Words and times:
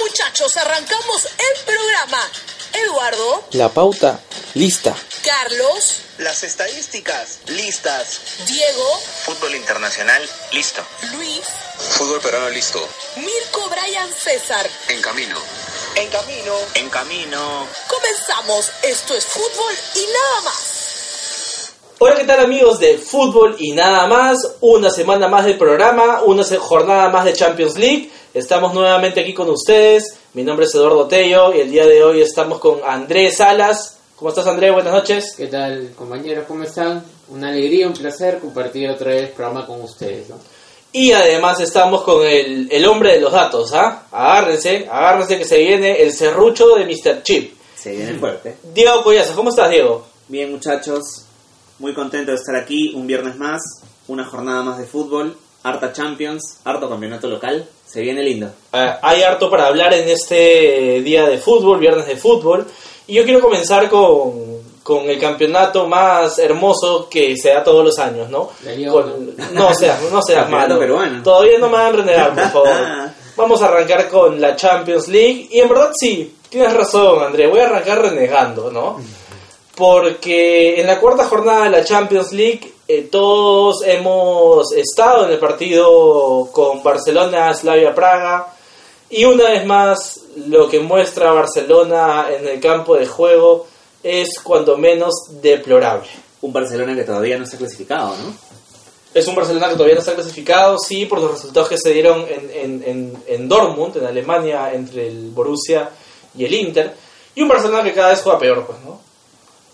muchachos, 0.00 0.56
arrancamos 0.56 1.26
el 1.26 1.64
programa. 1.64 2.30
Eduardo, 2.72 3.44
La 3.52 3.68
pauta, 3.68 4.20
lista. 4.54 4.94
Carlos, 5.24 5.96
Las 6.18 6.42
estadísticas, 6.44 7.40
listas. 7.46 8.20
Diego, 8.46 9.00
Fútbol 9.24 9.54
internacional, 9.56 10.22
listo. 10.52 10.82
Luis, 11.12 11.42
Fútbol 11.78 12.20
peruano 12.20 12.48
listo. 12.50 12.86
Mirko, 13.16 13.68
Brian, 13.70 14.08
César. 14.12 14.68
En 14.88 15.00
camino. 15.02 15.36
En 15.96 16.08
camino. 16.08 16.54
En 16.74 16.88
camino. 16.90 17.66
Comenzamos. 17.88 18.70
Esto 18.82 19.14
es 19.14 19.24
fútbol 19.26 19.74
y 19.96 20.06
nada 20.06 20.40
más. 20.44 21.72
Hola, 21.98 22.16
¿qué 22.16 22.24
tal 22.24 22.40
amigos 22.40 22.78
de 22.78 22.96
fútbol 22.98 23.56
y 23.58 23.72
nada 23.72 24.06
más? 24.06 24.38
Una 24.60 24.88
semana 24.90 25.28
más 25.28 25.44
del 25.44 25.58
programa, 25.58 26.22
una 26.22 26.44
jornada 26.58 27.08
más 27.10 27.24
de 27.24 27.34
Champions 27.34 27.76
League. 27.76 28.10
Estamos 28.32 28.72
nuevamente 28.74 29.20
aquí 29.20 29.34
con 29.34 29.50
ustedes. 29.50 30.16
Mi 30.34 30.44
nombre 30.44 30.64
es 30.64 30.74
Eduardo 30.76 31.08
Tello 31.08 31.52
y 31.52 31.60
el 31.60 31.70
día 31.70 31.84
de 31.84 32.04
hoy 32.04 32.20
estamos 32.20 32.60
con 32.60 32.78
Andrés 32.86 33.38
Salas. 33.38 33.98
¿Cómo 34.14 34.28
estás 34.28 34.46
Andrés? 34.46 34.72
Buenas 34.72 34.92
noches. 34.92 35.34
¿Qué 35.36 35.48
tal, 35.48 35.92
compañeros? 35.96 36.44
¿Cómo 36.46 36.62
están? 36.62 37.04
Una 37.28 37.48
alegría, 37.48 37.88
un 37.88 37.92
placer 37.92 38.38
compartir 38.38 38.88
otra 38.88 39.08
vez 39.08 39.22
el 39.22 39.28
programa 39.30 39.66
con 39.66 39.80
ustedes. 39.80 40.28
¿no? 40.28 40.36
Y 40.92 41.10
además 41.10 41.58
estamos 41.58 42.02
con 42.02 42.24
el, 42.24 42.68
el 42.70 42.86
hombre 42.86 43.14
de 43.14 43.20
los 43.20 43.32
datos, 43.32 43.72
¿ah? 43.74 44.04
Agárrense, 44.12 44.86
agárrense 44.88 45.36
que 45.36 45.44
se 45.44 45.58
viene 45.58 46.00
el 46.00 46.12
serrucho 46.12 46.76
de 46.76 46.84
Mr. 46.84 47.24
Chip. 47.24 47.54
Se 47.74 47.96
viene 47.96 48.16
fuerte. 48.16 48.58
Diego 48.72 49.02
Collazo, 49.02 49.34
¿cómo 49.34 49.50
estás 49.50 49.70
Diego? 49.70 50.06
Bien, 50.28 50.52
muchachos. 50.52 51.24
Muy 51.80 51.94
contento 51.94 52.30
de 52.30 52.36
estar 52.36 52.54
aquí 52.54 52.92
un 52.94 53.08
viernes 53.08 53.36
más. 53.36 53.60
Una 54.06 54.24
jornada 54.24 54.62
más 54.62 54.78
de 54.78 54.86
fútbol. 54.86 55.36
Harta 55.62 55.92
Champions. 55.92 56.58
Harto 56.64 56.88
campeonato 56.88 57.26
local. 57.28 57.66
Se 57.86 58.00
viene 58.00 58.22
lindo. 58.22 58.48
Eh, 58.72 58.92
hay 59.02 59.22
harto 59.22 59.50
para 59.50 59.66
hablar 59.66 59.92
en 59.94 60.08
este 60.08 61.00
día 61.02 61.26
de 61.28 61.38
fútbol, 61.38 61.78
viernes 61.78 62.06
de 62.06 62.16
fútbol. 62.16 62.66
Y 63.06 63.14
yo 63.14 63.24
quiero 63.24 63.40
comenzar 63.40 63.88
con, 63.88 64.32
con 64.82 65.10
el 65.10 65.18
campeonato 65.18 65.86
más 65.88 66.38
hermoso 66.38 67.08
que 67.10 67.36
se 67.36 67.50
da 67.50 67.64
todos 67.64 67.84
los 67.84 67.98
años, 67.98 68.30
¿no? 68.30 68.48
Con- 68.92 69.34
no 69.52 69.74
seas, 69.74 70.00
no 70.10 70.22
seas 70.22 70.48
malo. 70.48 70.78
peruano. 70.78 71.22
Todavía 71.22 71.58
no 71.58 71.66
me 71.68 71.74
van 71.76 71.86
a 71.86 71.92
renegar, 71.96 72.34
por 72.34 72.48
favor. 72.50 72.68
Vamos 73.36 73.62
a 73.62 73.66
arrancar 73.66 74.08
con 74.08 74.40
la 74.40 74.54
Champions 74.54 75.08
League. 75.08 75.48
Y 75.50 75.58
en 75.60 75.68
verdad 75.68 75.90
sí, 75.98 76.36
tienes 76.48 76.72
razón, 76.74 77.22
André. 77.22 77.48
Voy 77.48 77.60
a 77.60 77.64
arrancar 77.66 78.00
renegando, 78.02 78.70
¿no? 78.70 78.98
Porque 79.76 80.80
en 80.80 80.86
la 80.86 81.00
cuarta 81.00 81.24
jornada 81.24 81.64
de 81.64 81.70
la 81.70 81.84
Champions 81.84 82.32
League 82.32 82.70
eh, 82.92 83.08
todos 83.08 83.84
hemos 83.86 84.72
estado 84.72 85.26
en 85.26 85.30
el 85.30 85.38
partido 85.38 86.48
con 86.50 86.82
Barcelona, 86.82 87.54
Slavia 87.54 87.94
Praga. 87.94 88.52
Y 89.08 89.24
una 89.24 89.44
vez 89.44 89.64
más, 89.64 90.20
lo 90.48 90.68
que 90.68 90.80
muestra 90.80 91.30
Barcelona 91.30 92.26
en 92.36 92.48
el 92.48 92.58
campo 92.58 92.96
de 92.96 93.06
juego 93.06 93.66
es 94.02 94.40
cuando 94.42 94.76
menos 94.76 95.14
deplorable. 95.40 96.08
Un 96.40 96.52
Barcelona 96.52 96.96
que 96.96 97.04
todavía 97.04 97.38
no 97.38 97.44
está 97.44 97.58
clasificado, 97.58 98.08
¿no? 98.16 98.34
Es 99.14 99.26
un 99.28 99.36
Barcelona 99.36 99.68
que 99.68 99.74
todavía 99.74 99.94
no 99.94 100.00
está 100.00 100.14
clasificado, 100.14 100.76
sí, 100.78 101.06
por 101.06 101.20
los 101.20 101.30
resultados 101.30 101.68
que 101.68 101.78
se 101.78 101.92
dieron 101.92 102.26
en, 102.28 102.50
en, 102.52 102.82
en, 102.84 103.24
en 103.28 103.48
Dortmund, 103.48 103.96
en 103.98 104.06
Alemania, 104.06 104.72
entre 104.72 105.06
el 105.06 105.30
Borussia 105.30 105.90
y 106.36 106.44
el 106.44 106.54
Inter. 106.54 106.92
Y 107.36 107.42
un 107.42 107.48
Barcelona 107.48 107.84
que 107.84 107.94
cada 107.94 108.10
vez 108.10 108.20
juega 108.22 108.38
peor, 108.38 108.66
pues, 108.66 108.78
¿no? 108.84 109.10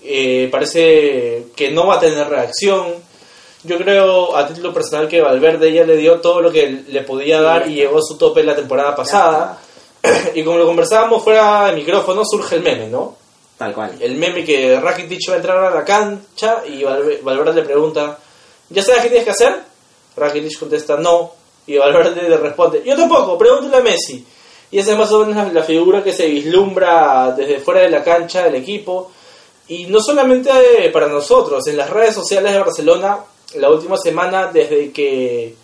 Eh, 0.08 0.48
parece 0.52 1.48
que 1.56 1.72
no 1.72 1.86
va 1.88 1.96
a 1.96 2.00
tener 2.00 2.28
reacción. 2.28 3.05
Yo 3.66 3.78
creo, 3.78 4.36
a 4.36 4.46
título 4.46 4.72
personal, 4.72 5.08
que 5.08 5.20
Valverde 5.20 5.72
ya 5.72 5.84
le 5.84 5.96
dio 5.96 6.20
todo 6.20 6.40
lo 6.40 6.50
que 6.52 6.84
le 6.88 7.00
podía 7.02 7.40
dar 7.40 7.68
y 7.68 7.74
llegó 7.74 7.98
a 7.98 8.02
su 8.02 8.16
tope 8.16 8.42
la 8.44 8.54
temporada 8.54 8.94
pasada. 8.94 9.58
y 10.34 10.42
como 10.44 10.58
lo 10.58 10.66
conversábamos 10.66 11.22
fuera 11.24 11.66
de 11.66 11.72
micrófono, 11.74 12.22
surge 12.24 12.56
el 12.56 12.62
meme, 12.62 12.88
¿no? 12.88 13.16
Tal 13.58 13.72
cual. 13.72 13.92
el 14.00 14.16
meme 14.16 14.44
que 14.44 14.78
Rakitic 14.78 15.30
va 15.30 15.34
a 15.34 15.36
entrar 15.38 15.64
a 15.64 15.70
la 15.74 15.84
cancha 15.84 16.62
y 16.68 16.82
Valve- 16.82 17.20
Valverde 17.22 17.54
le 17.54 17.62
pregunta, 17.62 18.18
¿ya 18.68 18.82
sabes 18.82 19.02
qué 19.02 19.08
tienes 19.08 19.24
que 19.24 19.30
hacer? 19.30 19.56
Rakitic 20.16 20.58
contesta, 20.58 20.96
no. 20.98 21.32
Y 21.66 21.76
Valverde 21.78 22.28
le 22.28 22.36
responde, 22.36 22.82
yo 22.84 22.94
tampoco, 22.96 23.36
pregúntale 23.38 23.78
a 23.78 23.80
Messi. 23.80 24.24
Y 24.70 24.78
esa 24.78 24.92
es 24.92 24.98
más 24.98 25.10
o 25.12 25.24
menos 25.24 25.36
la, 25.46 25.52
la 25.52 25.62
figura 25.62 26.02
que 26.04 26.12
se 26.12 26.26
vislumbra 26.26 27.32
desde 27.36 27.60
fuera 27.60 27.80
de 27.80 27.88
la 27.88 28.04
cancha 28.04 28.42
del 28.44 28.56
equipo. 28.56 29.10
Y 29.68 29.86
no 29.86 30.00
solamente 30.00 30.50
eh, 30.84 30.90
para 30.90 31.08
nosotros, 31.08 31.66
en 31.66 31.76
las 31.78 31.88
redes 31.90 32.14
sociales 32.14 32.52
de 32.52 32.58
Barcelona, 32.58 33.18
la 33.54 33.70
última 33.70 33.96
semana, 33.96 34.50
desde 34.52 34.90
que 34.92 35.54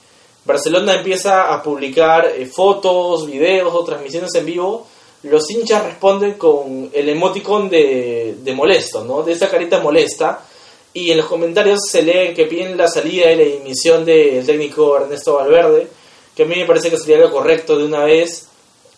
Barcelona 0.44 0.94
empieza 0.94 1.52
a 1.52 1.62
publicar 1.62 2.26
eh, 2.26 2.46
fotos, 2.46 3.26
videos 3.26 3.74
o 3.74 3.84
transmisiones 3.84 4.34
en 4.34 4.46
vivo, 4.46 4.86
los 5.24 5.48
hinchas 5.50 5.84
responden 5.84 6.34
con 6.34 6.90
el 6.92 7.08
emoticon 7.08 7.68
de, 7.68 8.36
de 8.40 8.54
molesto, 8.54 9.04
¿no? 9.04 9.22
De 9.22 9.32
esa 9.32 9.48
carita 9.48 9.80
molesta. 9.80 10.44
Y 10.94 11.10
en 11.10 11.18
los 11.18 11.26
comentarios 11.26 11.80
se 11.88 12.02
leen 12.02 12.34
que 12.34 12.46
piden 12.46 12.76
la 12.76 12.88
salida 12.88 13.32
y 13.32 13.36
la 13.36 13.44
dimisión 13.44 14.04
del 14.04 14.44
técnico 14.44 14.96
Ernesto 14.96 15.36
Valverde, 15.36 15.88
que 16.34 16.42
a 16.42 16.46
mí 16.46 16.56
me 16.56 16.66
parece 16.66 16.90
que 16.90 16.98
sería 16.98 17.18
lo 17.18 17.30
correcto 17.30 17.78
de 17.78 17.84
una 17.84 18.04
vez. 18.04 18.48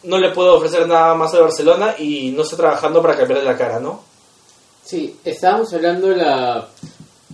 No 0.02 0.18
le 0.18 0.30
puedo 0.30 0.56
ofrecer 0.56 0.88
nada 0.88 1.14
más 1.14 1.34
a 1.34 1.40
Barcelona 1.40 1.94
y 1.98 2.30
no 2.30 2.42
está 2.42 2.56
trabajando 2.56 3.00
para 3.00 3.16
cambiarle 3.16 3.44
la 3.44 3.56
cara, 3.56 3.78
¿no? 3.78 4.02
Sí, 4.84 5.18
estábamos 5.24 5.72
hablando 5.72 6.08
de 6.08 6.16
la... 6.16 6.68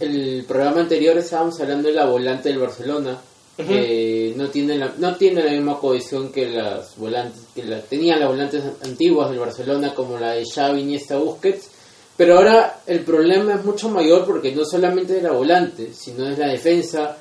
El 0.01 0.45
programa 0.49 0.81
anterior 0.81 1.17
estábamos 1.19 1.61
hablando 1.61 1.89
de 1.89 1.95
la 1.95 2.07
volante 2.07 2.49
del 2.49 2.59
Barcelona, 2.59 3.21
que 3.57 4.33
no 4.37 4.49
tiene 4.49 4.79
la, 4.79 4.95
no 4.97 5.17
tiene 5.17 5.45
la 5.45 5.51
misma 5.53 5.79
cohesión 5.79 6.33
que 6.33 6.49
las 6.49 6.97
volantes 6.97 7.43
que 7.55 7.63
la, 7.65 7.81
tenían 7.83 8.19
las 8.21 8.31
volantes 8.31 8.63
antiguas 8.83 9.29
del 9.29 9.39
Barcelona 9.41 9.95
como 9.95 10.19
la 10.19 10.33
de 10.33 10.45
Xavi, 10.47 10.81
Iniesta, 10.81 11.19
Busquets, 11.19 11.69
pero 12.17 12.39
ahora 12.39 12.81
el 12.87 13.01
problema 13.01 13.55
es 13.55 13.65
mucho 13.65 13.91
mayor 13.91 14.25
porque 14.25 14.53
no 14.53 14.65
solamente 14.65 15.19
es 15.19 15.23
la 15.23 15.33
volante, 15.33 15.93
sino 15.93 16.27
es 16.29 16.39
la 16.39 16.49
defensa, 16.49 17.17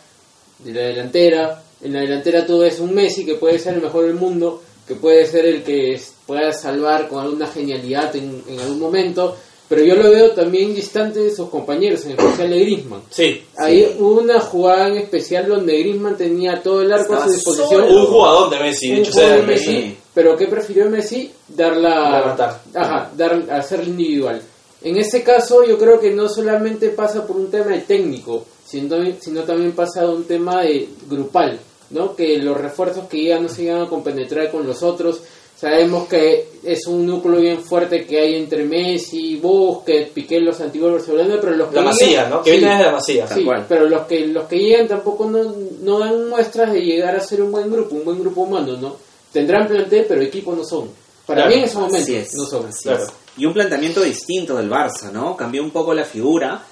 de 0.59 0.73
la 0.73 0.81
delantera. 0.81 1.61
En 1.81 1.93
la 1.93 2.01
delantera 2.01 2.45
tú 2.45 2.59
ves 2.59 2.79
un 2.79 2.93
Messi 2.93 3.25
que 3.25 3.35
puede 3.35 3.59
ser 3.59 3.73
el 3.75 3.81
mejor 3.81 4.05
del 4.05 4.15
mundo, 4.15 4.61
que 4.87 4.95
puede 4.95 5.25
ser 5.25 5.45
el 5.45 5.63
que 5.63 5.93
es- 5.93 6.13
pueda 6.25 6.51
salvar 6.53 7.07
con 7.09 7.19
alguna 7.23 7.47
genialidad 7.47 8.15
en, 8.15 8.43
en 8.47 8.59
algún 8.59 8.79
momento, 8.79 9.35
pero 9.69 9.83
yo 9.83 9.95
lo 9.95 10.09
veo 10.09 10.31
también 10.31 10.73
distante 10.73 11.19
de 11.19 11.33
sus 11.33 11.47
compañeros, 11.47 12.03
en 12.05 12.11
especial 12.11 12.49
de 12.49 12.59
Griezmann. 12.59 13.01
Sí. 13.11 13.43
Hay 13.55 13.95
una 13.99 14.39
jugada 14.39 14.87
en 14.87 14.97
especial 14.97 15.47
donde 15.47 15.77
Griezmann 15.77 16.17
tenía 16.17 16.61
todo 16.61 16.81
el 16.81 16.91
arco 16.91 17.13
a 17.13 17.25
su 17.25 17.31
disposición. 17.31 17.69
solo. 17.69 17.99
Un 18.01 18.05
jugador 18.07 18.49
de 18.49 18.59
Messi, 18.59 18.87
jugador 18.89 19.13
sea 19.13 19.29
de 19.29 19.41
de 19.41 19.47
Messi, 19.47 19.71
Messi. 19.73 19.97
pero 20.15 20.35
¿qué 20.35 20.47
prefirió 20.47 20.89
Messi? 20.89 21.31
Darla 21.47 22.19
Levantar. 22.19 22.61
Ajá, 22.73 23.11
dar, 23.15 23.45
hacerla 23.51 23.85
individual. 23.85 24.41
En 24.81 24.97
este 24.97 25.21
caso 25.21 25.63
yo 25.63 25.77
creo 25.77 25.99
que 25.99 26.11
no 26.11 26.27
solamente 26.27 26.89
pasa 26.89 27.27
por 27.27 27.35
un 27.35 27.51
tema 27.51 27.71
de 27.71 27.81
técnico, 27.81 28.45
sino, 28.65 28.97
sino 29.19 29.43
también 29.43 29.73
pasa 29.73 30.01
de 30.01 30.07
un 30.07 30.23
tema 30.23 30.63
de 30.63 30.89
grupal, 31.07 31.59
¿no? 31.91 32.15
Que 32.15 32.37
los 32.37 32.57
refuerzos 32.59 33.07
que 33.07 33.17
llegan 33.17 33.43
no 33.43 33.49
se 33.49 33.63
llegan 33.63 33.81
a 33.81 33.89
compenetrar 33.89 34.49
con 34.49 34.65
los 34.65 34.81
otros. 34.81 35.21
Sabemos 35.59 36.07
que 36.07 36.47
es 36.63 36.87
un 36.87 37.05
núcleo 37.05 37.41
bien 37.41 37.59
fuerte 37.59 38.05
que 38.05 38.17
hay 38.19 38.35
entre 38.35 38.63
Messi, 38.63 39.35
Busquets, 39.35 40.11
Piqué, 40.11 40.39
los 40.39 40.61
antiguos 40.61 40.93
Barcelona, 40.93 41.37
pero 41.41 41.53
los 41.53 41.67
que 41.69 41.75
La 41.75 41.81
Masía, 41.81 42.07
llegan- 42.07 42.29
¿no? 42.29 42.43
Que 42.43 42.51
sí, 42.51 42.57
viene 42.57 42.71
desde 42.73 42.85
la 42.85 42.91
Masía. 42.93 43.27
Sí, 43.27 43.45
pero 43.67 43.89
los 43.89 44.01
que 44.03 44.27
los 44.27 44.45
que 44.47 44.57
llegan 44.57 44.87
tampoco 44.87 45.25
no, 45.29 45.53
no 45.81 45.99
dan 45.99 46.29
muestras 46.29 46.71
de 46.71 46.79
llegar 46.81 47.15
a 47.15 47.19
ser 47.19 47.41
un 47.41 47.51
buen 47.51 47.69
grupo, 47.69 47.95
un 47.95 48.05
buen 48.05 48.19
grupo 48.21 48.41
humano, 48.41 48.77
¿no? 48.77 48.95
Tendrán 49.33 49.67
plantel, 49.67 50.05
pero 50.07 50.21
equipo 50.21 50.55
no 50.55 50.63
son. 50.63 50.89
Para 51.25 51.41
Claro, 51.41 51.49
mí 51.51 51.57
en 51.61 51.63
ese 51.65 51.77
momento 51.77 52.11
es. 52.13 52.33
no 52.35 52.45
son. 52.45 52.65
así 52.67 52.83
Claro. 52.83 53.03
es. 53.03 53.09
Y 53.37 53.45
un 53.45 53.53
planteamiento 53.53 54.01
distinto 54.01 54.55
del 54.55 54.69
Barça, 54.69 55.11
¿no? 55.11 55.35
Cambió 55.35 55.61
un 55.61 55.71
poco 55.71 55.93
la 55.93 56.05
figura. 56.05 56.63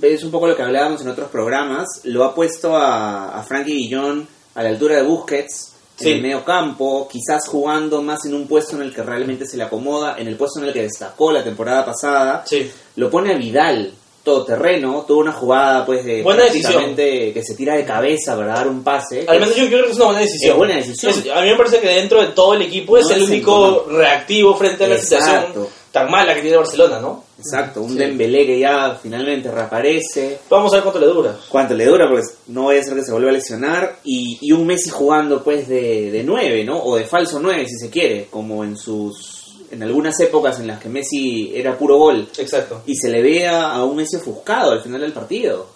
Es 0.00 0.22
un 0.24 0.30
poco 0.30 0.46
lo 0.46 0.54
que 0.56 0.62
hablábamos 0.62 1.00
en 1.02 1.08
otros 1.08 1.28
programas. 1.30 2.00
Lo 2.04 2.22
ha 2.24 2.32
puesto 2.34 2.76
a, 2.76 3.38
a 3.38 3.42
Frankie 3.42 3.72
Guillón 3.74 4.26
a 4.54 4.62
la 4.62 4.68
altura 4.70 4.96
de 4.96 5.02
Busquets. 5.02 5.72
Sí. 5.96 6.10
En 6.10 6.16
el 6.16 6.22
medio 6.22 6.44
campo, 6.44 7.08
quizás 7.10 7.48
jugando 7.48 8.02
más 8.02 8.24
en 8.26 8.34
un 8.34 8.46
puesto 8.46 8.76
en 8.76 8.82
el 8.82 8.94
que 8.94 9.02
realmente 9.02 9.46
se 9.46 9.56
le 9.56 9.62
acomoda, 9.64 10.16
en 10.18 10.28
el 10.28 10.36
puesto 10.36 10.60
en 10.60 10.66
el 10.66 10.72
que 10.74 10.82
destacó 10.82 11.32
la 11.32 11.42
temporada 11.42 11.84
pasada. 11.86 12.44
Sí. 12.46 12.70
Lo 12.96 13.08
pone 13.10 13.32
a 13.32 13.36
Vidal, 13.38 13.92
todoterreno, 14.22 15.04
tuvo 15.06 15.20
una 15.20 15.32
jugada 15.32 15.86
pues 15.86 16.04
de 16.04 16.22
Buena 16.22 16.42
prácticamente 16.42 17.32
que 17.32 17.42
se 17.42 17.54
tira 17.54 17.76
de 17.76 17.84
cabeza 17.84 18.36
para 18.36 18.54
dar 18.54 18.68
un 18.68 18.82
pase. 18.82 19.24
Al 19.26 19.38
menos 19.40 19.54
yo 19.56 19.66
creo 19.68 19.84
que 19.86 19.90
es 19.92 19.96
una 19.96 20.06
buena 20.06 20.20
decisión. 20.20 20.50
Es 20.52 20.56
buena 20.58 20.76
decisión. 20.76 21.12
Es- 21.12 21.30
a 21.30 21.40
mí 21.42 21.48
me 21.50 21.56
parece 21.56 21.80
que 21.80 21.88
dentro 21.88 22.20
de 22.20 22.26
todo 22.32 22.54
el 22.54 22.62
equipo 22.62 22.98
es 22.98 23.08
el 23.10 23.22
único 23.22 23.86
reactivo 23.88 24.56
frente 24.56 24.84
a 24.84 24.88
la 24.88 24.96
Exacto. 24.96 25.24
situación 25.46 25.68
tan 25.92 26.10
mala 26.10 26.34
que 26.34 26.42
tiene 26.42 26.56
Barcelona, 26.58 27.00
¿no? 27.00 27.24
Exacto, 27.38 27.82
un 27.82 27.92
Sí. 27.92 27.98
Dembélé 27.98 28.46
que 28.46 28.58
ya 28.58 28.98
finalmente 29.00 29.50
reaparece. 29.50 30.38
Vamos 30.48 30.72
a 30.72 30.76
ver 30.76 30.82
cuánto 30.84 31.00
le 31.00 31.06
dura. 31.06 31.36
cuánto 31.48 31.74
le 31.74 31.84
dura, 31.84 32.08
porque 32.08 32.24
no 32.48 32.66
vaya 32.66 32.80
a 32.80 32.84
ser 32.84 32.94
que 32.94 33.04
se 33.04 33.12
vuelva 33.12 33.30
a 33.30 33.34
lesionar, 33.34 33.98
y, 34.04 34.38
y 34.40 34.52
un 34.52 34.66
Messi 34.66 34.88
jugando 34.90 35.42
pues 35.44 35.68
de, 35.68 36.10
de 36.10 36.22
9, 36.24 36.64
¿no? 36.64 36.82
O 36.82 36.96
de 36.96 37.04
falso 37.04 37.38
9 37.40 37.66
si 37.68 37.76
se 37.76 37.90
quiere, 37.90 38.28
como 38.30 38.64
en 38.64 38.76
sus 38.76 39.34
en 39.70 39.82
algunas 39.82 40.18
épocas 40.20 40.60
en 40.60 40.68
las 40.68 40.80
que 40.80 40.88
Messi 40.88 41.50
era 41.54 41.76
puro 41.76 41.96
gol, 41.98 42.28
Exacto. 42.38 42.82
y 42.86 42.94
se 42.94 43.08
le 43.10 43.20
vea 43.20 43.72
a 43.72 43.84
un 43.84 43.96
Messi 43.96 44.16
ofuscado 44.16 44.70
al 44.72 44.80
final 44.82 45.00
del 45.00 45.12
partido. 45.12 45.66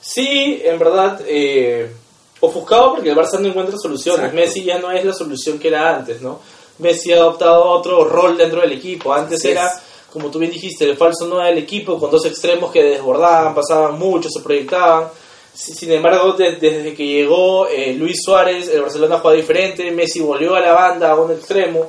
Sí, 0.00 0.60
en 0.64 0.78
verdad, 0.78 1.20
eh, 1.26 1.90
ofuscado 2.40 2.94
porque 2.94 3.10
el 3.10 3.16
Barça 3.16 3.38
no 3.38 3.48
encuentra 3.48 3.76
soluciones. 3.78 4.26
Exacto. 4.32 4.36
Messi 4.36 4.64
ya 4.64 4.78
no 4.78 4.90
es 4.90 5.04
la 5.04 5.12
solución 5.12 5.58
que 5.58 5.68
era 5.68 5.94
antes, 5.96 6.22
¿no? 6.22 6.40
Messi 6.78 7.12
ha 7.12 7.16
adoptado 7.16 7.62
otro 7.64 8.04
rol 8.04 8.38
dentro 8.38 8.62
del 8.62 8.72
equipo. 8.72 9.12
Antes 9.12 9.40
Así 9.40 9.50
era, 9.50 9.66
es. 9.66 9.72
Como 10.12 10.30
tú 10.30 10.38
bien 10.38 10.50
dijiste, 10.52 10.84
el 10.84 10.96
falso 10.96 11.26
no 11.26 11.38
del 11.38 11.58
equipo 11.58 11.98
con 11.98 12.10
dos 12.10 12.24
extremos 12.26 12.70
que 12.72 12.82
desbordaban, 12.82 13.54
pasaban 13.54 13.98
mucho, 13.98 14.28
se 14.28 14.40
proyectaban. 14.40 15.08
Si- 15.54 15.74
Sin 15.74 15.92
embargo, 15.92 16.32
de- 16.32 16.56
desde 16.56 16.94
que 16.94 17.06
llegó 17.06 17.66
eh, 17.66 17.92
Luis 17.94 18.18
Suárez, 18.24 18.68
el 18.68 18.82
Barcelona 18.82 19.18
juega 19.20 19.36
diferente, 19.36 19.90
Messi 19.90 20.20
volvió 20.20 20.54
a 20.54 20.60
la 20.60 20.72
banda, 20.72 21.10
a 21.12 21.16
un 21.20 21.30
extremo, 21.32 21.86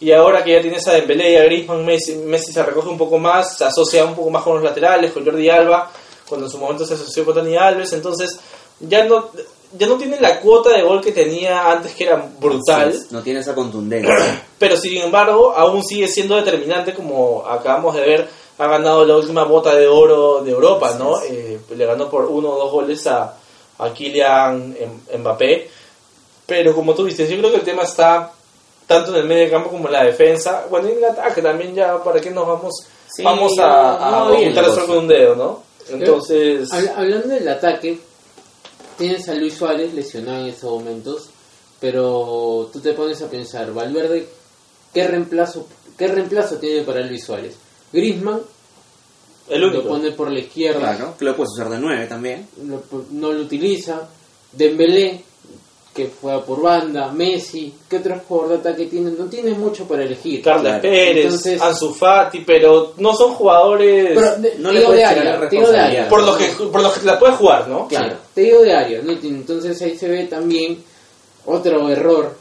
y 0.00 0.12
ahora 0.12 0.44
que 0.44 0.52
ya 0.52 0.60
tienes 0.60 0.86
a 0.86 0.92
Dembélé 0.92 1.32
y 1.32 1.36
a 1.36 1.44
Griezmann, 1.44 1.84
Messi, 1.84 2.14
Messi 2.16 2.52
se 2.52 2.62
recoge 2.62 2.88
un 2.88 2.98
poco 2.98 3.18
más, 3.18 3.56
se 3.58 3.64
asocia 3.64 4.04
un 4.04 4.14
poco 4.14 4.30
más 4.30 4.42
con 4.44 4.54
los 4.54 4.62
laterales, 4.62 5.10
con 5.12 5.24
Jordi 5.24 5.48
Alba, 5.50 5.90
cuando 6.28 6.46
en 6.46 6.52
su 6.52 6.58
momento 6.58 6.84
se 6.86 6.94
asoció 6.94 7.24
con 7.24 7.34
Dani 7.34 7.56
Alves, 7.56 7.92
entonces 7.94 8.38
ya 8.80 9.04
no, 9.04 9.30
ya 9.76 9.86
no 9.86 9.96
tiene 9.98 10.20
la 10.20 10.40
cuota 10.40 10.70
de 10.70 10.82
gol 10.82 11.00
que 11.02 11.12
tenía 11.12 11.70
antes, 11.70 11.94
que 11.94 12.04
era 12.04 12.16
brutal, 12.40 12.92
Sí, 12.94 13.06
No 13.10 13.22
tiene 13.22 13.40
esa 13.40 13.54
contundencia. 13.54 14.14
pero 14.58 14.76
sin 14.76 14.96
embargo 15.02 15.52
aún 15.56 15.84
sigue 15.84 16.08
siendo 16.08 16.36
determinante 16.36 16.94
como 16.94 17.44
acabamos 17.46 17.94
de 17.94 18.00
ver 18.02 18.28
ha 18.58 18.66
ganado 18.66 19.04
la 19.04 19.16
última 19.16 19.44
bota 19.44 19.74
de 19.76 19.86
oro 19.86 20.42
de 20.42 20.50
Europa 20.50 20.96
no 20.98 21.20
Eh, 21.22 21.60
le 21.76 21.86
ganó 21.86 22.08
por 22.10 22.24
uno 22.26 22.50
o 22.50 22.58
dos 22.58 22.72
goles 22.72 23.06
a, 23.06 23.36
a 23.78 23.92
Kylian 23.92 24.76
Em- 24.78 25.20
Mbappé. 25.20 25.70
Pero 26.46 26.74
como 26.74 26.94
tú 26.94 27.04
dices 27.04 27.28
yo 27.30 27.38
creo 27.38 27.50
que 27.50 27.58
el 27.58 27.62
tema 27.64 27.82
está 27.82 28.32
tanto 28.86 29.10
en 29.10 29.16
el 29.18 29.24
medio 29.28 29.50
campo 29.50 29.68
como 29.70 29.86
en 29.86 29.92
la 29.92 30.04
defensa. 30.04 30.64
Bueno 30.70 30.88
y 30.88 30.92
en 30.92 30.98
el 30.98 31.04
ataque 31.04 31.42
también 31.42 31.74
ya 31.74 32.02
para 32.02 32.20
qué 32.20 32.30
nos 32.30 32.46
vamos 32.48 32.74
Sí, 33.14 33.22
vamos 33.22 33.52
no- 33.56 33.64
a, 33.64 34.08
a 34.24 34.24
no 34.24 34.30
bien 34.36 34.48
el 34.48 34.54
sol 34.56 34.64
cosa. 34.66 34.86
con 34.86 34.98
un 34.98 35.08
dedo 35.08 35.34
no 35.36 35.62
entonces 35.90 36.70
Habla- 36.72 36.94
hablando 36.96 37.28
del 37.28 37.48
ataque, 37.48 37.98
tienes 38.98 39.28
a 39.28 39.34
Luis 39.34 39.54
Suárez 39.54 39.94
lesionado 39.94 40.42
en 40.42 40.48
estos 40.50 40.70
momentos, 40.70 41.30
pero 41.80 42.68
tú 42.72 42.80
te 42.80 42.92
pones 42.92 43.22
a 43.22 43.30
pensar, 43.30 43.72
Valverde, 43.72 44.28
¿qué 44.92 45.06
reemplazo, 45.06 45.66
qué 45.96 46.08
reemplazo 46.08 46.56
tiene 46.56 46.82
para 46.82 47.00
Luis 47.06 47.24
Suárez? 47.24 47.54
Griezmann 47.92 48.40
el 49.48 49.60
lo 49.62 49.86
pone 49.86 50.10
por 50.12 50.30
la 50.30 50.40
izquierda, 50.40 50.80
Claro, 50.96 51.16
que 51.18 51.24
lo 51.24 51.34
puedes 51.34 51.52
usar 51.54 51.70
de 51.70 51.78
9 51.78 52.06
también. 52.06 52.46
lo- 52.64 52.82
no 53.12 53.32
lo 53.32 53.40
utiliza. 53.42 54.08
Dembélé, 54.52 55.24
que 56.06 56.10
juega 56.20 56.40
por 56.44 56.62
banda, 56.62 57.10
Messi, 57.12 57.74
¿qué 57.90 57.96
otro 57.96 58.20
jugador 58.28 58.62
de 58.62 58.70
ataque 58.70 58.86
tiene? 58.86 59.10
No 59.10 59.24
tiene 59.26 59.50
mucho 59.52 59.84
para 59.88 60.04
elegir. 60.04 60.40
Claro. 60.42 60.62
Pérez 60.80 61.24
Entonces- 61.24 61.60
Ansu 61.60 61.92
Fati 61.92 62.40
pero 62.46 62.94
no 62.98 63.14
son 63.16 63.34
jugadores 63.34 64.12
Pero 64.14 64.36
de- 64.36 64.54
no 64.58 64.70
le 64.70 64.80
puedes 64.82 65.04
área, 65.04 65.24
la 65.38 65.48
te 65.48 65.56
digo 65.56 65.70
de 65.72 65.78
área. 65.80 66.08
por 66.08 66.22
los 66.22 66.36
que 66.36 66.46
por 66.70 66.80
los 66.80 66.92
que 66.96 67.04
la 67.06 67.18
puedes 67.18 67.36
jugar 67.36 67.66
no 67.68 67.88
Claro, 67.88 68.16
te 68.32 68.42
digo 68.42 68.60
de 68.62 68.72
área, 68.72 69.02
¿no? 69.02 69.10
Entonces 69.12 69.82
ahí 69.82 69.96
se 69.98 70.08
ve 70.08 70.24
también 70.26 70.78
otro 71.46 71.88
error 71.90 72.37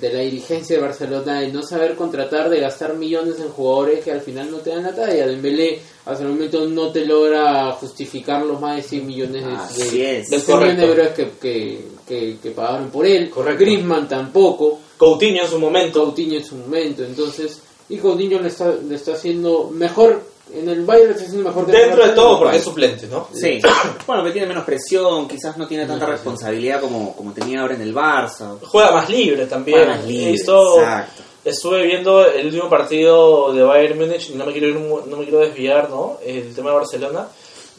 de 0.00 0.12
la 0.12 0.20
dirigencia 0.20 0.76
de 0.76 0.82
Barcelona 0.82 1.40
de 1.40 1.48
no 1.52 1.62
saber 1.62 1.94
contratar, 1.96 2.48
de 2.50 2.60
gastar 2.60 2.94
millones 2.94 3.36
en 3.40 3.48
jugadores 3.48 4.04
que 4.04 4.12
al 4.12 4.20
final 4.20 4.50
no 4.50 4.58
te 4.58 4.70
dan 4.70 4.82
la 4.84 4.94
talla. 4.94 5.26
Dembélé 5.26 5.80
hasta 6.06 6.24
el 6.24 6.30
momento 6.30 6.66
no 6.68 6.90
te 6.92 7.04
logra 7.04 7.72
justificar 7.72 8.44
los 8.44 8.60
más 8.60 8.76
de 8.76 8.82
100 8.82 9.06
millones 9.06 9.44
de, 9.44 10.20
es. 10.20 10.30
de 10.30 10.36
Es 10.36 10.44
100 10.44 10.58
millones 10.58 10.76
de 10.76 10.86
correcto. 10.86 10.86
euros 10.86 11.08
que, 11.14 11.30
que, 11.40 11.84
que, 12.06 12.36
que 12.42 12.50
pagaron 12.50 12.90
por 12.90 13.06
él. 13.06 13.28
Correcto. 13.30 13.60
Griezmann 13.64 14.08
tampoco. 14.08 14.78
Coutinho 14.96 15.42
en 15.44 15.48
su 15.50 15.58
momento 15.58 16.04
Coutinho 16.04 16.38
en 16.38 16.44
su 16.44 16.56
momento. 16.56 17.04
Entonces, 17.04 17.60
y 17.88 17.96
Coutinho 17.98 18.40
le 18.40 18.48
está, 18.48 18.74
le 18.88 18.94
está 18.94 19.12
haciendo 19.12 19.70
mejor. 19.72 20.22
En 20.52 20.68
el 20.68 20.84
Bayern 20.84 21.10
está 21.10 21.24
haciendo 21.24 21.48
mejor 21.48 21.64
el 21.66 21.72
Dentro 21.72 22.06
de 22.06 22.12
todo, 22.12 22.38
porque 22.38 22.56
es 22.56 22.64
suplente, 22.64 23.06
¿no? 23.06 23.28
Sí. 23.32 23.60
bueno, 24.06 24.24
que 24.24 24.30
tiene 24.30 24.46
menos 24.46 24.64
presión, 24.64 25.28
quizás 25.28 25.56
no 25.56 25.66
tiene 25.66 25.86
tanta 25.86 26.06
No, 26.06 26.06
sí. 26.06 26.12
responsabilidad 26.12 26.80
como, 26.80 27.14
como 27.14 27.32
tenía 27.32 27.60
ahora 27.60 27.74
en 27.74 27.82
el 27.82 27.94
Barça. 27.94 28.58
Juega 28.62 28.92
más 28.92 29.08
libre 29.10 29.46
también. 29.46 29.78
Juega 29.78 29.96
más 29.96 30.04
libre, 30.06 30.30
exacto. 30.32 31.22
estuve 31.44 31.82
viendo 31.86 32.26
el 32.26 32.46
último 32.46 32.68
partido 32.68 33.52
de 33.52 33.62
Bayern 33.62 33.98
Múnich 33.98 34.30
y 34.30 34.34
no 34.34 34.46
me 34.46 34.52
quiero, 34.52 34.68
ir 34.68 34.76
no 34.76 35.16
me 35.16 35.24
quiero 35.24 35.40
desviar, 35.40 35.90
¿no? 35.90 36.18
El 36.24 36.54
tema 36.54 36.70
de 36.70 36.76
Barcelona, 36.76 37.28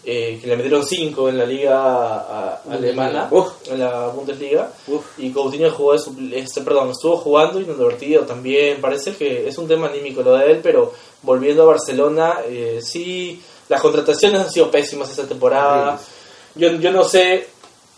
eh, 0.05 0.37
que 0.41 0.47
le 0.47 0.55
metieron 0.55 0.85
5 0.85 1.29
en 1.29 1.37
la 1.37 1.45
liga 1.45 1.77
a- 1.79 2.61
alemana, 2.69 3.27
Uf. 3.31 3.47
en 3.67 3.79
la 3.79 4.07
Bundesliga. 4.07 4.71
Uf. 4.87 5.03
Y 5.17 5.31
Coutinho 5.31 5.69
jugó 5.71 5.93
de 5.93 5.99
supl- 5.99 6.33
este, 6.33 6.61
perdón, 6.61 6.91
estuvo 6.91 7.17
jugando 7.17 7.59
y 7.59 7.63
inadvertido 7.63 8.23
también. 8.23 8.79
Parece 8.81 9.15
que 9.15 9.47
es 9.47 9.57
un 9.57 9.67
tema 9.67 9.87
anímico 9.87 10.21
lo 10.21 10.35
de 10.35 10.51
él, 10.51 10.59
pero 10.63 10.93
volviendo 11.21 11.63
a 11.63 11.67
Barcelona, 11.67 12.39
eh, 12.47 12.79
sí, 12.83 13.41
las 13.67 13.81
contrataciones 13.81 14.41
han 14.41 14.51
sido 14.51 14.71
pésimas 14.71 15.09
esta 15.09 15.27
temporada. 15.27 15.99
Yo, 16.55 16.71
yo 16.73 16.91
no 16.91 17.03
sé, 17.03 17.47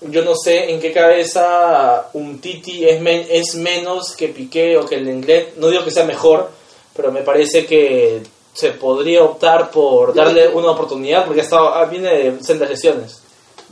yo 0.02 0.24
no 0.26 0.36
sé 0.36 0.72
en 0.72 0.80
qué 0.80 0.92
cabeza 0.92 2.10
un 2.14 2.40
Titi 2.42 2.86
es, 2.88 3.00
men- 3.00 3.28
es 3.30 3.56
menos 3.56 4.16
que 4.16 4.28
Piqué 4.30 4.78
o 4.78 4.86
que 4.86 4.96
el 4.96 5.06
Lenglet. 5.06 5.56
No 5.58 5.68
digo 5.70 5.84
que 5.84 5.92
sea 5.92 6.04
mejor, 6.06 6.50
pero 6.96 7.12
me 7.12 7.22
parece 7.22 7.66
que 7.66 8.22
se 8.54 8.72
podría 8.72 9.24
optar 9.24 9.72
por 9.72 10.14
darle 10.14 10.50
una 10.50 10.72
oportunidad 10.72 11.26
porque 11.26 11.46
ah, 11.52 11.88
viene 11.90 12.10
de 12.10 12.44
sendas 12.44 12.70
lesiones. 12.70 13.22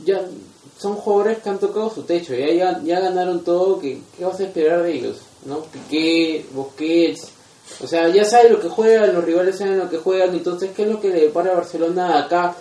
ya 0.04 0.22
son 0.78 0.94
jugadores 0.94 1.38
que 1.38 1.50
han 1.50 1.58
tocado 1.58 1.90
su 1.90 2.04
techo, 2.04 2.34
ya, 2.34 2.50
ya, 2.54 2.80
ya 2.82 3.00
ganaron 3.00 3.44
todo, 3.44 3.78
¿qué, 3.78 4.00
¿qué 4.16 4.24
vas 4.24 4.40
a 4.40 4.44
esperar 4.44 4.82
de 4.82 4.94
ellos? 4.94 5.18
¿no? 5.44 5.58
Piqué, 5.64 6.46
Busquets, 6.52 7.28
o 7.82 7.86
sea, 7.86 8.08
ya 8.08 8.24
saben 8.24 8.52
lo 8.52 8.60
que 8.60 8.68
juegan, 8.70 9.14
los 9.14 9.24
rivales 9.24 9.58
saben 9.58 9.78
lo 9.78 9.90
que 9.90 9.98
juegan, 9.98 10.34
entonces, 10.34 10.70
¿qué 10.74 10.82
es 10.82 10.88
lo 10.88 10.98
que 10.98 11.10
le 11.10 11.20
depara 11.20 11.52
a 11.52 11.56
Barcelona 11.56 12.18
acá 12.18 12.56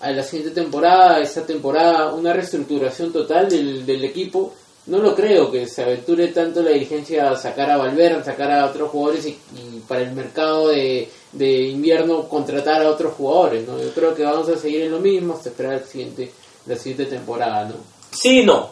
a 0.00 0.10
la 0.10 0.22
siguiente 0.22 0.54
temporada, 0.54 1.20
esta 1.20 1.46
temporada, 1.46 2.12
una 2.12 2.34
reestructuración 2.34 3.10
total 3.10 3.48
del, 3.48 3.86
del 3.86 4.04
equipo? 4.04 4.52
No 4.86 4.98
lo 4.98 5.16
creo 5.16 5.50
que 5.50 5.66
se 5.66 5.82
aventure 5.82 6.28
tanto 6.28 6.62
la 6.62 6.70
dirigencia 6.70 7.30
a 7.30 7.36
sacar 7.36 7.70
a 7.70 7.76
Valverde, 7.76 8.20
a 8.20 8.24
sacar 8.24 8.52
a 8.52 8.66
otros 8.66 8.90
jugadores 8.90 9.26
y, 9.26 9.30
y 9.30 9.82
para 9.88 10.02
el 10.02 10.12
mercado 10.12 10.68
de, 10.68 11.08
de 11.36 11.62
invierno 11.68 12.28
contratar 12.28 12.82
a 12.82 12.90
otros 12.90 13.14
jugadores, 13.14 13.66
¿no? 13.66 13.78
Yo 13.78 13.90
creo 13.92 14.14
que 14.14 14.24
vamos 14.24 14.48
a 14.48 14.56
seguir 14.56 14.82
en 14.82 14.92
lo 14.92 15.00
mismo 15.00 15.34
hasta 15.34 15.50
esperar 15.50 15.74
el 15.74 15.84
siguiente, 15.84 16.32
la 16.66 16.76
siguiente 16.76 17.06
temporada, 17.06 17.64
¿no? 17.64 17.74
Sí 18.12 18.40
y 18.40 18.44
no. 18.44 18.70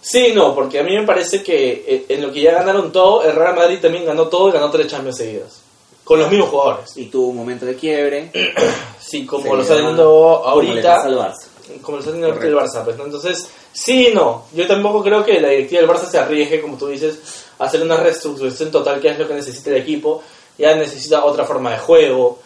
Sí 0.00 0.32
no, 0.34 0.54
porque 0.54 0.80
a 0.80 0.82
mí 0.82 0.96
me 0.96 1.06
parece 1.06 1.42
que 1.42 1.84
eh, 1.86 2.06
en 2.08 2.22
lo 2.22 2.32
que 2.32 2.40
ya 2.40 2.52
ganaron 2.52 2.90
todo, 2.90 3.22
el 3.22 3.34
Real 3.34 3.54
Madrid 3.54 3.78
también 3.80 4.04
ganó 4.04 4.28
todo 4.28 4.48
y 4.48 4.52
ganó 4.52 4.70
tres 4.70 4.88
Champions 4.88 5.16
seguidas. 5.16 5.60
Con 6.04 6.18
los 6.18 6.28
mismos 6.28 6.48
jugadores. 6.48 6.96
Y 6.96 7.06
tuvo 7.06 7.28
un 7.28 7.36
momento 7.36 7.66
de 7.66 7.76
quiebre. 7.76 8.30
Sí, 9.02 9.26
como 9.26 9.42
Se 9.42 9.50
lo 9.50 9.60
está 9.60 9.76
teniendo 9.76 10.04
ahorita. 10.42 11.04
Barça. 11.04 11.34
Como 11.82 11.98
lo 11.98 12.02
está 12.02 12.12
teniendo 12.12 12.40
el. 12.40 12.54
Barça. 12.54 12.82
Pues, 12.82 12.96
¿no? 12.96 13.04
Entonces, 13.04 13.46
sí 13.70 14.08
y 14.08 14.14
no. 14.14 14.46
Yo 14.54 14.66
tampoco 14.66 15.02
creo 15.02 15.22
que 15.22 15.38
la 15.38 15.48
directiva 15.48 15.82
del 15.82 15.90
Barça 15.90 16.06
se 16.06 16.18
arriesgue, 16.18 16.62
como 16.62 16.78
tú 16.78 16.86
dices, 16.86 17.18
a 17.58 17.64
hacer 17.64 17.82
una 17.82 17.98
reestructuración 17.98 18.70
total, 18.70 19.00
que 19.00 19.08
es 19.08 19.18
lo 19.18 19.28
que 19.28 19.34
necesita 19.34 19.68
el 19.68 19.76
equipo. 19.76 20.22
Ya 20.58 20.74
necesita 20.76 21.24
otra 21.24 21.44
forma 21.44 21.70
de 21.72 21.78
juego. 21.78 22.38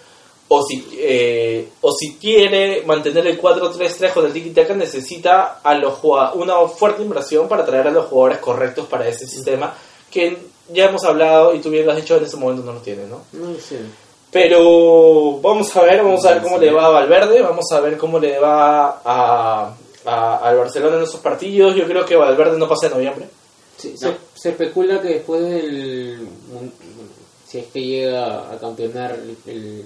O 0.49 0.63
si, 0.65 0.87
eh, 0.97 1.69
o 1.81 1.91
si 1.93 2.17
quiere 2.19 2.83
mantener 2.87 3.27
el 3.27 3.41
4-3-3 3.41 4.13
con 4.13 4.27
el 4.27 4.33
tiki-taka, 4.33 4.75
necesita 4.75 5.59
a 5.63 5.75
los 5.75 5.99
una 6.35 6.69
fuerte 6.69 7.03
inversión 7.03 7.49
para 7.49 7.65
traer 7.67 7.89
a 7.89 7.91
los 7.91 8.07
jugadores 8.07 8.39
correctos 8.39 8.87
para 8.87 9.09
ese 9.09 9.27
sistema. 9.27 9.75
Que 10.11 10.39
ya 10.73 10.85
hemos 10.85 11.03
hablado 11.05 11.53
y 11.53 11.61
tú 11.61 11.71
bien 11.71 11.85
lo 11.85 11.91
has 11.93 11.99
dicho, 11.99 12.17
en 12.17 12.25
ese 12.25 12.37
momento 12.37 12.63
no 12.65 12.75
lo 12.75 12.81
tiene, 12.81 13.07
¿no? 13.07 13.23
No 13.33 13.59
sé. 13.59 13.81
Pero 14.31 15.39
vamos 15.41 15.75
a 15.77 15.83
ver, 15.83 16.03
vamos 16.03 16.25
a 16.25 16.35
ver 16.35 16.43
cómo 16.43 16.59
le 16.59 16.71
va 16.71 16.87
a 16.87 16.91
Valverde, 16.91 17.43
vamos 17.43 17.65
a 17.73 17.81
ver 17.81 17.97
cómo 17.97 18.19
le 18.19 18.39
va 18.39 19.01
a, 19.05 19.75
a- 20.05 20.37
al 20.39 20.57
Barcelona 20.59 20.97
en 20.99 21.03
esos 21.05 21.21
partidos. 21.21 21.75
Yo 21.75 21.87
creo 21.87 22.05
que 22.05 22.15
Valverde 22.17 22.59
no 22.59 22.69
pasa 22.69 22.87
en 22.87 22.93
noviembre. 22.93 23.27
Sí, 23.77 23.95
No. 24.01 24.09
se, 24.09 24.17
se 24.35 24.51
especula 24.51 25.01
que 25.01 25.09
después 25.09 25.41
del. 25.43 26.29
Si 27.47 27.59
es 27.59 27.67
que 27.67 27.81
llega 27.81 28.51
a 28.53 28.59
campeonar 28.59 29.19
el, 29.47 29.85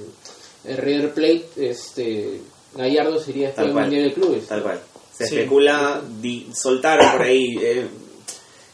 el 0.65 0.77
River 0.77 1.13
Plate, 1.15 1.49
este, 1.59 2.41
Gallardo 2.75 3.19
sería 3.19 3.53
del 3.53 3.73
cual. 3.73 3.85
Mundial 3.87 4.05
de 4.05 4.13
Clubes. 4.15 4.47
Tal 4.47 4.63
cual. 4.63 4.81
Se 5.13 5.27
Sí. 5.27 5.37
especula, 5.37 6.01
di- 6.21 6.49
soltaron 6.55 7.13
por 7.13 7.23
ahí, 7.23 7.47
eh, 7.61 7.87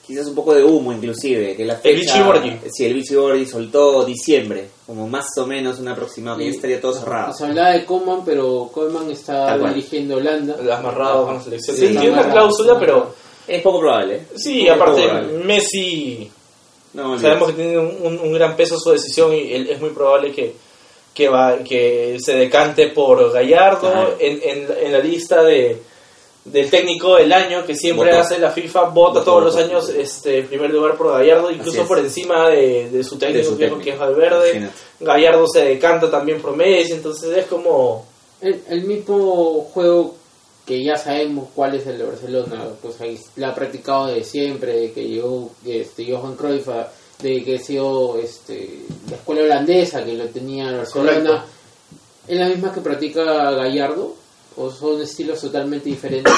quizás 0.06 0.28
un 0.28 0.36
poco 0.36 0.54
de 0.54 0.62
humo 0.62 0.92
inclusive, 0.92 1.56
que 1.56 1.64
la 1.64 1.74
fecha... 1.74 1.88
El 1.88 1.96
Vichy 2.00 2.20
Borgi. 2.22 2.58
Sí, 2.72 2.84
el 2.84 2.94
Vichy 2.94 3.16
Borgi 3.16 3.44
soltó 3.46 4.04
diciembre, 4.04 4.68
como 4.86 5.08
más 5.08 5.26
o 5.38 5.46
menos 5.46 5.80
un 5.80 5.88
aproximado, 5.88 6.38
que 6.38 6.44
ya 6.44 6.50
Y- 6.50 6.54
estaría 6.54 6.80
todo 6.80 6.92
cerrado. 6.92 7.32
Se 7.34 7.44
hablaba 7.46 7.70
de 7.72 7.84
Koeman, 7.84 8.24
pero 8.24 8.70
Koeman 8.72 9.10
está 9.10 9.58
dirigiendo 9.58 10.16
Holanda. 10.18 10.56
Las 10.62 10.78
amarrado 10.78 11.24
con 11.26 11.34
la 11.34 11.42
selección. 11.42 11.76
Sí, 11.76 11.88
tiene 11.88 12.10
una 12.10 12.30
cláusula, 12.30 12.78
pero 12.78 13.12
Es 13.48 13.60
poco 13.62 13.80
probable. 13.80 14.26
sí, 14.36 14.60
Poco 14.68 14.72
aparte 14.84 15.02
probable. 15.08 15.44
Messi, 15.44 16.30
No, 16.96 17.18
sabemos 17.20 17.48
que 17.48 17.54
tiene 17.54 17.78
un, 17.78 17.96
un- 18.02 18.18
un 18.20 18.32
gran 18.32 18.56
peso 18.56 18.78
su 18.78 18.90
decisión 18.90 19.32
y 19.34 19.52
él- 19.52 19.68
es 19.70 19.80
muy 19.80 19.90
probable 19.90 20.32
que, 20.32 20.54
que, 21.14 21.28
va, 21.28 21.58
que 21.58 22.16
se 22.20 22.34
decante 22.34 22.88
por 22.88 23.32
Gallardo 23.32 24.16
en, 24.18 24.40
en, 24.42 24.66
en 24.86 24.92
la 24.92 24.98
lista 24.98 25.42
de 25.42 25.80
del 26.46 26.70
técnico 26.70 27.16
del 27.16 27.32
año 27.32 27.66
que 27.66 27.74
siempre 27.74 28.12
hace 28.12 28.38
la 28.38 28.52
FIFA 28.52 28.82
vota 28.90 29.24
todos 29.24 29.42
los 29.42 29.56
años 29.56 29.88
este 29.88 30.42
primer 30.44 30.70
lugar 30.70 30.96
por 30.96 31.10
Gallardo 31.10 31.50
incluso 31.50 31.84
por 31.88 31.98
encima 31.98 32.48
de, 32.50 32.88
de 32.88 33.02
su 33.02 33.18
técnico, 33.18 33.38
De 33.40 33.44
su 33.44 33.56
que, 33.58 33.64
técnico. 33.64 33.82
que 33.84 33.90
es 33.90 33.98
Valverde. 33.98 34.50
Imagínate. 34.50 34.74
Gallardo 35.00 35.46
se 35.48 35.64
decanta 35.64 36.08
también 36.08 36.40
por 36.40 36.54
Messi 36.56 36.92
entonces 36.92 37.36
es 37.36 37.46
como 37.46 38.06
El, 38.40 38.62
el 38.68 38.82
mismo 38.84 39.68
juego 39.74 40.14
que 40.66 40.82
ya 40.82 40.98
sabemos 40.98 41.48
cuál 41.54 41.76
es 41.76 41.86
el 41.86 41.98
de 41.98 42.04
Barcelona, 42.04 42.64
pues 42.82 43.00
ahí 43.00 43.18
la 43.36 43.50
ha 43.50 43.54
practicado 43.54 44.08
de 44.08 44.24
siempre, 44.24 44.90
que 44.92 45.06
llegó 45.06 45.52
este, 45.64 46.10
Johan 46.10 46.34
Cruyff 46.34 46.66
de 47.22 47.44
que 47.44 47.56
ha 47.56 47.58
sido 47.60 48.18
este, 48.18 48.80
la 49.08 49.16
escuela 49.16 49.42
holandesa 49.42 50.04
que 50.04 50.14
lo 50.14 50.26
tenía 50.26 50.68
el 50.68 50.78
Barcelona, 50.78 51.12
Correcto. 51.12 51.44
¿es 52.26 52.38
la 52.38 52.48
misma 52.48 52.72
que 52.74 52.80
practica 52.80 53.22
Gallardo? 53.52 54.16
¿O 54.56 54.70
son 54.70 55.00
estilos 55.00 55.40
totalmente 55.40 55.88
diferentes? 55.88 56.32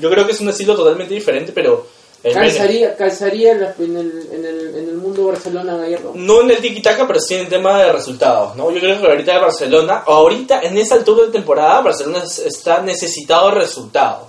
Yo 0.00 0.10
creo 0.10 0.24
que 0.24 0.32
es 0.32 0.40
un 0.40 0.48
estilo 0.48 0.74
totalmente 0.74 1.12
diferente, 1.12 1.52
pero... 1.52 1.86
¿Calzaría, 2.22 2.96
calzaría 2.96 3.52
en, 3.52 3.96
el, 3.96 4.28
en, 4.32 4.44
el, 4.44 4.76
en 4.76 4.88
Barcelona 5.26 5.76
Gallardo? 5.76 6.12
No 6.14 6.40
en 6.42 6.50
el 6.50 6.58
tiki-taka, 6.60 7.06
pero 7.06 7.20
sí 7.20 7.34
en 7.34 7.40
el 7.42 7.48
tema 7.48 7.78
de 7.78 7.92
resultados, 7.92 8.56
¿no? 8.56 8.70
Yo 8.70 8.80
creo 8.80 9.00
que 9.00 9.06
ahorita 9.06 9.38
Barcelona, 9.38 10.02
ahorita 10.06 10.60
en 10.62 10.76
esa 10.78 10.94
altura 10.96 11.26
de 11.26 11.32
temporada, 11.32 11.80
Barcelona 11.80 12.22
es- 12.24 12.38
está 12.40 12.80
necesitado 12.82 13.48
de 13.48 13.54
resultados. 13.56 14.28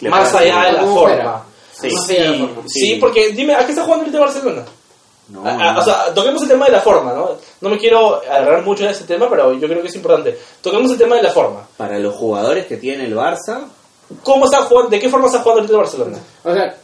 Le 0.00 0.10
más 0.10 0.34
allá 0.34 0.64
de 0.66 0.72
la 0.72 0.82
forma. 0.84 1.44
Sí. 1.72 1.88
De. 1.88 2.48
Sí, 2.66 2.80
Sí. 2.80 2.94
porque 3.00 3.30
dime, 3.30 3.54
¿a 3.54 3.64
qué 3.64 3.72
está 3.72 3.82
jugando 3.84 4.04
ahorita 4.04 4.20
Barcelona? 4.20 4.64
No, 5.28 5.44
A- 5.44 5.50
a- 5.50 5.72
no. 5.72 5.80
o 5.80 5.84
sea, 5.84 6.14
toquemos 6.14 6.40
el 6.42 6.48
tema 6.48 6.66
de 6.66 6.72
la 6.72 6.80
forma, 6.80 7.12
¿no? 7.12 7.30
No 7.60 7.68
me 7.68 7.78
quiero 7.78 8.16
agarrar 8.22 8.62
mucho 8.62 8.84
en 8.84 8.90
ese 8.90 9.04
tema, 9.04 9.28
pero 9.28 9.52
yo 9.54 9.66
creo 9.68 9.82
que 9.82 9.88
es 9.88 9.94
importante. 9.96 10.38
Toquemos 10.62 10.90
el 10.92 10.98
tema 10.98 11.16
de 11.16 11.22
la 11.24 11.32
forma. 11.32 11.66
para 11.76 11.98
los 11.98 12.14
jugadores 12.14 12.66
que 12.66 12.76
tiene 12.76 13.04
el 13.06 13.14
Barça, 13.16 13.64
¿Cómo 14.22 14.44
está 14.44 14.58
jugando? 14.62 14.90
¿De 14.90 15.00
qué 15.00 15.08
forma 15.08 15.26
está 15.26 15.40
jugando 15.40 15.62
ahorita 15.62 15.72
el 15.74 15.80
Barcelona? 15.80 16.18
O 16.44 16.54
sea, 16.54 16.76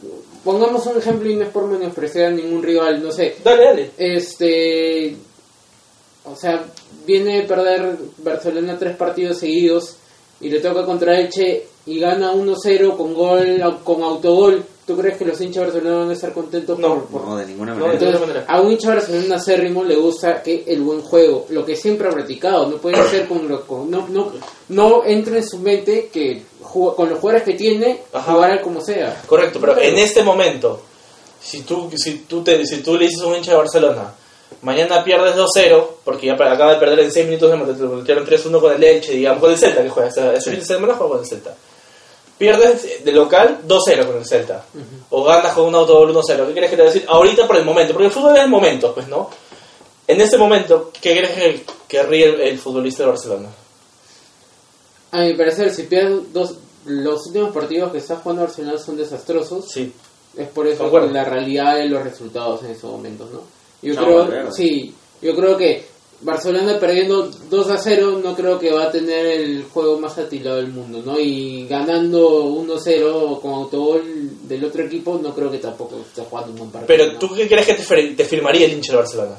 pongamos 0.44 0.86
un 0.86 0.98
ejemplo 0.98 1.28
y 1.30 1.36
no 1.36 1.44
es 1.44 1.50
por 1.50 1.66
menospreciar 1.66 2.26
a 2.26 2.30
ningún 2.30 2.62
rival, 2.62 3.02
no 3.02 3.10
sé. 3.12 3.36
Dale, 3.44 3.64
dale. 3.64 3.90
Este. 3.96 5.16
O 6.24 6.36
sea, 6.36 6.64
viene 7.06 7.38
de 7.42 7.48
perder 7.48 7.96
Barcelona 8.18 8.78
tres 8.78 8.96
partidos 8.96 9.38
seguidos 9.38 9.96
y 10.40 10.48
le 10.50 10.60
toca 10.60 10.84
contra 10.84 11.18
Elche 11.18 11.66
y 11.86 11.98
gana 11.98 12.32
1-0 12.32 12.96
con 12.96 13.12
gol, 13.14 13.60
con 13.82 14.02
autogol. 14.02 14.64
¿Tú 14.86 14.96
crees 14.96 15.16
que 15.16 15.24
los 15.24 15.40
hinchas 15.40 15.62
de 15.62 15.70
Barcelona 15.70 15.98
van 16.00 16.10
a 16.10 16.12
estar 16.12 16.32
contentos 16.32 16.76
No, 16.78 16.94
por, 16.94 17.06
por- 17.06 17.28
no, 17.28 17.36
de 17.36 17.46
ninguna 17.46 17.72
manera. 17.74 17.92
Entonces, 17.92 18.44
a 18.48 18.60
un 18.60 18.72
hincha 18.72 18.88
Barcelona 18.88 19.36
acérrimo 19.36 19.84
le 19.84 19.94
gusta 19.96 20.42
que 20.42 20.64
el 20.66 20.82
buen 20.82 21.02
juego, 21.02 21.46
lo 21.50 21.64
que 21.64 21.76
siempre 21.76 22.08
ha 22.08 22.12
practicado, 22.12 22.66
no 22.68 22.76
puede 22.78 23.00
ser 23.08 23.26
con, 23.28 23.48
lo- 23.48 23.64
con- 23.66 23.88
no, 23.90 24.08
no, 24.08 24.32
no 24.70 25.04
entra 25.04 25.36
en 25.36 25.48
su 25.48 25.58
mente 25.60 26.08
que 26.12 26.42
con 26.72 27.08
los 27.08 27.18
jugadores 27.18 27.44
que 27.44 27.54
tiene, 27.54 28.02
Ajá. 28.12 28.32
jugar 28.32 28.50
al 28.52 28.60
como 28.60 28.80
sea. 28.80 29.22
Correcto, 29.26 29.58
pero 29.60 29.78
en 29.78 29.98
este 29.98 30.22
momento, 30.22 30.80
si 31.40 31.62
tú, 31.62 31.90
si 31.96 32.20
tú, 32.20 32.42
te, 32.42 32.64
si 32.66 32.82
tú 32.82 32.96
le 32.96 33.06
dices 33.06 33.22
a 33.22 33.26
un 33.26 33.36
hincha 33.36 33.52
de 33.52 33.58
Barcelona, 33.58 34.14
mañana 34.62 35.02
pierdes 35.04 35.34
2-0, 35.36 35.86
porque 36.04 36.26
ya 36.26 36.34
acaba 36.34 36.72
de 36.74 36.78
perder 36.78 37.00
en 37.00 37.12
6 37.12 37.26
minutos, 37.26 37.50
te 37.50 37.84
metieron 37.84 38.26
3-1 38.26 38.60
con 38.60 38.72
el 38.72 38.82
Elche, 38.84 39.12
digamos, 39.12 39.40
con 39.40 39.50
el 39.50 39.58
Celta 39.58 39.82
que 39.82 39.90
juega, 39.90 40.08
ese 40.08 40.34
ese 40.34 40.50
fin 40.50 40.60
de 40.60 40.66
semana 40.66 40.94
juega 40.94 41.12
con 41.12 41.20
el 41.20 41.26
Celta. 41.26 41.54
Pierdes 42.38 43.04
de 43.04 43.12
local 43.12 43.60
2-0 43.66 44.06
con 44.06 44.16
el 44.16 44.26
Celta. 44.26 44.64
O 45.10 45.22
ganas 45.22 45.52
con 45.52 45.66
un 45.66 45.74
autogol 45.74 46.14
1-0. 46.14 46.46
¿Qué 46.46 46.52
crees 46.52 46.70
que 46.70 46.76
te 46.76 46.82
va 46.82 46.88
a 46.88 46.92
decir? 46.92 47.04
Ahorita 47.08 47.46
por 47.46 47.56
el 47.56 47.64
momento, 47.64 47.92
porque 47.92 48.06
el 48.06 48.12
fútbol 48.12 48.36
es 48.36 48.42
el 48.42 48.48
momento, 48.48 48.92
pues, 48.94 49.06
¿no? 49.06 49.30
En 50.08 50.20
ese 50.20 50.36
momento, 50.36 50.90
¿qué 51.00 51.16
crees 51.16 51.30
que 51.30 51.64
querría 51.86 52.26
el, 52.26 52.40
el 52.40 52.58
futbolista 52.58 53.04
de 53.04 53.10
Barcelona? 53.10 53.48
A 55.12 55.20
mi 55.20 55.34
parecer, 55.34 55.70
si 55.70 55.84
pierden 55.84 56.32
dos, 56.32 56.56
los 56.86 57.26
últimos 57.26 57.52
partidos 57.54 57.92
que 57.92 57.98
está 57.98 58.16
jugando 58.16 58.42
Barcelona 58.42 58.78
son 58.78 58.96
desastrosos, 58.96 59.70
Sí. 59.70 59.92
es 60.36 60.48
por 60.48 60.66
eso 60.66 60.82
Concuerdo. 60.82 61.08
la 61.10 61.24
realidad 61.24 61.76
de 61.76 61.86
los 61.86 62.02
resultados 62.02 62.62
en 62.64 62.70
esos 62.72 62.90
momentos, 62.90 63.30
¿no? 63.30 63.40
Yo 63.82 63.94
No, 63.94 64.26
creo, 64.26 64.52
sí, 64.52 64.94
yo 65.20 65.36
creo 65.36 65.56
que 65.56 65.84
Barcelona 66.22 66.78
perdiendo 66.78 67.28
2 67.50 67.70
a 67.70 67.78
0 67.78 68.20
no 68.22 68.34
creo 68.36 68.58
que 68.58 68.72
va 68.72 68.84
a 68.84 68.90
tener 68.92 69.26
el 69.26 69.64
juego 69.64 69.98
más 69.98 70.16
atilado 70.18 70.56
del 70.58 70.68
mundo, 70.68 71.02
¿no? 71.04 71.18
Y 71.18 71.66
ganando 71.68 72.44
1 72.44 72.78
0 72.78 73.38
con 73.42 73.52
autogol 73.54 74.02
del 74.48 74.64
otro 74.64 74.84
equipo 74.84 75.18
no 75.22 75.34
creo 75.34 75.50
que 75.50 75.58
tampoco 75.58 75.96
esté 76.00 76.22
jugando 76.22 76.52
un 76.52 76.58
buen 76.58 76.70
partido. 76.70 76.86
Pero 76.96 77.12
¿no? 77.14 77.18
¿tú 77.18 77.34
qué 77.34 77.48
crees 77.48 77.66
que 77.66 77.74
te, 77.74 78.14
te 78.14 78.24
firmaría 78.24 78.66
el 78.66 78.72
hincha 78.74 78.92
de 78.92 78.98
Barcelona? 78.98 79.36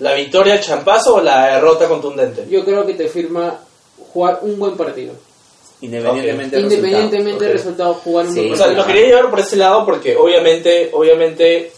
¿La 0.00 0.14
victoria, 0.14 0.60
champazo 0.60 1.14
o 1.16 1.20
la 1.22 1.54
derrota 1.54 1.86
contundente? 1.88 2.46
Yo 2.50 2.64
creo 2.64 2.84
que 2.84 2.94
te 2.94 3.06
firma 3.08 3.60
jugar 4.12 4.40
un 4.42 4.58
buen 4.58 4.76
partido. 4.76 5.14
Independientemente 5.80 6.56
del 6.56 6.64
Independientemente 6.64 7.44
del 7.44 7.52
ok. 7.54 7.58
resultado, 7.58 7.94
jugar 7.94 8.26
un 8.26 8.32
Sí, 8.34 8.40
buen 8.40 8.52
O 8.52 8.56
sea, 8.56 8.66
partido. 8.66 8.82
lo 8.82 8.86
quería 8.88 9.06
llevar 9.08 9.30
por 9.30 9.40
ese 9.40 9.56
lado 9.56 9.84
porque 9.84 10.16
obviamente, 10.16 10.90
obviamente, 10.92 11.72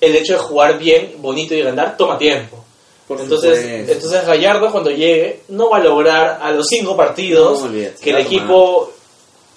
el 0.00 0.16
hecho 0.16 0.32
de 0.34 0.38
jugar 0.38 0.78
bien, 0.78 1.14
bonito 1.18 1.54
y 1.54 1.62
ganar 1.62 1.96
toma 1.96 2.16
tiempo. 2.16 2.56
Por 3.06 3.20
entonces, 3.20 3.58
supuesto. 3.60 3.92
entonces 3.92 4.26
Gallardo 4.26 4.70
cuando 4.70 4.90
llegue 4.90 5.40
no 5.48 5.68
va 5.70 5.78
a 5.78 5.82
lograr 5.82 6.38
a 6.40 6.52
los 6.52 6.66
cinco 6.68 6.96
partidos 6.96 7.60
No, 7.60 7.70
que 8.00 8.10
el 8.10 8.16
equipo 8.18 8.92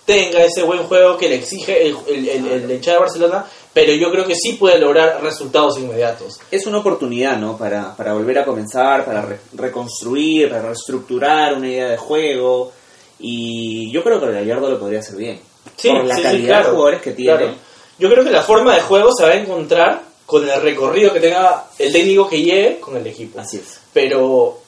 tenga 0.05 0.43
ese 0.43 0.63
buen 0.63 0.79
juego 0.83 1.17
que 1.17 1.29
le 1.29 1.35
exige 1.35 1.85
el, 1.87 1.95
el, 2.07 2.29
el, 2.29 2.47
el 2.63 2.71
hinchada 2.71 2.97
de 2.97 3.01
Barcelona, 3.03 3.45
pero 3.73 3.93
yo 3.93 4.11
creo 4.11 4.25
que 4.25 4.35
sí 4.35 4.53
puede 4.53 4.77
lograr 4.79 5.19
resultados 5.23 5.77
inmediatos. 5.79 6.39
Es 6.51 6.65
una 6.67 6.77
oportunidad, 6.79 7.37
¿no? 7.37 7.57
Para, 7.57 7.95
para 7.95 8.13
volver 8.13 8.39
a 8.39 8.45
comenzar, 8.45 9.05
para 9.05 9.21
re- 9.21 9.39
reconstruir, 9.53 10.49
para 10.49 10.61
reestructurar 10.63 11.55
una 11.55 11.67
idea 11.67 11.89
de 11.89 11.97
juego. 11.97 12.71
Y 13.19 13.91
yo 13.91 14.03
creo 14.03 14.19
que 14.19 14.31
Gallardo 14.31 14.69
lo 14.69 14.79
podría 14.79 14.99
hacer 14.99 15.15
bien. 15.15 15.39
Sí, 15.77 15.89
Por 15.89 16.05
la 16.05 16.15
sí, 16.15 16.21
sí, 16.21 16.27
calidad 16.27 16.47
claro, 16.47 16.63
de 16.65 16.71
jugadores 16.75 17.01
que 17.01 17.11
tiene. 17.11 17.37
claro. 17.37 17.53
Yo 17.99 18.09
creo 18.09 18.23
que 18.23 18.31
la 18.31 18.41
forma 18.41 18.75
de 18.75 18.81
juego 18.81 19.09
se 19.15 19.23
va 19.23 19.29
a 19.29 19.35
encontrar 19.35 20.01
con 20.25 20.47
el 20.49 20.61
recorrido 20.61 21.13
que 21.13 21.19
tenga 21.19 21.65
el 21.79 21.91
técnico 21.91 22.27
que 22.27 22.41
llegue 22.41 22.79
con 22.79 22.97
el 22.97 23.05
equipo. 23.07 23.39
Así 23.39 23.57
es. 23.57 23.79
Pero, 23.93 24.59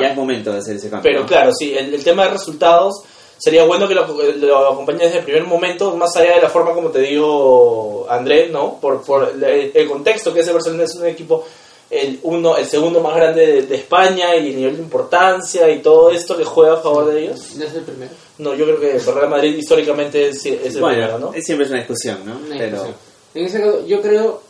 Ya 0.00 0.08
es 0.08 0.16
momento 0.16 0.52
de 0.52 0.58
hacer 0.58 0.76
ese 0.76 0.90
cambio. 0.90 1.08
pero 1.10 1.22
¿no? 1.22 1.26
claro, 1.26 1.50
sí, 1.52 1.74
el, 1.76 1.92
el 1.94 2.04
tema 2.04 2.24
de 2.24 2.30
resultados 2.30 3.02
sería 3.38 3.64
bueno 3.64 3.86
que 3.88 3.94
lo, 3.94 4.06
lo 4.06 4.68
acompañe 4.72 5.04
desde 5.04 5.18
el 5.18 5.24
primer 5.24 5.44
momento, 5.44 5.96
más 5.96 6.14
allá 6.16 6.36
de 6.36 6.42
la 6.42 6.48
forma 6.50 6.72
como 6.74 6.90
te 6.90 7.00
digo, 7.00 8.06
Andrés, 8.08 8.50
¿no? 8.50 8.78
Por, 8.80 9.02
por 9.02 9.30
el, 9.30 9.72
el 9.74 9.88
contexto 9.88 10.32
que 10.32 10.40
ese 10.40 10.52
Barcelona 10.52 10.84
es 10.84 10.94
un 10.94 11.06
equipo, 11.06 11.44
el, 11.90 12.18
uno, 12.22 12.56
el 12.56 12.66
segundo 12.66 13.00
más 13.00 13.14
grande 13.16 13.46
de, 13.46 13.62
de 13.62 13.76
España 13.76 14.34
y 14.36 14.48
el 14.48 14.56
nivel 14.56 14.76
de 14.76 14.82
importancia 14.82 15.70
y 15.70 15.80
todo 15.80 16.10
esto 16.10 16.36
que 16.36 16.44
juega 16.44 16.74
a 16.74 16.78
favor 16.78 17.06
de 17.12 17.24
ellos. 17.24 17.54
No 17.56 17.64
es 17.64 17.74
el 17.74 17.82
primero. 17.82 18.10
No, 18.38 18.54
yo 18.54 18.64
creo 18.64 18.80
que 18.80 18.92
el 18.96 19.04
Real 19.04 19.28
Madrid 19.28 19.56
históricamente 19.56 20.28
es, 20.28 20.44
es 20.46 20.74
el 20.74 20.80
Bueno, 20.80 20.96
primero, 20.96 21.18
¿no? 21.18 21.34
es- 21.34 21.44
siempre 21.44 21.66
es 21.66 21.70
una 21.70 21.80
discusión, 21.80 22.18
¿no? 22.24 22.36
Una 22.38 22.56
Pero 22.58 22.70
discusión. 22.70 22.94
En 23.34 23.44
ese 23.46 23.60
caso, 23.60 23.86
yo 23.86 24.00
creo, 24.00 24.40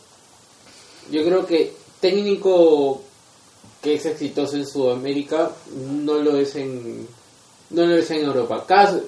yo 1.11 1.23
creo 1.23 1.45
que 1.45 1.73
técnico 1.99 3.01
que 3.81 3.95
es 3.95 4.05
exitoso 4.05 4.55
en 4.55 4.65
Sudamérica 4.65 5.51
no 5.75 6.15
lo 6.15 6.37
es 6.37 6.55
en 6.55 7.07
no 7.71 7.85
lo 7.85 7.95
es 7.97 8.09
en 8.11 8.23
Europa. 8.25 8.65
Caso- 8.67 9.01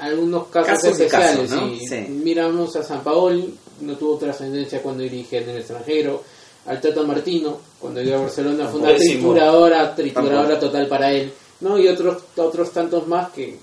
algunos 0.00 0.48
casos 0.48 0.84
especiales. 0.90 1.50
casos, 1.50 1.50
¿no? 1.50 1.68
sí. 1.70 1.86
Sí. 1.88 1.96
Miramos 2.10 2.76
a 2.76 2.82
San 2.82 3.02
Paoli, 3.02 3.54
no 3.80 3.96
tuvo 3.96 4.18
trascendencia 4.18 4.82
cuando 4.82 5.02
dirigía 5.02 5.40
en 5.40 5.50
el 5.50 5.58
extranjero. 5.58 6.22
Al 6.66 6.80
Tata 6.80 7.02
Martino, 7.02 7.58
cuando 7.78 8.02
llegó 8.02 8.16
a 8.16 8.20
Barcelona, 8.22 8.66
fue 8.68 8.80
una 8.80 8.94
trituradora, 8.96 9.94
trituradora 9.94 10.58
total 10.58 10.86
para 10.88 11.12
él. 11.12 11.32
¿no? 11.60 11.78
Y 11.78 11.88
otros 11.88 12.22
otros 12.36 12.70
tantos 12.72 13.06
más 13.06 13.30
que 13.30 13.56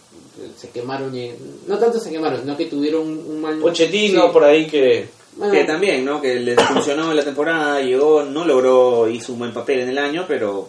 se 0.57 0.69
quemaron, 0.69 1.15
y- 1.15 1.31
no 1.67 1.77
tanto 1.77 1.99
se 1.99 2.09
quemaron, 2.09 2.39
sino 2.41 2.57
que 2.57 2.65
tuvieron 2.65 3.01
un, 3.07 3.39
mal... 3.41 3.59
Pochettino 3.59 4.25
sí. 4.27 4.29
por 4.33 4.43
ahí 4.43 4.65
que 4.65 5.07
Bueno, 5.37 5.53
que 5.53 5.63
también, 5.65 6.03
¿no? 6.03 6.19
Que 6.19 6.35
les 6.39 6.59
funcionó 6.59 7.11
en 7.11 7.17
la 7.17 7.23
temporada, 7.23 7.79
llegó, 7.81 8.23
no 8.23 8.43
logró, 8.45 9.07
hizo 9.07 9.33
un 9.33 9.39
buen 9.39 9.53
papel 9.53 9.81
en 9.81 9.89
el 9.89 9.97
año, 9.99 10.25
pero 10.27 10.67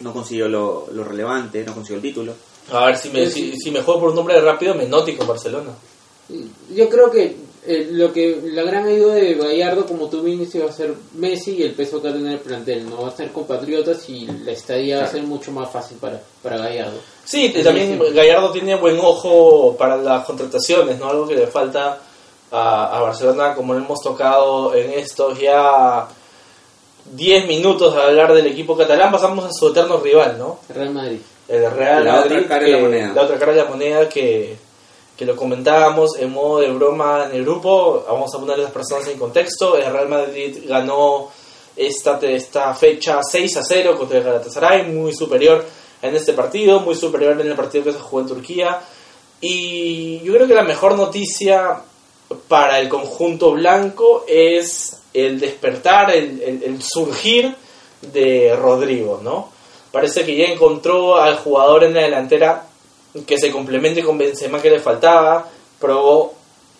no 0.00 0.12
consiguió 0.12 0.48
lo, 0.48 0.88
lo 0.92 1.04
relevante, 1.04 1.64
no 1.64 1.72
consiguió 1.72 1.96
el 1.96 2.02
título. 2.02 2.34
A 2.72 2.86
ver, 2.86 2.96
si 2.96 3.10
me, 3.10 3.30
si, 3.30 3.56
si 3.56 3.70
me 3.70 3.82
juego 3.82 4.00
por 4.00 4.08
un 4.10 4.16
nombre 4.16 4.40
rápido, 4.40 4.74
Menotti 4.74 5.14
con 5.14 5.26
Barcelona. 5.26 5.70
Yo 6.74 6.88
creo 6.88 7.10
que 7.10 7.36
eh, 7.68 7.88
lo 7.90 8.12
que 8.12 8.40
la 8.44 8.62
gran 8.62 8.86
ayuda 8.86 9.14
de 9.14 9.34
Gallardo, 9.34 9.86
como 9.86 10.08
tú 10.08 10.22
bien 10.22 10.38
dices, 10.38 10.62
va 10.62 10.70
a 10.70 10.72
ser 10.72 10.94
Messi 11.14 11.56
y 11.56 11.62
el 11.62 11.74
peso 11.74 12.00
que 12.00 12.08
va 12.08 12.14
a 12.14 12.16
tener 12.16 12.32
el 12.34 12.38
plantel. 12.40 12.88
No 12.88 13.02
va 13.02 13.08
a 13.08 13.16
ser 13.16 13.32
compatriotas 13.32 14.08
y 14.08 14.26
la 14.26 14.52
estadía 14.52 14.98
va 14.98 15.04
a 15.04 15.10
ser 15.10 15.22
mucho 15.22 15.50
más 15.52 15.70
fácil 15.70 15.96
para, 15.98 16.20
para 16.42 16.58
Gallardo. 16.58 16.98
Sí, 17.24 17.52
y 17.54 17.62
también 17.62 18.00
Gallardo 18.14 18.52
tiene 18.52 18.76
buen 18.76 18.98
ojo 19.00 19.76
para 19.76 19.96
las 19.96 20.24
contrataciones, 20.24 20.98
¿no? 20.98 21.08
Algo 21.08 21.26
que 21.26 21.34
le 21.34 21.46
falta 21.48 22.00
a, 22.52 22.96
a 22.96 23.00
Barcelona, 23.00 23.54
como 23.54 23.74
lo 23.74 23.80
hemos 23.80 24.00
tocado 24.00 24.74
en 24.74 24.92
estos 24.92 25.38
ya 25.40 26.06
10 27.14 27.46
minutos 27.46 27.94
de 27.94 28.02
hablar 28.02 28.32
del 28.32 28.46
equipo 28.46 28.76
catalán, 28.76 29.10
pasamos 29.10 29.44
a 29.44 29.52
su 29.52 29.68
eterno 29.68 29.98
rival, 29.98 30.36
¿no? 30.38 30.60
Real 30.68 30.90
Madrid. 30.90 31.18
El 31.48 31.70
Real 31.70 32.04
La 32.04 32.20
otra 32.20 32.30
Madrid, 32.30 32.48
cara 32.48 32.64
de 32.64 32.72
la 32.72 32.78
moneda. 32.78 33.12
la 33.14 33.22
otra 33.22 33.38
cara 33.38 33.52
de 33.52 33.58
la 33.58 33.64
moneda 33.68 34.08
que, 34.08 34.56
que 35.16 35.24
lo 35.24 35.36
comentábamos 35.36 36.18
en 36.18 36.30
modo 36.32 36.60
de 36.60 36.70
broma 36.72 37.26
en 37.30 37.36
el 37.36 37.44
grupo. 37.44 38.04
Vamos 38.08 38.34
a 38.34 38.38
poner 38.38 38.54
a 38.56 38.62
las 38.62 38.72
personas 38.72 39.06
en 39.08 39.18
contexto. 39.18 39.76
El 39.76 39.92
Real 39.92 40.08
Madrid 40.08 40.58
ganó 40.66 41.30
esta, 41.76 42.18
esta 42.22 42.74
fecha 42.74 43.20
6 43.22 43.56
a 43.58 43.62
0 43.62 43.96
contra 43.98 44.18
el 44.18 44.24
Galatasaray, 44.24 44.84
muy 44.90 45.14
superior 45.14 45.64
en 46.02 46.14
este 46.16 46.32
partido, 46.32 46.80
muy 46.80 46.94
superior 46.94 47.40
en 47.40 47.46
el 47.46 47.54
partido 47.54 47.84
que 47.84 47.92
se 47.92 47.98
jugó 47.98 48.20
en 48.22 48.26
Turquía. 48.28 48.80
Y 49.40 50.20
yo 50.20 50.32
creo 50.34 50.46
que 50.46 50.54
la 50.54 50.62
mejor 50.64 50.96
noticia 50.96 51.80
para 52.48 52.80
el 52.80 52.88
conjunto 52.88 53.52
blanco 53.52 54.24
es 54.26 55.00
el 55.14 55.38
despertar, 55.38 56.10
el, 56.14 56.42
el- 56.42 56.62
el 56.64 56.82
surgir 56.82 57.54
de 58.02 58.54
Rodrigo, 58.56 59.20
¿no? 59.22 59.50
Parece 59.96 60.26
que 60.26 60.36
ya 60.36 60.44
encontró 60.44 61.16
al 61.16 61.36
jugador 61.38 61.82
en 61.82 61.94
la 61.94 62.02
delantera 62.02 62.66
que 63.26 63.38
se 63.38 63.50
complemente 63.50 64.04
con 64.04 64.18
Benzema 64.18 64.60
que 64.60 64.68
le 64.68 64.78
faltaba, 64.78 65.48
probó 65.80 66.34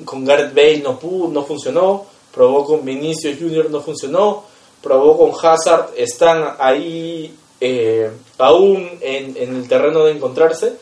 con 0.05 0.23
Gareth 0.23 0.55
Bale, 0.55 0.83
no 0.85 0.99
pudo, 0.99 1.29
no 1.29 1.43
funcionó, 1.43 2.05
probó 2.31 2.67
con 2.67 2.85
Vinicius 2.85 3.39
Junior, 3.39 3.71
no 3.71 3.81
funcionó, 3.81 4.45
probó 4.83 5.17
con 5.17 5.33
Hazard, 5.33 5.95
están 5.97 6.57
ahí 6.59 7.35
eh, 7.59 8.11
aún 8.37 8.87
en, 9.01 9.35
en 9.35 9.57
el 9.57 9.67
terreno 9.67 10.05
de 10.05 10.13
encontrarse, 10.13 10.75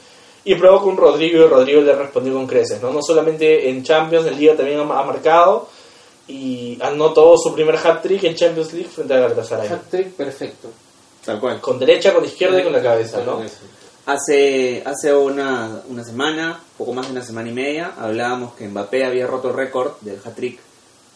y 0.44 0.56
probó 0.56 0.82
con 0.82 0.96
Rodrigo 0.96 1.44
y 1.44 1.46
Rodrigo 1.46 1.82
le 1.82 1.94
respondió 1.94 2.34
con 2.34 2.48
creces, 2.48 2.82
¿no? 2.82 2.90
No 2.90 3.00
solamente 3.00 3.70
en 3.70 3.84
Champions, 3.84 4.26
en 4.26 4.40
Liga 4.40 4.56
también 4.56 4.80
ha, 4.80 4.82
marcado 4.82 5.68
y 6.26 6.78
anotó 6.80 7.36
su 7.38 7.54
primer 7.54 7.76
hat-trick 7.76 8.24
en 8.24 8.34
Champions 8.34 8.72
League 8.72 8.90
frente 8.90 9.14
a 9.14 9.20
Galatasaray. 9.20 9.68
Hat-trick 9.68 10.14
perfecto. 10.14 10.70
Tal 11.24 11.40
cual. 11.40 11.60
Con 11.60 11.78
derecha, 11.78 12.12
con 12.12 12.24
izquierda 12.24 12.60
y 12.60 12.64
con 12.64 12.72
la 12.72 12.82
cabeza, 12.82 13.22
¿no? 13.24 13.38
Hace, 14.06 14.82
hace 14.84 15.14
una, 15.14 15.80
una 15.88 16.04
semana, 16.04 16.60
poco 16.76 16.92
más 16.92 17.06
de 17.06 17.12
una 17.12 17.22
semana 17.24 17.48
y 17.48 17.52
media, 17.52 17.92
hablábamos 17.98 18.54
que 18.54 18.68
Mbappé 18.68 19.04
había 19.04 19.26
roto 19.26 19.48
el 19.48 19.54
récord 19.56 19.92
del 20.02 20.18
hat-trick 20.22 20.58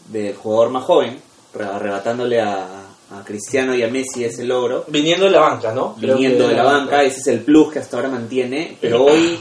del 0.08 0.34
jugador 0.34 0.70
más 0.70 0.84
joven, 0.84 1.20
re- 1.52 1.64
arrebatándole 1.66 2.40
a, 2.40 2.64
a 3.10 3.24
Cristiano 3.26 3.74
y 3.74 3.82
a 3.82 3.88
Messi 3.88 4.24
ese 4.24 4.44
logro, 4.44 4.84
Viniendo 4.88 5.26
de 5.26 5.32
la 5.32 5.40
banca, 5.40 5.72
¿no? 5.74 5.94
Creo 6.00 6.16
viniendo 6.16 6.48
de 6.48 6.54
la 6.54 6.62
banca, 6.62 7.02
ese 7.02 7.20
es 7.20 7.26
el 7.26 7.40
plus 7.40 7.70
que 7.74 7.78
hasta 7.80 7.98
ahora 7.98 8.08
mantiene, 8.08 8.78
pero 8.80 9.04
hoy 9.04 9.38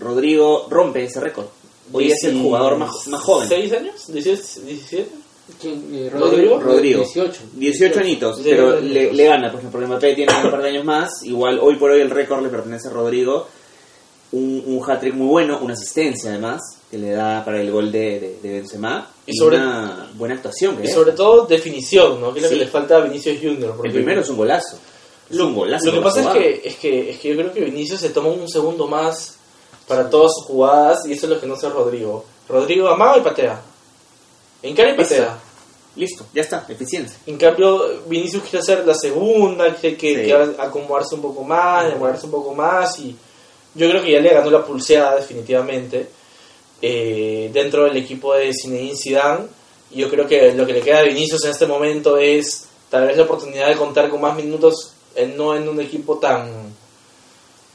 Rodrigo 0.00 0.66
rompe 0.68 1.04
ese 1.04 1.20
récord. 1.20 1.46
Hoy 1.92 2.10
es 2.10 2.24
el 2.24 2.40
jugador 2.42 2.76
más, 2.76 3.06
más 3.08 3.20
joven. 3.20 3.48
¿Seis 3.48 3.72
años? 3.72 3.94
¿17? 4.10 4.62
17? 4.62 5.08
Eh, 5.64 6.10
¿Rodrigo? 6.12 6.58
Rodrigo. 6.60 7.00
18. 7.02 7.40
18 7.54 8.00
añitos, 8.00 8.36
18 8.42 8.56
pero 8.56 8.80
le, 8.80 9.12
le 9.12 9.24
gana, 9.24 9.50
porque 9.50 9.66
por 9.68 9.86
Mbappé 9.86 10.14
tiene 10.14 10.32
un 10.44 10.50
par 10.50 10.62
de 10.62 10.68
años 10.68 10.84
más. 10.84 11.22
Igual 11.24 11.58
hoy 11.60 11.76
por 11.76 11.90
hoy 11.90 12.00
el 12.00 12.10
récord 12.10 12.42
le 12.42 12.48
pertenece 12.48 12.88
a 12.88 12.90
Rodrigo. 12.92 13.46
Un, 14.32 14.62
un 14.64 14.88
hat-trick 14.90 15.14
muy 15.14 15.26
bueno, 15.26 15.58
una 15.60 15.74
asistencia 15.74 16.30
además, 16.30 16.60
que 16.88 16.98
le 16.98 17.10
da 17.10 17.44
para 17.44 17.60
el 17.60 17.68
gol 17.72 17.90
de, 17.90 18.20
de, 18.20 18.38
de 18.40 18.52
Benzema. 18.60 19.10
Y 19.26 19.32
Y, 19.32 19.36
sobre- 19.36 19.56
una 19.56 20.08
buena 20.14 20.36
actuación. 20.36 20.76
Que 20.76 20.84
Y 20.84 20.86
es. 20.86 20.94
sobre 20.94 21.12
todo 21.12 21.46
definición, 21.46 22.20
¿no? 22.20 22.32
Que 22.32 22.38
es 22.38 22.44
lo 22.44 22.50
que 22.50 22.56
le 22.56 22.66
falta 22.68 22.96
a 22.98 23.00
Vinicius 23.00 23.38
Junior. 23.42 23.72
porque 23.74 23.88
el 23.88 23.94
primero 23.94 24.20
es 24.20 24.28
un 24.28 24.36
golazo. 24.36 24.78
Es 25.28 25.36
Lo, 25.36 25.48
un 25.48 25.54
golazo. 25.56 25.86
lo 25.86 25.92
que 25.94 26.00
pasa 26.00 26.20
es 26.20 26.28
que, 26.28 26.68
es, 26.68 26.76
que, 26.76 27.10
es 27.10 27.18
que 27.18 27.28
yo 27.30 27.36
creo 27.36 27.52
que 27.52 27.60
Vinicius 27.64 28.00
se 28.00 28.10
toma 28.10 28.28
un 28.28 28.48
segundo 28.48 28.86
más 28.86 29.36
para 29.88 30.08
todas 30.08 30.30
sus 30.36 30.44
jugadas 30.46 31.04
y 31.06 31.12
eso 31.12 31.26
es 31.26 31.30
lo 31.32 31.40
que 31.40 31.46
no 31.48 31.54
hace 31.54 31.68
Rodrigo. 31.68 32.24
Rodrigo 32.48 32.88
amaga 32.88 33.18
y 33.18 33.22
patea. 33.22 33.60
Encara 34.62 34.90
y 34.90 34.94
patea. 34.94 35.38
Listo, 35.96 36.24
ya 36.32 36.42
está, 36.42 36.64
eficiencia. 36.68 37.18
En 37.26 37.36
cambio, 37.36 38.02
Vinicius 38.06 38.42
quiere 38.44 38.58
hacer 38.60 38.86
la 38.86 38.94
segunda, 38.94 39.74
quiere 39.74 39.96
que, 39.96 40.14
Sí. 40.16 40.22
que 40.26 40.34
acomodarse 40.62 41.14
un 41.16 41.22
poco 41.22 41.42
más, 41.42 41.88
demorarse 41.88 42.26
un 42.26 42.32
poco 42.32 42.54
más 42.54 42.98
y 43.00 43.16
yo 43.74 43.88
creo 43.90 44.02
que 44.02 44.12
ya 44.12 44.20
le 44.20 44.30
ganó 44.32 44.50
la 44.50 44.64
pulseada 44.64 45.16
definitivamente 45.16 46.08
eh, 46.82 47.50
dentro 47.52 47.84
del 47.84 47.96
equipo 47.96 48.34
de 48.34 48.52
Zinedine 48.54 48.96
Zidane. 48.96 49.46
Y 49.90 49.98
yo 50.00 50.08
creo 50.08 50.26
que 50.26 50.52
lo 50.54 50.64
que 50.66 50.72
le 50.74 50.80
queda 50.80 51.00
a 51.00 51.02
Vinicius 51.02 51.44
en 51.44 51.50
este 51.50 51.66
momento 51.66 52.16
es 52.16 52.66
tal 52.88 53.06
vez 53.08 53.16
la 53.16 53.24
oportunidad 53.24 53.68
de 53.68 53.76
contar 53.76 54.08
con 54.08 54.20
más 54.20 54.36
minutos, 54.36 54.92
en- 55.16 55.36
no 55.36 55.54
en 55.56 55.68
un 55.68 55.80
equipo 55.80 56.18
tan 56.18 56.48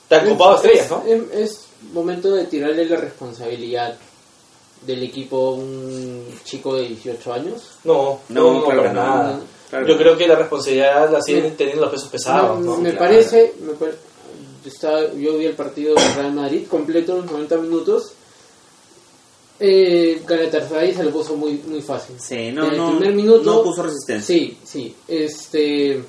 tan 0.08 0.28
copado 0.30 0.62
de 0.62 0.68
estrellas, 0.70 0.90
¿no? 0.92 1.04
Es, 1.06 1.22
es 1.34 1.66
momento 1.94 2.32
de 2.34 2.46
tirarle 2.46 2.86
la 2.86 2.96
responsabilidad 2.98 3.98
del 4.86 5.04
equipo 5.04 5.38
a 5.50 5.54
un 5.54 6.26
chico 6.44 6.76
de 6.76 6.88
18 6.90 7.34
años. 7.34 7.62
No, 7.84 8.20
No, 8.30 8.42
no, 8.42 8.54
no, 8.54 8.64
claro 8.66 8.82
para 8.82 8.90
que 8.90 8.96
no. 8.96 9.02
nada. 9.04 9.40
Claro 9.70 9.88
Yo 9.88 9.98
creo 9.98 10.18
que 10.18 10.28
la 10.28 10.36
responsabilidad 10.36 11.12
la 11.12 11.22
siguen 11.22 11.44
Me- 11.46 11.50
teniendo 11.52 11.82
los 11.84 11.92
pesos 11.92 12.10
pesados, 12.10 12.60
me, 12.60 12.66
¿no? 12.66 12.78
me 12.78 12.90
Claro. 12.92 12.98
parece, 13.00 13.54
me 13.62 13.74
estaba- 14.70 15.12
yo 15.14 15.38
vi 15.38 15.46
el 15.46 15.56
partido 15.56 15.96
de 15.96 16.14
Real 16.16 16.34
Madrid 16.34 16.68
completo 16.70 17.16
los 17.18 17.26
90 17.26 17.58
minutos. 17.58 18.14
Eh, 19.60 20.22
Galatasaray 20.28 20.94
se 20.94 21.04
lo 21.04 21.12
puso 21.12 21.36
muy 21.38 21.54
muy 21.66 21.82
fácil. 21.82 22.18
Sí, 22.20 22.52
no, 22.52 22.66
En 22.66 22.72
el 22.74 22.78
no, 22.78 22.90
primer 22.98 23.16
minuto 23.16 23.44
no 23.44 23.64
puso 23.64 23.84
resistencia. 23.84 24.26
Sí, 24.36 24.58
sí. 24.66 24.94
Este, 25.08 26.04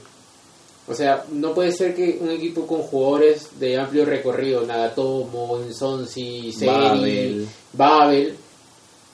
o 0.89 0.95
sea, 0.95 1.25
no 1.31 1.55
puede 1.55 1.71
ser 1.71 1.95
que 1.95 2.19
un 2.21 2.31
equipo 2.31 2.67
con 2.67 2.83
jugadores 2.83 3.51
de 3.61 3.79
amplio 3.79 4.05
recorrido, 4.05 4.63
Nagatomo, 4.67 5.61
Insonsi, 5.65 6.53
Seri, 6.53 6.67
Babel. 6.67 7.49
Babel, 7.73 8.37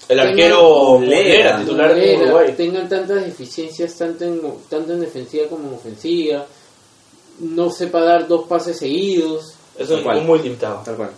El 0.08 0.20
arquero 0.20 0.98
Mulera, 0.98 1.58
titular 1.60 1.94
de 1.94 2.12
Herrera, 2.14 2.22
Uruguay. 2.34 2.54
tengan 2.56 2.88
tantas 2.88 3.24
deficiencias 3.24 3.94
tanto 3.96 4.24
en, 4.24 4.40
tanto 4.68 4.92
en 4.92 5.00
defensiva 5.00 5.46
como 5.48 5.68
en 5.68 5.74
ofensiva, 5.74 6.44
no 7.40 7.70
sepa 7.70 8.00
dar 8.02 8.28
dos 8.28 8.46
pases 8.46 8.76
seguidos. 8.78 9.54
Es 9.78 9.88
un 9.90 10.02
cual. 10.02 10.16
equipo 10.18 10.32
muy 10.32 10.42
limitado. 10.42 10.82
Tal 10.84 10.96
cual. 10.96 11.10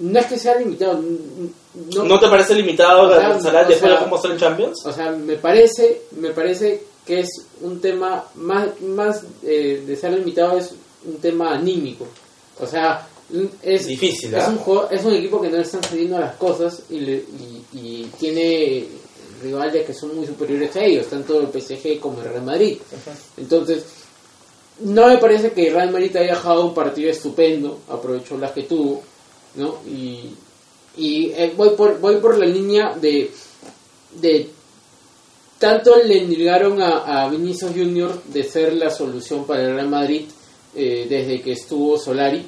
No 0.00 0.18
es 0.20 0.26
que 0.26 0.38
sea 0.38 0.54
limitado, 0.56 0.92
n- 0.98 1.50
no, 1.96 2.04
¿No, 2.04 2.20
te 2.20 2.28
parece 2.28 2.54
limitado 2.54 3.08
la 3.08 3.18
después 3.64 3.80
sea- 3.80 3.98
de 4.00 4.04
cómo 4.08 4.24
en 4.24 4.36
Champions? 4.36 4.86
O 4.86 4.92
sea, 4.92 5.10
me 5.10 5.36
parece, 5.36 6.02
me 6.12 6.30
parece 6.30 6.84
que 7.04 7.20
es 7.20 7.28
un 7.62 7.80
tema 7.80 8.24
más, 8.36 8.80
más 8.82 9.24
eh, 9.42 9.82
de 9.84 9.96
ser 9.96 10.12
limitado 10.12 10.56
es 10.58 10.72
un 11.04 11.16
tema 11.16 11.52
anímico. 11.54 12.06
O 12.60 12.66
sea, 12.66 13.07
es 13.62 13.86
Difícil, 13.86 14.34
es 14.34 14.44
¿ah? 14.44 14.48
un 14.50 14.56
juego- 14.58 14.88
es 14.90 15.04
un 15.04 15.14
equipo 15.14 15.40
que 15.40 15.48
no 15.50 15.56
le 15.56 15.62
están 15.62 15.82
saliendo 15.82 16.18
las 16.18 16.36
cosas 16.36 16.82
y, 16.90 17.00
le- 17.00 17.24
y, 17.72 17.78
y 17.78 18.10
tiene 18.18 18.86
rivales 19.42 19.86
que 19.86 19.92
son 19.94 20.16
muy 20.16 20.26
superiores 20.26 20.74
a 20.76 20.84
ellos, 20.84 21.06
tanto 21.08 21.40
el 21.40 21.48
PSG 21.48 22.00
como 22.00 22.20
el 22.22 22.28
Real 22.30 22.42
Madrid. 22.44 22.78
Entonces, 23.36 23.84
no 24.80 25.08
me 25.08 25.18
parece 25.18 25.52
que 25.52 25.68
el 25.68 25.74
Real 25.74 25.90
Madrid 25.92 26.16
haya 26.16 26.34
dejado 26.34 26.66
un 26.66 26.74
partido 26.74 27.10
estupendo, 27.10 27.80
aprovechó 27.88 28.36
las 28.38 28.52
que 28.52 28.62
tuvo, 28.62 29.02
¿no? 29.56 29.76
Y, 29.86 30.30
y 30.96 31.26
eh, 31.32 31.52
voy 31.56 31.70
por 31.70 32.00
voy 32.00 32.16
por 32.16 32.36
la 32.38 32.46
línea 32.46 32.94
de 33.00 33.30
de 34.20 34.50
tanto 35.58 35.96
le 36.02 36.24
negaron 36.24 36.80
a, 36.80 37.24
a 37.24 37.28
Vinicius 37.28 37.72
Junior 37.72 38.22
de 38.24 38.42
ser 38.44 38.72
la 38.74 38.90
solución 38.90 39.44
para 39.44 39.62
el 39.64 39.74
Real 39.74 39.88
Madrid 39.88 40.22
eh, 40.74 41.06
desde 41.08 41.40
que 41.42 41.52
estuvo 41.52 41.98
Solari 41.98 42.46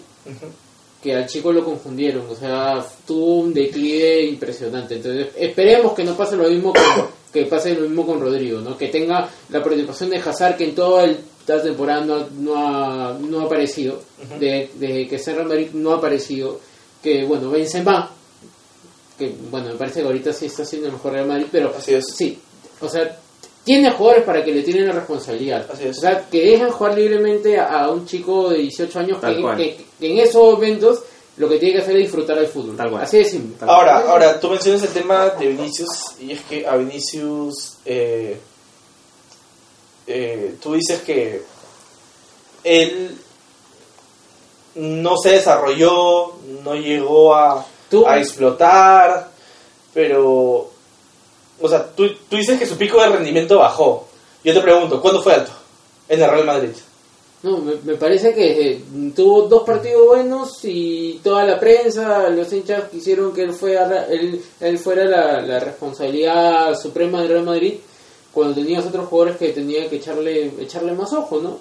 que 1.02 1.14
al 1.14 1.26
chico 1.26 1.52
lo 1.52 1.64
confundieron, 1.64 2.26
o 2.28 2.34
sea, 2.34 2.84
tuvo 3.06 3.36
un 3.40 3.54
declive 3.54 4.22
impresionante. 4.24 4.96
Entonces, 4.96 5.28
esperemos 5.36 5.92
que 5.94 6.04
no 6.04 6.14
pase 6.16 6.36
lo 6.36 6.48
mismo 6.48 6.72
con, 6.72 7.06
que 7.32 7.44
pase 7.46 7.74
lo 7.74 7.82
mismo 7.82 8.04
con 8.06 8.20
Rodrigo, 8.20 8.60
¿no? 8.60 8.76
Que 8.76 8.88
tenga 8.88 9.28
la 9.48 9.62
participación 9.62 10.10
de 10.10 10.18
Hazard 10.18 10.56
que 10.56 10.64
en 10.64 10.74
toda 10.74 11.06
esta 11.06 11.62
temporada 11.62 12.04
no, 12.04 12.14
ha- 12.16 12.28
no 12.38 12.54
ha, 12.56 13.18
no 13.18 13.40
ha 13.40 13.44
aparecido, 13.44 14.02
de- 14.38 14.70
desde 14.74 15.08
que 15.08 15.18
Serra 15.18 15.44
Madrid 15.44 15.68
no 15.72 15.92
ha 15.92 15.96
aparecido, 15.96 16.60
que 17.02 17.24
bueno, 17.24 17.50
Benzema, 17.50 18.10
que 19.18 19.34
bueno, 19.50 19.68
me 19.68 19.74
parece 19.76 20.00
que 20.00 20.06
ahorita 20.06 20.32
sí 20.32 20.46
está 20.46 20.64
siendo 20.64 20.88
el 20.88 20.92
mejor 20.94 21.12
Real 21.12 21.26
Madrid, 21.26 21.46
pero 21.50 21.74
Así 21.76 21.94
es. 21.94 22.06
sí, 22.14 22.38
o 22.80 22.88
sea, 22.88 23.18
tiene 23.64 23.90
jugadores 23.92 24.24
para 24.24 24.42
que 24.44 24.52
le 24.52 24.62
tienen 24.62 24.86
la 24.88 24.92
responsabilidad. 24.94 25.66
Así 25.72 25.84
es. 25.86 25.98
O 25.98 26.00
sea, 26.00 26.26
que 26.30 26.40
dejan 26.42 26.70
jugar 26.70 26.94
libremente 26.94 27.58
a, 27.58 27.84
a 27.84 27.90
un 27.90 28.06
chico 28.06 28.48
de 28.50 28.58
18 28.58 28.98
años 28.98 29.18
que, 29.18 29.40
cual. 29.40 29.56
que- 29.56 29.84
que 29.98 30.12
en 30.12 30.18
esos 30.18 30.42
momentos 30.54 31.02
lo 31.36 31.48
que 31.48 31.58
tiene 31.58 31.74
que 31.76 31.82
hacer 31.82 31.96
es 31.96 32.02
disfrutar 32.04 32.36
del 32.36 32.46
fútbol. 32.48 32.76
Tal 32.76 32.90
cual. 32.90 33.02
Así 33.02 33.18
de 33.18 33.24
simple. 33.24 33.56
Tal 33.58 33.68
Ahora, 33.68 33.98
ahora, 34.10 34.40
tú 34.40 34.48
mencionas 34.50 34.82
el 34.82 34.88
tema 34.90 35.28
de 35.30 35.46
Vinicius 35.48 35.88
y 36.20 36.32
es 36.32 36.40
que 36.42 36.66
a 36.66 36.76
Vinicius 36.76 37.76
eh, 37.84 38.38
eh, 40.06 40.54
tú 40.62 40.74
dices 40.74 41.00
que 41.02 41.42
él 42.64 43.16
no 44.74 45.16
se 45.16 45.30
desarrolló, 45.32 46.34
no 46.62 46.74
llegó 46.74 47.34
a, 47.34 47.64
Tú- 47.90 48.06
a 48.06 48.18
explotar, 48.18 49.30
pero, 49.92 50.69
o 51.60 51.68
sea, 51.68 51.86
tú, 51.86 52.08
tú 52.28 52.36
dices 52.36 52.58
que 52.58 52.66
su 52.66 52.76
pico 52.76 53.00
de 53.00 53.08
rendimiento 53.08 53.58
bajó. 53.58 54.06
Yo 54.42 54.54
te 54.54 54.60
pregunto, 54.60 55.00
¿cuándo 55.00 55.22
fue 55.22 55.34
alto? 55.34 55.52
En 56.08 56.22
el 56.22 56.30
Real 56.30 56.46
Madrid. 56.46 56.70
No, 57.42 57.58
me, 57.58 57.94
parece 57.94 58.34
que 58.34 58.72
eh, 58.72 58.84
tuvo 59.16 59.42
dos 59.42 59.62
partidos 59.62 60.06
buenos 60.06 60.58
y 60.64 61.20
toda 61.24 61.44
la 61.44 61.58
prensa, 61.58 62.28
los 62.28 62.52
hinchas 62.52 62.90
quisieron 62.90 63.32
que 63.32 63.42
él, 63.42 63.54
fuera, 63.54 64.06
él, 64.08 64.42
él 64.60 64.78
fuera 64.78 65.06
la, 65.06 65.40
la 65.40 65.58
responsabilidad 65.58 66.78
suprema 66.78 67.20
del 67.22 67.30
Real 67.30 67.44
Madrid 67.44 67.74
cuando 68.32 68.54
tenías 68.54 68.84
otros 68.84 69.08
jugadores 69.08 69.38
que 69.38 69.50
tenía 69.50 69.88
que 69.88 69.96
echarle 69.96 70.52
echarle 70.60 70.92
más 70.92 71.12
ojo, 71.12 71.40
¿no? 71.40 71.58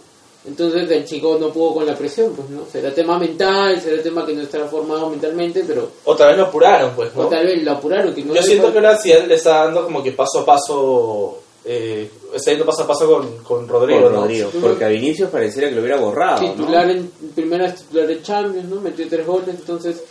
Entonces 0.49 0.89
el 0.89 1.05
chico 1.05 1.37
no 1.39 1.49
pudo 1.53 1.75
con 1.75 1.85
la 1.85 1.95
presión, 1.95 2.33
pues, 2.35 2.49
¿no? 2.49 2.61
Será 2.71 2.93
tema 2.93 3.19
mental, 3.19 3.79
será 3.79 4.01
tema 4.01 4.25
que 4.25 4.33
no 4.33 4.41
estará 4.41 4.65
formado 4.67 5.09
mentalmente, 5.09 5.63
pero 5.65 5.91
O 6.05 6.15
tal 6.15 6.29
vez 6.29 6.37
lo 6.37 6.45
apuraron, 6.45 6.91
pues, 6.95 7.11
o 7.15 7.23
¿no? 7.23 7.27
tal 7.29 7.45
vez 7.45 7.61
lo 7.63 7.71
apuraron. 7.71 8.13
Que 8.15 8.23
no 8.23 8.33
Yo 8.33 8.41
siento 8.41 8.63
fue- 8.63 8.71
que 8.73 8.77
ahora 8.79 8.97
sí 8.97 9.11
él 9.11 9.27
le 9.27 9.35
está 9.35 9.65
dando 9.65 9.83
como 9.83 10.01
que 10.01 10.11
paso 10.13 10.39
a 10.39 10.45
paso, 10.45 11.37
eh, 11.65 12.09
está 12.33 12.49
yendo 12.51 12.65
paso 12.65 12.83
a 12.83 12.87
paso 12.87 13.07
con, 13.07 13.37
con 13.43 13.67
Rodrigo, 13.67 14.01
Por 14.01 14.11
¿no? 14.11 14.21
Rodrigo, 14.21 14.49
porque 14.59 14.85
a 14.85 14.87
Vinicius 14.87 15.29
pareciera 15.29 15.69
que 15.69 15.75
lo 15.75 15.81
hubiera 15.81 15.99
borrado. 15.99 16.41
¿no? 16.41 16.51
titular 16.53 16.89
en 16.89 17.11
primera 17.35 17.67
es 17.67 17.75
titular 17.75 18.07
de 18.07 18.21
Champions, 18.23 18.69
¿no? 18.69 18.81
Metió 18.81 19.07
tres 19.07 19.27
goles, 19.27 19.49
entonces 19.49 20.03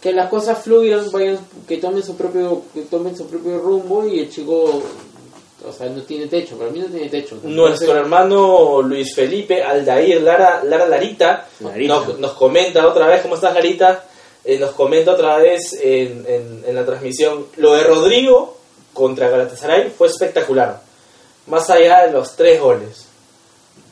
que 0.00 0.12
las 0.12 0.28
cosas 0.28 0.58
fluyan, 0.62 1.10
vayan, 1.10 1.38
que 1.66 1.78
tomen 1.78 2.02
su 2.02 2.16
propio, 2.16 2.62
que 2.74 2.82
tomen 2.82 3.16
su 3.16 3.26
propio 3.26 3.58
rumbo 3.58 4.06
y 4.06 4.20
el 4.20 4.30
chico, 4.30 4.82
o 5.66 5.72
sea, 5.72 5.86
no 5.88 6.02
tiene 6.02 6.26
techo, 6.26 6.56
para 6.56 6.70
mí 6.70 6.78
no 6.80 6.86
tiene 6.86 7.08
techo. 7.08 7.38
Nuestro 7.42 7.96
hermano 7.96 8.82
Luis 8.82 9.14
Felipe 9.14 9.62
Aldair 9.62 10.20
Lara, 10.22 10.62
Lara 10.64 10.86
Larita, 10.86 11.46
Larita. 11.60 11.94
Nos, 11.94 12.18
nos 12.18 12.32
comenta 12.32 12.86
otra 12.86 13.06
vez, 13.06 13.22
¿cómo 13.22 13.34
estás 13.34 13.52
Larita? 13.54 14.04
Eh, 14.44 14.58
nos 14.58 14.70
comenta 14.72 15.12
otra 15.12 15.38
vez 15.38 15.72
en, 15.82 16.24
en- 16.28 16.64
en 16.66 16.74
la 16.74 16.84
transmisión, 16.86 17.46
lo 17.56 17.74
de 17.74 17.82
Rodrigo 17.84 18.56
contra 18.92 19.28
Galatasaray 19.28 19.90
fue 19.90 20.06
espectacular. 20.06 20.80
Más 21.46 21.68
allá 21.70 22.06
de 22.06 22.12
los 22.12 22.34
tres 22.36 22.60
goles. 22.60 23.06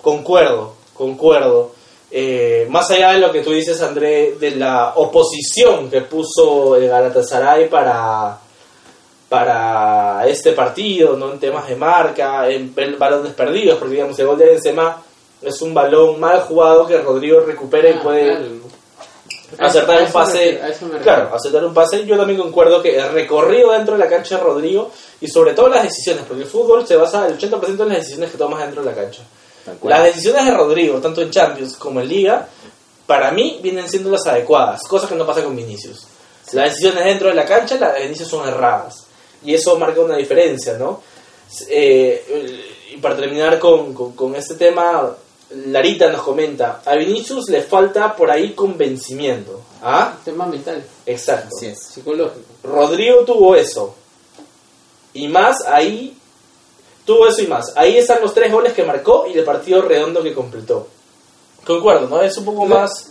Concuerdo, 0.01 0.75
concuerdo. 0.95 1.73
Eh, 2.11 2.67
más 2.71 2.91
allá 2.91 3.13
de 3.13 3.19
lo 3.19 3.33
que 3.33 3.41
tú 3.43 3.51
dices, 3.51 3.81
André, 3.83 4.37
de 4.39 4.53
la 4.53 4.93
oposición 4.97 5.91
que 5.91 6.03
puso 6.03 6.77
el 6.77 6.89
Galatasaray 6.89 7.69
para, 7.69 8.39
para 9.29 10.27
este 10.27 10.53
partido, 10.53 11.17
¿no? 11.17 11.33
en 11.33 11.41
temas 11.41 11.69
de 11.69 11.77
marca, 11.77 12.49
en, 12.49 12.73
en 12.77 12.99
balones 12.99 13.33
perdidos, 13.33 13.79
porque 13.79 13.95
digamos, 13.95 14.19
el 14.19 14.27
gol 14.27 14.39
de 14.39 14.47
Benzema 14.47 15.03
es 15.43 15.61
un 15.63 15.75
balón 15.75 16.19
mal 16.21 16.41
jugado 16.43 16.87
que 16.87 16.99
Rodrigo 16.99 17.41
recupera 17.41 17.89
y 17.91 17.95
Ah, 17.95 18.01
puede 18.03 18.27
claro. 18.27 18.75
Acertar 19.59 20.03
un 20.03 20.13
pase. 20.13 20.61
me. 20.91 20.99
Claro, 21.01 21.35
acertar 21.35 21.65
un 21.65 21.75
pase. 21.75 22.05
Yo 22.07 22.17
también 22.17 22.41
concuerdo 22.41 22.83
que 22.83 22.99
el 22.99 23.09
recorrido 23.13 23.73
dentro 23.73 23.95
de 23.97 24.01
la 24.03 24.09
cancha 24.11 24.37
de 24.37 24.43
Rodrigo 24.43 24.91
y 25.21 25.29
sobre 25.29 25.53
todo 25.53 25.69
las 25.69 25.85
decisiones, 25.85 26.25
porque 26.27 26.43
el 26.43 26.49
fútbol 26.49 26.87
se 26.87 26.97
basa 26.97 27.27
el 27.29 27.39
80% 27.39 27.83
en 27.83 27.89
las 27.89 27.99
decisiones 27.99 28.31
que 28.31 28.39
tomas 28.39 28.61
dentro 28.61 28.83
de 28.83 28.91
la 28.91 28.97
cancha. 28.97 29.23
Las 29.85 30.05
decisiones 30.05 30.45
de 30.45 30.51
Rodrigo, 30.53 30.99
tanto 30.99 31.23
en 31.23 31.31
Champions 31.31 31.77
como 31.77 32.01
en 32.01 32.09
Liga, 32.09 32.49
para 33.07 33.31
mí 33.31 33.61
vienen 33.63 33.89
siendo 33.89 34.11
las 34.11 34.27
adecuadas, 34.27 34.81
cosa 34.89 35.07
que 35.09 35.15
no 35.15 35.27
pasa 35.27 35.45
con 35.45 35.55
Vinicius. 35.55 36.07
Las 36.53 36.71
decisiones 36.71 37.05
dentro 37.05 37.29
de 37.29 37.35
la 37.35 37.45
cancha, 37.47 37.77
las 37.79 37.95
de 37.95 38.03
Vinicius 38.03 38.29
son 38.29 38.47
erradas. 38.49 39.04
Y 39.45 39.55
eso 39.55 39.79
marca 39.79 40.01
una 40.01 40.17
diferencia, 40.17 40.79
¿no? 40.79 41.03
Eh, 41.69 42.65
y 42.93 42.97
para 42.99 43.17
terminar 43.17 43.59
con, 43.59 43.93
con- 43.95 44.13
con 44.13 44.35
este 44.37 44.55
tema, 44.55 45.15
Larita 45.67 46.11
nos 46.11 46.23
comenta, 46.23 46.83
a 46.85 46.97
Vinicius 46.97 47.49
le 47.51 47.63
falta 47.63 48.17
por 48.17 48.31
ahí 48.31 48.53
convencimiento. 48.55 49.61
¿Ah? 49.83 50.17
Tema 50.25 50.47
mental, 50.47 50.83
Exacto. 51.07 51.49
Así 51.57 51.67
es. 51.67 51.79
psicológico. 51.81 52.41
Rodrigo 52.65 53.25
tuvo 53.25 53.55
eso. 53.55 53.95
Y 55.13 55.29
más 55.29 55.65
ahí. 55.67 56.17
Tuvo 57.05 57.29
eso 57.29 57.43
y 57.43 57.47
más. 57.47 57.73
Ahí 57.77 57.99
están 57.99 58.23
los 58.23 58.33
tres 58.33 58.51
goles 58.51 58.73
que 58.73 58.83
marcó 58.83 59.27
y 59.33 59.37
el 59.39 59.45
partido 59.45 59.83
redondo 59.83 60.23
que 60.23 60.33
completó. 60.33 60.89
Concuerdo, 61.67 62.09
¿no? 62.09 62.23
Es 62.23 62.37
un 62.39 62.47
poco 62.47 62.67
No. 62.67 62.77
más. 62.77 63.11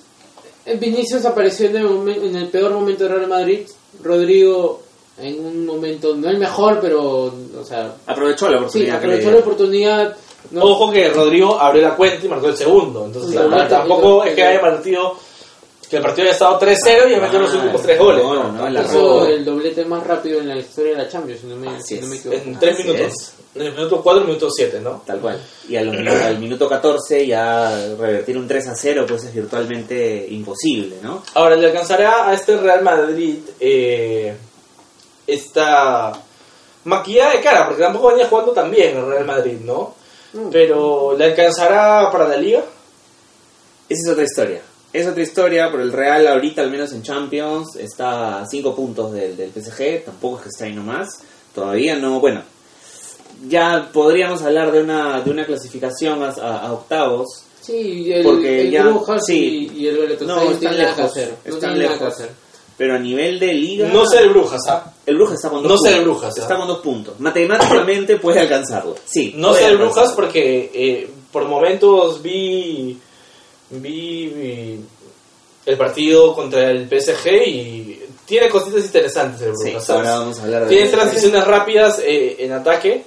Vinicius 0.65 1.25
apareció 1.25 1.67
en 1.67 1.75
el, 1.77 2.09
en 2.25 2.35
el 2.35 2.47
peor 2.49 2.71
momento 2.71 3.03
de 3.03 3.09
Real 3.15 3.27
Madrid. 3.27 3.67
Rodrigo 4.01 4.81
en 5.17 5.45
un 5.45 5.65
momento, 5.65 6.15
no 6.15 6.29
el 6.29 6.37
mejor, 6.37 6.79
pero, 6.81 7.25
o 7.25 7.63
sea, 7.63 7.93
Aprovechó 8.07 8.45
la 8.49 8.57
sí, 8.57 8.63
oportunidad. 8.63 8.91
le 8.93 8.97
aprovechó 8.97 9.31
la 9.31 9.37
oportunidad. 9.39 10.17
¿no? 10.51 10.63
Ojo 10.63 10.91
que 10.91 11.09
Rodrigo 11.09 11.59
abrió 11.59 11.81
la 11.83 11.95
cuenta 11.95 12.25
y 12.25 12.29
marcó 12.29 12.47
el 12.47 12.57
segundo. 12.57 13.05
Entonces, 13.05 13.31
Sí, 13.31 13.37
claro. 13.47 13.67
tampoco 13.69 14.23
es 14.25 14.33
que 14.35 14.43
haya 14.43 14.59
partido. 14.61 15.15
Que 15.89 15.97
el 15.97 16.01
partido 16.03 16.23
haya 16.23 16.33
estado 16.33 16.57
3-0 16.59 17.07
y 17.07 17.11
ya 17.11 17.19
metió 17.19 17.39
los 17.39 17.53
Ah, 17.53 17.57
últimos 17.57 17.81
tres 17.83 17.99
goles. 17.99 18.23
no, 18.23 18.51
no, 18.51 18.69
la 18.69 18.81
Hizo 18.81 18.89
arrancó. 19.19 19.25
el 19.27 19.45
doblete 19.45 19.85
más 19.85 20.07
rápido 20.07 20.39
en 20.39 20.47
la 20.47 20.57
historia 20.57 20.93
de 20.93 21.03
la 21.03 21.07
Champions, 21.09 21.41
si 21.41 21.47
no 21.47 21.55
me, 21.55 21.81
si 21.83 21.99
no 21.99 22.07
me 22.07 22.15
equivoco. 22.15 22.41
En 22.43 22.59
3 22.59 22.73
Así 22.73 22.83
minutos. 22.83 23.07
es. 23.13 23.33
En 23.55 23.61
el 23.61 23.73
minuto 23.73 24.01
4 24.01 24.23
y 24.23 24.25
minuto 24.25 24.49
7, 24.49 24.79
¿no? 24.79 25.03
Tal 25.05 25.19
cual. 25.19 25.39
Y 25.69 25.75
a 25.75 25.83
los 25.83 25.93
minu- 25.95 26.21
al 26.23 26.39
minuto 26.39 26.67
14 26.67 27.27
ya 27.27 27.69
revertir 27.99 28.35
un 28.37 28.47
3 28.47 28.67
a 28.69 28.75
0 28.75 29.05
pues 29.07 29.23
es 29.25 29.33
virtualmente 29.35 30.25
imposible, 30.31 30.95
¿no? 31.03 31.21
Ahora, 31.35 31.55
le 31.55 31.67
alcanzará 31.67 32.27
a 32.27 32.33
este 32.33 32.57
Real 32.57 32.81
Madrid 32.83 33.37
eh, 33.59 34.35
esta 35.27 36.11
maquillada 36.85 37.33
de 37.33 37.41
cara, 37.41 37.65
porque 37.67 37.81
tampoco 37.83 38.09
venía 38.09 38.27
jugando 38.27 38.51
tan 38.51 38.69
bien 38.71 38.97
el 38.97 39.05
Real 39.07 39.25
Madrid, 39.25 39.57
¿no? 39.63 39.95
Mm. 40.33 40.49
Pero, 40.51 41.15
¿le 41.17 41.25
alcanzará 41.25 42.09
para 42.11 42.27
la 42.27 42.37
liga? 42.37 42.63
Esa 43.89 44.01
es 44.05 44.09
otra 44.11 44.23
historia. 44.23 44.61
Es 44.91 45.07
otra 45.07 45.23
historia, 45.23 45.69
pero 45.71 45.83
el 45.83 45.91
Real 45.91 46.27
ahorita, 46.27 46.61
al 46.61 46.69
menos 46.71 46.91
en 46.93 47.01
Champions, 47.03 47.75
está 47.77 48.41
a 48.41 48.45
5 48.47 48.75
puntos 48.75 49.11
del, 49.13 49.35
del 49.37 49.51
PSG, 49.51 50.05
tampoco 50.05 50.37
es 50.37 50.43
que 50.43 50.49
está 50.49 50.65
ahí 50.65 50.73
nomás. 50.73 51.09
Todavía 51.53 51.95
no, 51.95 52.19
bueno, 52.19 52.41
ya 53.47 53.89
podríamos 53.91 54.41
hablar 54.43 54.71
de 54.71 54.81
una, 54.83 55.21
de 55.21 55.29
una 55.31 55.45
clasificación 55.45 56.21
a, 56.23 56.29
a- 56.29 56.67
a 56.67 56.73
octavos. 56.73 57.43
Sí, 57.61 57.73
y 57.77 58.11
el, 58.13 58.23
Porque 58.23 58.61
el 58.61 58.71
ya- 58.71 58.83
Brujas 58.83 59.21
sí. 59.25 59.69
y, 59.73 59.83
y 59.83 59.87
el 59.87 60.17
No, 60.27 60.35
no, 60.43 60.51
están. 60.51 60.71
No 61.49 61.73
lejos. 61.75 62.21
Pero 62.83 62.95
a 62.95 62.99
nivel 62.99 63.39
de 63.39 63.53
liga... 63.53 63.87
No 63.87 64.05
sé 64.05 64.19
el 64.19 64.27
Brujas, 64.27 64.59
¿ah? 64.67 64.93
El 65.05 65.15
Brujas 65.15 65.35
está 65.35 65.49
con 65.49 65.63
dos 65.63 65.71
No 65.71 65.77
puntos. 65.77 65.93
el 65.95 66.03
Brujas, 66.03 66.37
Está 66.37 66.53
¿ah? 66.55 66.57
con 66.57 66.67
dos 66.67 66.79
puntos. 66.79 67.17
Matemáticamente 67.17 68.17
puede 68.17 68.41
alcanzarlo. 68.41 68.93
Sí. 69.05 69.33
No 69.37 69.51
el 69.55 69.63
alcanzarlo. 69.63 69.85
Brujas 69.85 70.11
porque 70.11 70.69
eh, 70.73 71.09
por 71.31 71.45
momentos 71.47 72.21
vi, 72.21 72.97
vi, 73.69 74.27
vi 74.27 74.79
el 75.65 75.77
partido 75.77 76.35
contra 76.35 76.69
el 76.71 76.89
PSG 76.89 77.27
y 77.47 77.99
tiene 78.25 78.49
cositas 78.49 78.83
interesantes 78.83 79.41
el 79.47 79.55
Sí, 79.55 79.69
Brujas. 79.71 79.89
ahora 79.89 80.03
¿sabes? 80.05 80.19
vamos 80.19 80.39
a 80.39 80.43
hablar 80.43 80.63
de 80.65 80.75
Tiene 80.75 80.89
transiciones 80.89 81.47
rápidas 81.47 81.99
eh, 82.03 82.35
en 82.39 82.51
ataque 82.51 83.05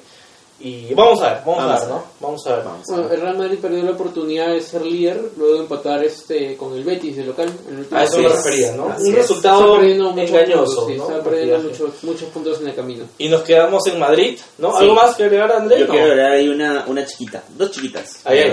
y 0.59 0.95
vamos 0.95 1.21
a 1.23 1.35
ver, 1.35 1.42
vamos, 1.45 1.59
Vamos 1.59 1.71
a 1.77 1.81
ver, 1.81 1.88
¿no? 1.90 2.03
Vamos 2.21 2.47
a 2.47 2.55
ver. 2.57 2.64
Vamos. 2.64 2.83
Bueno, 2.88 3.11
el 3.11 3.21
Real 3.21 3.38
Madrid 3.38 3.59
perdió 3.61 3.83
la 3.85 3.90
oportunidad 3.90 4.49
de 4.49 4.61
ser 4.62 4.83
líder 4.87 5.33
luego 5.37 5.55
de 5.55 5.61
empatar 5.61 6.03
este 6.05 6.57
con 6.57 6.75
el 6.75 6.83
Betis 6.83 7.16
de 7.16 7.25
local. 7.25 7.53
En 7.69 7.75
el 7.75 7.81
último 7.81 8.01
A 8.01 8.05
eso 8.05 8.19
me 8.19 8.29
refería, 8.29 8.73
¿no? 8.73 8.88
así 8.88 9.03
Un 9.05 9.09
es. 9.11 9.14
resultado 9.16 9.61
Está 9.66 9.79
perdiendo 9.81 10.11
muchos 10.12 10.31
engañoso, 10.31 10.64
puntos, 10.64 10.87
sí, 10.87 10.95
¿no? 10.97 11.11
está 11.11 11.23
perdiendo 11.31 11.59
muchos, 11.69 11.90
muchos 12.05 12.29
puntos 12.31 12.61
en 12.62 12.69
el 12.69 12.75
camino. 12.75 13.05
Y 13.19 13.29
nos 13.29 13.42
quedamos 13.42 13.87
en 13.87 13.99
Madrid, 13.99 14.38
¿no? 14.59 14.71
Sí. 14.73 14.77
¿Algo 14.81 14.95
más 14.95 15.14
que 15.14 15.25
agregar, 15.25 15.53
Andrés? 15.53 15.81
Yo 15.81 15.87
No. 15.87 15.92
quiero 15.92 16.07
agregar 16.07 16.33
ahí 16.33 16.49
una, 16.49 16.85
una 16.87 17.05
chiquita, 17.05 17.42
dos 17.57 17.71
chiquitas, 17.71 18.21
Ahí, 18.25 18.51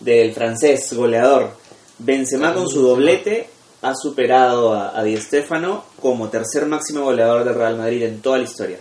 del 0.00 0.32
francés 0.32 0.92
goleador. 0.94 1.50
Benzema 1.98 2.54
con 2.54 2.66
su 2.66 2.80
doblete 2.80 3.50
ha 3.82 3.94
superado 3.94 4.72
a, 4.72 4.98
a 4.98 5.02
Di 5.02 5.16
Stéfano 5.18 5.84
como 6.00 6.28
tercer 6.30 6.64
máximo 6.66 7.04
goleador 7.04 7.44
del 7.44 7.54
Real 7.54 7.76
Madrid 7.76 8.04
en 8.04 8.22
toda 8.22 8.38
la 8.38 8.44
historia 8.44 8.78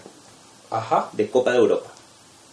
Ajá. 0.71 1.09
de 1.11 1.29
Copa 1.29 1.51
de 1.51 1.57
Europa. 1.57 1.88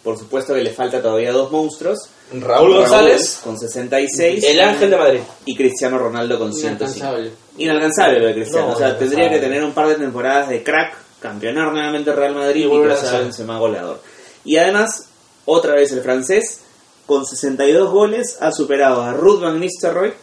Por 0.07 0.17
supuesto 0.17 0.53
que 0.53 0.61
le 0.61 0.71
falta 0.71 1.01
todavía 1.01 1.33
dos 1.33 1.51
monstruos. 1.51 2.07
Raúl 2.31 2.75
González, 2.75 3.41
con 3.43 3.59
66 3.59 4.41
el 4.41 4.61
ángel 4.61 4.89
de 4.89 4.95
Madrid. 4.95 5.19
y 5.43 5.53
Cristiano 5.53 5.97
Ronaldo 5.97 6.39
con 6.39 6.53
105. 6.53 6.95
Inalcanzable. 6.95 7.31
Inalcanzable 7.57 8.19
lo 8.21 8.27
de 8.27 8.33
Cristiano. 8.35 8.67
No, 8.67 8.73
o 8.73 8.77
sea, 8.77 8.97
tendría 8.97 9.29
que 9.29 9.39
tener 9.39 9.61
un 9.61 9.73
par 9.73 9.89
de 9.89 9.95
temporadas 9.95 10.47
de 10.47 10.63
crack, 10.63 10.95
campeonar 11.19 11.73
nuevamente 11.73 12.11
el 12.11 12.15
Real 12.15 12.35
Madrid 12.35 12.69
Y 12.71 12.95
ser. 12.95 13.19
Benzema 13.19 13.59
goleador. 13.59 13.99
Y 14.45 14.55
además, 14.55 15.09
otra 15.43 15.75
vez 15.75 15.91
el 15.91 15.99
francés, 15.99 16.61
con 17.05 17.25
62 17.25 17.91
goles, 17.91 18.37
ha 18.39 18.53
superado 18.53 19.01
a 19.01 19.11
Ruud 19.11 19.41
van 19.41 19.59
Nistelrooy 19.59 20.13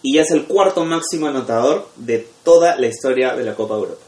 y 0.00 0.14
ya 0.14 0.22
es 0.22 0.30
el 0.30 0.46
cuarto 0.46 0.86
máximo 0.86 1.26
anotador 1.26 1.86
de 1.96 2.26
toda 2.42 2.76
la 2.76 2.86
historia 2.86 3.34
de 3.34 3.44
la 3.44 3.54
Copa 3.54 3.74
Europa. 3.74 4.00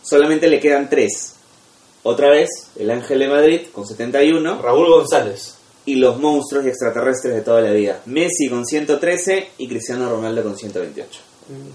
Solamente 0.00 0.46
le 0.46 0.60
quedan 0.60 0.88
tres. 0.88 1.39
Otra 2.02 2.30
vez, 2.30 2.48
el 2.78 2.90
Ángel 2.90 3.18
de 3.18 3.28
Madrid 3.28 3.60
con 3.72 3.86
71 3.86 4.62
Raúl 4.62 4.88
González. 4.88 5.56
y 5.86 5.96
los 5.96 6.18
monstruos 6.18 6.64
y 6.64 6.68
extraterrestres 6.68 7.34
de 7.34 7.40
toda 7.40 7.60
la 7.62 7.72
vida. 7.72 8.00
Messi 8.06 8.48
con 8.48 8.64
113 8.66 9.48
y 9.58 9.68
Cristiano 9.68 10.08
Ronaldo 10.10 10.42
con 10.42 10.56
128. 10.56 11.20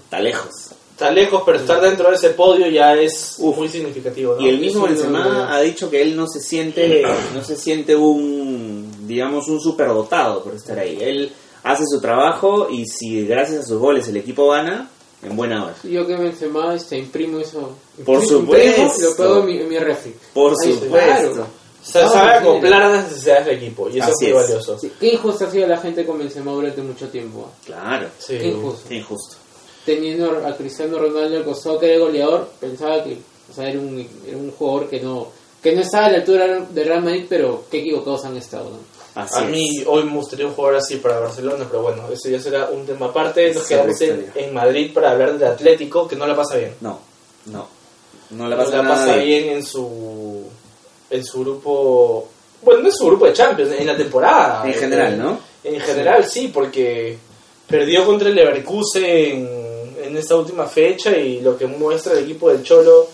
Está 0.04 0.20
lejos. 0.20 0.50
Está 0.92 1.10
lejos, 1.10 1.42
pero 1.44 1.58
estar 1.58 1.80
dentro 1.82 2.08
de 2.08 2.16
ese 2.16 2.30
podio 2.30 2.68
ya 2.68 2.94
es 2.94 3.38
muy 3.38 3.68
significativo, 3.68 4.34
¿no? 4.34 4.40
Y 4.40 4.48
el 4.48 4.58
mismo 4.60 4.86
Benzema 4.86 5.54
ha 5.54 5.60
dicho 5.60 5.90
que 5.90 6.00
él 6.00 6.16
no 6.16 6.26
se 6.26 6.40
siente, 6.40 7.02
no 7.34 7.44
se 7.44 7.54
siente 7.56 7.94
un, 7.94 8.90
digamos, 9.06 9.46
un 9.48 9.60
superdotado 9.60 10.42
por 10.42 10.54
estar 10.54 10.78
ahí. 10.78 10.96
Él 10.98 11.30
hace 11.64 11.84
su 11.86 12.00
trabajo 12.00 12.68
y 12.70 12.86
si 12.86 13.26
gracias 13.26 13.60
a 13.60 13.66
sus 13.66 13.78
goles 13.78 14.08
el 14.08 14.16
equipo 14.16 14.48
gana, 14.48 14.88
en 15.22 15.36
buena 15.36 15.64
hora. 15.64 15.74
Yo 15.82 16.06
que 16.06 16.14
Benzema 16.16 16.74
este, 16.74 16.98
imprimo 16.98 17.38
eso. 17.40 17.72
Por 18.04 18.22
Imprimo 18.22 18.40
supuesto. 18.40 19.02
lo 19.10 19.16
pego 19.16 19.38
en 19.40 19.46
mi, 19.46 19.58
en 19.58 19.68
mi 19.68 19.78
refri. 19.78 20.14
Por 20.34 20.52
Ahí, 20.62 20.72
supuesto. 20.74 21.32
claro. 21.32 21.46
Se 21.82 22.02
No, 22.02 22.10
sabe 22.10 22.32
acoplar 22.32 22.82
a 22.82 22.88
las 22.88 23.04
necesidades 23.04 23.46
del 23.46 23.56
equipo 23.58 23.88
y 23.88 23.98
eso 23.98 24.08
Así 24.10 24.26
es 24.26 24.32
muy 24.34 24.42
valioso. 24.42 24.78
Sí, 24.78 24.92
Qué 24.98 25.14
injusta 25.14 25.46
ha 25.46 25.50
sido 25.50 25.68
la 25.68 25.78
gente 25.78 26.04
con 26.04 26.18
Benzema 26.18 26.50
durante 26.52 26.82
mucho 26.82 27.08
tiempo. 27.08 27.48
¿ah? 27.48 27.58
Claro. 27.64 28.08
Sí. 28.18 28.38
Qué 28.38 28.48
injusto. 28.48 28.88
Qué 28.88 28.94
injusto. 28.96 29.36
Teniendo 29.84 30.30
a 30.44 30.56
Cristiano 30.56 30.98
Ronaldo 30.98 31.36
al 31.36 31.44
costado 31.44 31.78
que 31.78 31.94
era 31.94 32.04
goleador, 32.04 32.50
pensaba 32.58 33.04
que 33.04 33.18
o 33.50 33.54
sea, 33.54 33.68
era, 33.70 33.78
un, 33.78 34.04
era 34.26 34.36
un 34.36 34.50
jugador 34.50 34.88
que 34.88 35.00
no 35.00 35.28
que 35.62 35.74
no 35.74 35.80
estaba 35.80 36.06
a 36.06 36.10
la 36.10 36.18
altura 36.18 36.60
de 36.70 36.84
Real 36.84 37.02
Madrid, 37.02 37.26
pero 37.28 37.64
qué 37.70 37.78
equivocados 37.78 38.24
han 38.24 38.36
estado. 38.36 38.70
¿no? 38.70 38.76
Así 39.16 39.38
A 39.40 39.44
es. 39.44 39.50
mí 39.50 39.66
hoy 39.86 40.04
me 40.04 40.12
gustaría 40.12 40.46
un 40.46 40.52
jugador 40.52 40.76
así 40.78 40.96
para 40.96 41.18
Barcelona, 41.18 41.66
pero 41.68 41.82
bueno, 41.82 42.04
eso 42.12 42.28
ya 42.28 42.38
será 42.40 42.68
un 42.70 42.86
tema 42.86 43.06
aparte. 43.06 43.52
Nos 43.52 43.66
quedamos 43.66 44.00
en, 44.02 44.30
en 44.34 44.54
Madrid 44.54 44.92
para 44.94 45.10
hablar 45.10 45.36
del 45.38 45.48
Atlético, 45.48 46.06
que 46.06 46.14
no 46.16 46.26
la 46.26 46.36
pasa 46.36 46.56
bien. 46.56 46.74
No, 46.80 47.00
no. 47.46 47.66
No 48.30 48.44
No 48.44 48.48
le 48.48 48.56
pasa 48.56 48.76
la 48.76 48.82
nada. 48.82 48.94
pasa 48.94 49.16
bien. 49.16 49.44
bien 49.44 49.56
en 49.56 49.64
su 49.64 50.44
en 51.08 51.24
su 51.24 51.40
grupo, 51.40 52.28
bueno, 52.62 52.82
no 52.82 52.88
es 52.88 52.96
su 52.96 53.06
grupo 53.06 53.26
de 53.26 53.32
Champions, 53.32 53.72
en 53.78 53.86
la 53.86 53.96
temporada. 53.96 54.66
En 54.66 54.74
general, 54.74 55.18
¿no? 55.18 55.38
En 55.64 55.80
general 55.80 56.24
sí, 56.28 56.48
porque 56.52 57.16
perdió 57.68 58.04
contra 58.04 58.28
el 58.28 58.34
Leverkusen 58.34 59.04
en, 59.04 59.96
en 60.04 60.16
esta 60.16 60.36
última 60.36 60.66
fecha 60.66 61.16
y 61.16 61.40
lo 61.40 61.56
que 61.56 61.66
muestra 61.66 62.12
el 62.12 62.20
equipo 62.24 62.48
del 62.50 62.62
Cholo 62.62 63.08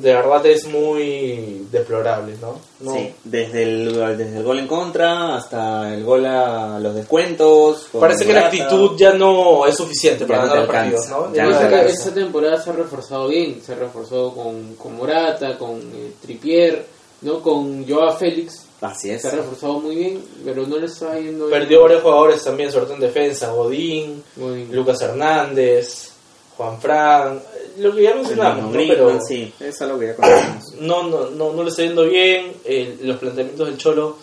de 0.00 0.14
verdad 0.14 0.44
es 0.46 0.66
muy 0.66 1.66
deplorable, 1.70 2.34
¿no? 2.40 2.58
No- 2.80 2.92
Sí, 2.94 3.12
desde 3.24 3.62
el, 3.62 3.94
desde 4.16 4.36
el 4.38 4.44
gol 4.44 4.58
en 4.60 4.66
contra 4.66 5.36
hasta 5.36 5.92
el 5.92 6.04
gol 6.04 6.24
a 6.26 6.78
los 6.80 6.94
descuentos. 6.94 7.88
Parece 7.98 8.24
que 8.26 8.32
la 8.32 8.46
actitud 8.46 8.96
ya 8.96 9.12
no 9.12 9.66
es 9.66 9.76
suficiente 9.76 10.24
Ya 10.24 10.28
para 10.28 10.40
ganar 10.46 10.58
los 10.58 10.66
partidos, 10.68 11.08
¿no? 11.08 11.34
ya 11.34 11.82
esta 11.82 12.14
temporada 12.14 12.60
se 12.62 12.70
ha 12.70 12.72
reforzado 12.74 13.28
bien, 13.28 13.60
se 13.64 13.72
ha 13.72 13.76
reforzado 13.76 14.32
con, 14.32 14.74
con 14.76 14.96
Morata, 14.96 15.58
con 15.58 15.78
eh, 15.78 16.12
Tripier, 16.22 16.86
¿no? 17.22 17.40
Con 17.42 17.86
Joao 17.88 18.16
Félix, 18.16 18.64
Así 18.80 19.10
es. 19.10 19.22
se 19.22 19.28
ha 19.28 19.32
reforzado 19.32 19.80
muy 19.80 19.96
bien, 19.96 20.22
pero 20.44 20.64
no 20.66 20.78
le 20.78 20.86
está 20.86 21.18
yendo 21.18 21.46
bien. 21.48 21.58
Perdió 21.60 21.82
varios 21.82 22.02
jugadores 22.02 22.44
también, 22.44 22.70
sobre 22.70 22.84
todo 22.86 22.94
en 22.94 23.00
defensa. 23.00 23.50
Godín, 23.50 24.22
bien. 24.36 24.68
Lucas 24.70 25.00
Hernández, 25.02 26.12
Juan 26.58 26.78
Fran. 26.80 27.42
Lo 27.78 27.94
que 27.94 28.02
ya 28.02 28.14
mencionamos, 28.14 28.64
¿no? 28.64 28.70
Griezmann, 28.72 28.98
Pero 28.98 29.20
sí, 29.24 29.54
eso 29.60 29.68
es 29.68 29.82
algo 29.82 29.98
que 30.00 30.06
ya 30.08 30.16
conocemos. 30.16 30.74
no, 30.80 31.04
no, 31.04 31.30
no, 31.30 31.52
no 31.54 31.62
le 31.62 31.70
está 31.70 31.82
yendo 31.84 32.04
bien. 32.04 32.52
eh, 32.64 32.98
los 33.02 33.16
planteamientos 33.18 33.66
del 33.68 33.78
Cholo 33.78 34.16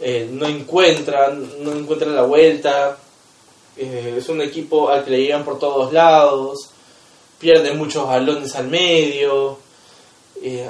eh, 0.00 0.28
no 0.32 0.46
encuentran, 0.46 1.46
no 1.62 1.72
encuentran 1.72 2.16
la 2.16 2.22
vuelta. 2.22 2.96
eh, 3.76 4.14
es 4.18 4.28
un 4.28 4.40
equipo 4.40 4.88
al 4.88 5.04
que 5.04 5.10
le 5.12 5.18
llegan 5.22 5.44
por 5.44 5.58
todos 5.60 5.92
lados. 5.92 6.70
Pierde 7.38 7.72
muchos 7.74 8.04
balones 8.08 8.56
al 8.56 8.66
medio. 8.68 9.58
eh, 10.42 10.68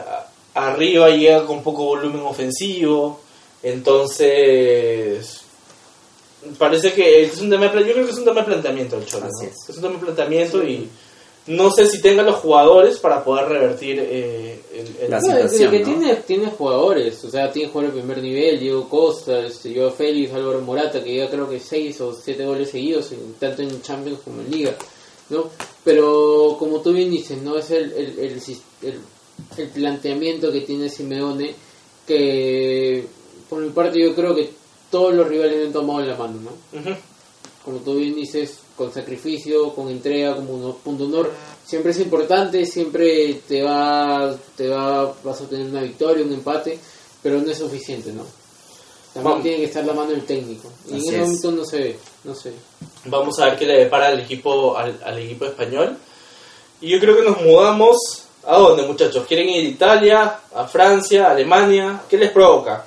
arriba 0.55 1.09
llega 1.11 1.47
con 1.47 1.63
poco 1.63 1.85
volumen 1.85 2.23
ofensivo. 2.23 3.21
Entonces. 3.63 5.43
Parece 6.59 6.93
que 6.93 7.23
es 7.25 7.41
un 7.41 7.51
tema 7.51 7.69
de, 7.69 7.85
yo 7.87 7.93
creo 7.93 8.05
que 8.07 8.13
es 8.13 8.19
un 8.19 8.25
tema 8.25 8.41
de 8.41 8.47
planteamiento 8.47 8.97
el 8.97 9.07
Cholo. 9.07 9.27
Así 9.27 9.47
¿no? 9.47 9.51
es. 9.51 9.69
es 9.69 9.77
un 9.77 9.83
tema 9.83 9.95
de 9.95 10.01
planteamiento 10.01 10.63
y 10.63 10.89
no 11.49 11.71
sé 11.71 11.87
si 11.89 12.01
tenga 12.03 12.23
los 12.23 12.37
jugadores 12.37 12.99
para 12.99 13.25
poder 13.25 13.49
revertir 13.49 13.99
eh, 14.01 14.61
el, 14.73 15.05
el- 15.05 15.11
La 15.11 15.19
No, 15.21 15.27
es 15.37 15.51
situación, 15.51 15.71
que 15.71 15.79
¿no? 15.81 15.85
tiene, 15.87 16.15
tiene 16.27 16.47
jugadores, 16.51 17.25
o 17.25 17.31
sea, 17.31 17.51
tiene 17.51 17.71
jugadores 17.71 17.95
de 17.97 18.01
primer 18.03 18.23
nivel, 18.23 18.61
Diego 18.61 18.89
Costa, 18.89 19.41
este, 19.47 19.75
Joao 19.75 19.91
Félix, 19.91 20.33
Álvaro 20.35 20.61
Morata, 20.61 21.03
que 21.03 21.17
ya 21.17 21.31
creo 21.31 21.49
que 21.49 21.59
6 21.59 22.01
o 22.03 22.13
7 22.13 22.45
goles 22.45 22.71
seguidos, 22.71 23.11
en- 23.13 23.33
tanto 23.41 23.63
en 23.63 23.81
Champions 23.83 24.21
como 24.25 24.43
en 24.43 24.51
Liga, 24.51 24.77
¿no? 25.31 25.47
Pero 25.83 26.57
como 26.59 26.81
tú 26.81 26.93
bien 26.93 27.11
dices, 27.11 27.41
¿no? 27.43 27.57
Es 27.59 27.71
el, 27.71 27.93
el, 27.93 28.19
el, 28.19 28.43
el- 28.83 29.01
el 29.57 29.69
planteamiento 29.69 30.53
que 30.53 30.61
tiene 30.61 30.89
Simeone, 30.91 31.55
que 32.07 33.05
por 33.49 33.61
mi 33.61 33.71
parte 33.71 34.01
yo 34.03 34.15
creo 34.15 34.35
que 34.35 34.51
todos 34.91 35.15
los 35.15 35.29
rivales 35.29 35.57
le 35.59 35.67
han 35.67 35.73
tomado 35.73 36.01
en 36.01 36.09
la 36.09 36.17
mano, 36.17 36.39
¿no? 36.41 36.79
Ujú. 36.81 36.97
como 37.65 37.79
tú 37.81 37.97
bien 37.97 38.15
dices, 38.15 38.59
con 38.77 38.93
sacrificio, 38.93 39.75
con 39.75 39.89
entrega, 39.91 40.35
como 40.37 40.53
un 40.55 40.75
punto 40.77 41.05
honor, 41.05 41.31
siempre 41.67 41.91
es 41.93 42.01
importante, 42.01 42.65
siempre 42.65 43.35
te 43.47 43.63
va, 43.63 44.35
te 44.57 44.69
va, 44.69 45.13
vas 45.23 45.41
a 45.41 45.45
obtener 45.45 45.67
una 45.67 45.83
victoria, 45.83 46.25
un 46.25 46.33
empate, 46.33 46.79
pero 47.23 47.41
no 47.41 47.51
es 47.51 47.59
suficiente, 47.59 48.13
¿no? 48.13 48.25
También 49.13 49.25
Vamos. 49.33 49.43
tiene 49.43 49.57
que 49.59 49.65
estar 49.65 49.85
la 49.85 49.93
mano 49.95 50.11
del 50.11 50.25
técnico. 50.25 50.71
Y 50.89 50.97
Así 50.97 51.09
en 51.09 51.15
ese 51.15 51.17
es. 51.17 51.21
momento 51.23 51.51
no 51.53 51.65
se 51.65 51.79
ve, 51.79 51.99
no 52.25 52.35
sé. 52.35 52.53
Vamos 53.07 53.39
a 53.41 53.47
ver 53.47 53.59
qué 53.59 53.67
le 53.67 53.79
depara 53.79 54.09
al 54.09 54.21
equipo, 54.21 54.77
al, 54.77 54.99
al 55.05 55.19
equipo 55.19 55.45
español. 55.47 55.97
Y 56.81 56.91
yo 56.91 57.01
creo 57.01 57.17
que 57.17 57.23
nos 57.25 57.41
mudamos. 57.43 57.97
¿A 58.47 58.57
dónde, 58.57 58.85
muchachos? 58.87 59.27
¿Quieren 59.27 59.49
ir 59.49 59.67
a 59.67 59.69
Italia, 59.69 60.41
a 60.55 60.67
Francia, 60.67 61.27
a 61.27 61.31
Alemania? 61.33 62.03
¿Qué 62.09 62.17
les 62.17 62.31
provoca? 62.31 62.87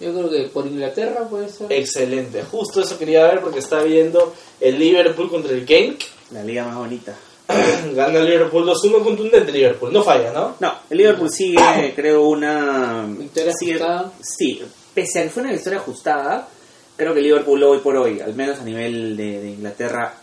Yo 0.00 0.12
creo 0.14 0.30
que 0.30 0.42
por 0.48 0.66
Inglaterra 0.66 1.26
puede 1.28 1.48
ser. 1.48 1.72
Excelente. 1.72 2.42
Justo 2.44 2.80
eso 2.80 2.96
quería 2.98 3.24
ver 3.24 3.40
porque 3.40 3.58
está 3.58 3.82
viendo 3.82 4.32
el 4.60 4.78
Liverpool 4.78 5.28
contra 5.28 5.52
el 5.52 5.66
Genk. 5.66 6.00
La 6.30 6.44
liga 6.44 6.64
más 6.64 6.76
bonita. 6.76 7.16
Gana 7.94 8.18
el 8.18 8.26
Liverpool 8.26 8.64
2-1 8.68 9.02
contundente 9.02 9.50
Liverpool. 9.50 9.92
No 9.92 10.02
falla, 10.04 10.32
¿no? 10.32 10.54
No, 10.60 10.72
el 10.90 10.98
Liverpool 10.98 11.30
sigue, 11.30 11.92
creo, 11.96 12.28
una... 12.28 13.06
Victoria 13.08 13.52
sigue- 13.58 13.74
ajustada. 13.76 14.12
Sí, 14.20 14.62
pese 14.94 15.20
a 15.20 15.22
que 15.24 15.30
fue 15.30 15.42
una 15.42 15.52
victoria 15.52 15.78
ajustada, 15.78 16.48
creo 16.96 17.12
que 17.14 17.20
el 17.20 17.24
Liverpool 17.26 17.62
hoy 17.64 17.78
por 17.78 17.96
hoy, 17.96 18.20
al 18.20 18.34
menos 18.34 18.58
a 18.58 18.64
nivel 18.64 19.16
de, 19.16 19.40
de 19.40 19.50
Inglaterra, 19.50 20.14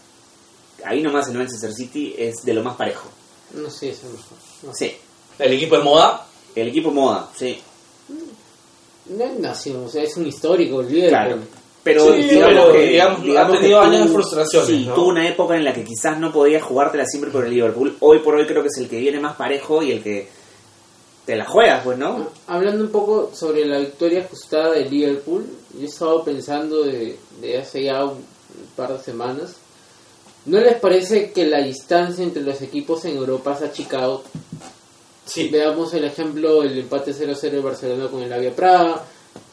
ahí 0.85 1.01
nomás 1.01 1.27
el 1.29 1.37
Manchester 1.37 1.73
City 1.73 2.13
es 2.17 2.35
de 2.43 2.53
lo 2.53 2.63
más 2.63 2.75
parejo. 2.75 3.09
No 3.55 3.69
sé, 3.69 3.89
eso 3.89 4.07
no, 4.07 4.69
no. 4.69 4.73
Sí, 4.75 4.93
El 5.39 5.53
equipo 5.53 5.77
de 5.77 5.83
moda. 5.83 6.27
el 6.55 6.67
equipo 6.67 6.91
moda, 6.91 7.29
sí, 7.35 7.59
No 9.07 9.23
es 9.23 9.39
nación, 9.39 9.85
o 9.85 9.89
sea, 9.89 10.03
es 10.03 10.15
un 10.17 10.25
histórico, 10.27 10.81
el 10.81 10.87
Liverpool. 10.87 11.09
claro. 11.09 11.37
Pero 11.83 12.13
Sí, 12.15 12.23
digamos 12.23 12.53
pero 12.55 12.71
que, 12.73 12.81
digamos, 12.87 13.21
digamos 13.23 13.55
ha 13.57 13.59
tenido 13.61 13.79
que 13.81 13.85
años 13.87 14.07
de 14.07 14.13
frustraciones, 14.13 14.67
Sí, 14.69 14.85
¿no? 14.87 14.93
tuvo 14.95 15.07
una 15.09 15.27
época 15.29 15.55
en 15.55 15.63
la 15.63 15.71
que 15.73 15.83
quizás 15.83 16.19
no 16.19 16.31
podía 16.33 16.59
jugártela 16.59 17.05
siempre 17.05 17.29
por 17.29 17.45
el 17.45 17.51
Liverpool. 17.51 17.95
Hoy 17.99 18.19
por 18.19 18.33
hoy 18.35 18.47
creo 18.47 18.63
que 18.63 18.69
es 18.69 18.77
el 18.79 18.89
que 18.89 18.97
viene 18.99 19.19
más 19.19 19.35
parejo 19.35 19.83
y 19.83 19.91
el 19.91 20.01
que 20.01 20.27
te 21.27 21.35
la 21.35 21.45
juegas, 21.45 21.83
pues, 21.83 21.97
¿no? 21.99 22.27
Hablando 22.47 22.83
un 22.83 22.89
poco 22.89 23.29
sobre 23.35 23.65
la 23.65 23.77
victoria 23.77 24.21
ajustada 24.21 24.71
de 24.71 24.85
Liverpool, 24.89 25.45
yo 25.75 25.81
he 25.81 25.85
estado 25.85 26.23
pensando 26.23 26.83
de, 26.83 27.19
de 27.39 27.57
hace 27.59 27.83
ya 27.83 28.03
un 28.03 28.25
par 28.75 28.91
de 28.97 29.03
semanas. 29.03 29.55
¿No 30.47 30.59
les 30.59 30.79
parece 30.79 31.31
que 31.31 31.45
la 31.45 31.61
distancia 31.61 32.23
entre 32.23 32.41
los 32.41 32.61
equipos 32.63 33.05
en 33.05 33.17
Europa 33.17 33.55
se 33.57 33.65
ha 33.65 33.67
achicado? 33.67 34.23
Sí. 35.25 35.49
Veamos 35.49 35.93
el 35.93 36.03
ejemplo, 36.05 36.63
el 36.63 36.77
empate 36.77 37.11
0-0 37.13 37.39
de 37.51 37.59
Barcelona 37.59 38.07
con 38.09 38.21
el 38.21 38.31
Avia 38.31 38.55
Praga, 38.55 39.03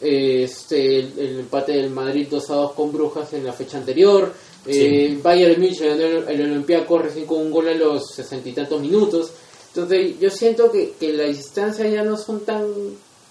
este, 0.00 0.98
el, 0.98 1.12
el 1.18 1.38
empate 1.40 1.72
del 1.72 1.90
Madrid 1.90 2.28
2-2 2.30 2.74
con 2.74 2.92
Brujas 2.92 3.32
en 3.32 3.44
la 3.46 3.52
fecha 3.52 3.78
anterior, 3.78 4.32
eh, 4.66 5.18
Bayern 5.22 5.60
Múnich 5.60 5.80
ganó 5.80 6.02
el, 6.04 6.28
el 6.28 6.40
Olympiacos 6.42 7.02
recién 7.02 7.26
con 7.26 7.38
un 7.38 7.50
gol 7.50 7.68
a 7.68 7.74
los 7.74 8.10
sesenta 8.14 8.48
y 8.48 8.52
tantos 8.52 8.80
minutos. 8.80 9.32
Entonces 9.74 10.20
yo 10.20 10.30
siento 10.30 10.70
que, 10.70 10.92
que 11.00 11.12
las 11.14 11.28
distancias 11.36 11.90
ya 11.90 12.02
no 12.04 12.16
son 12.16 12.40
tan, 12.44 12.66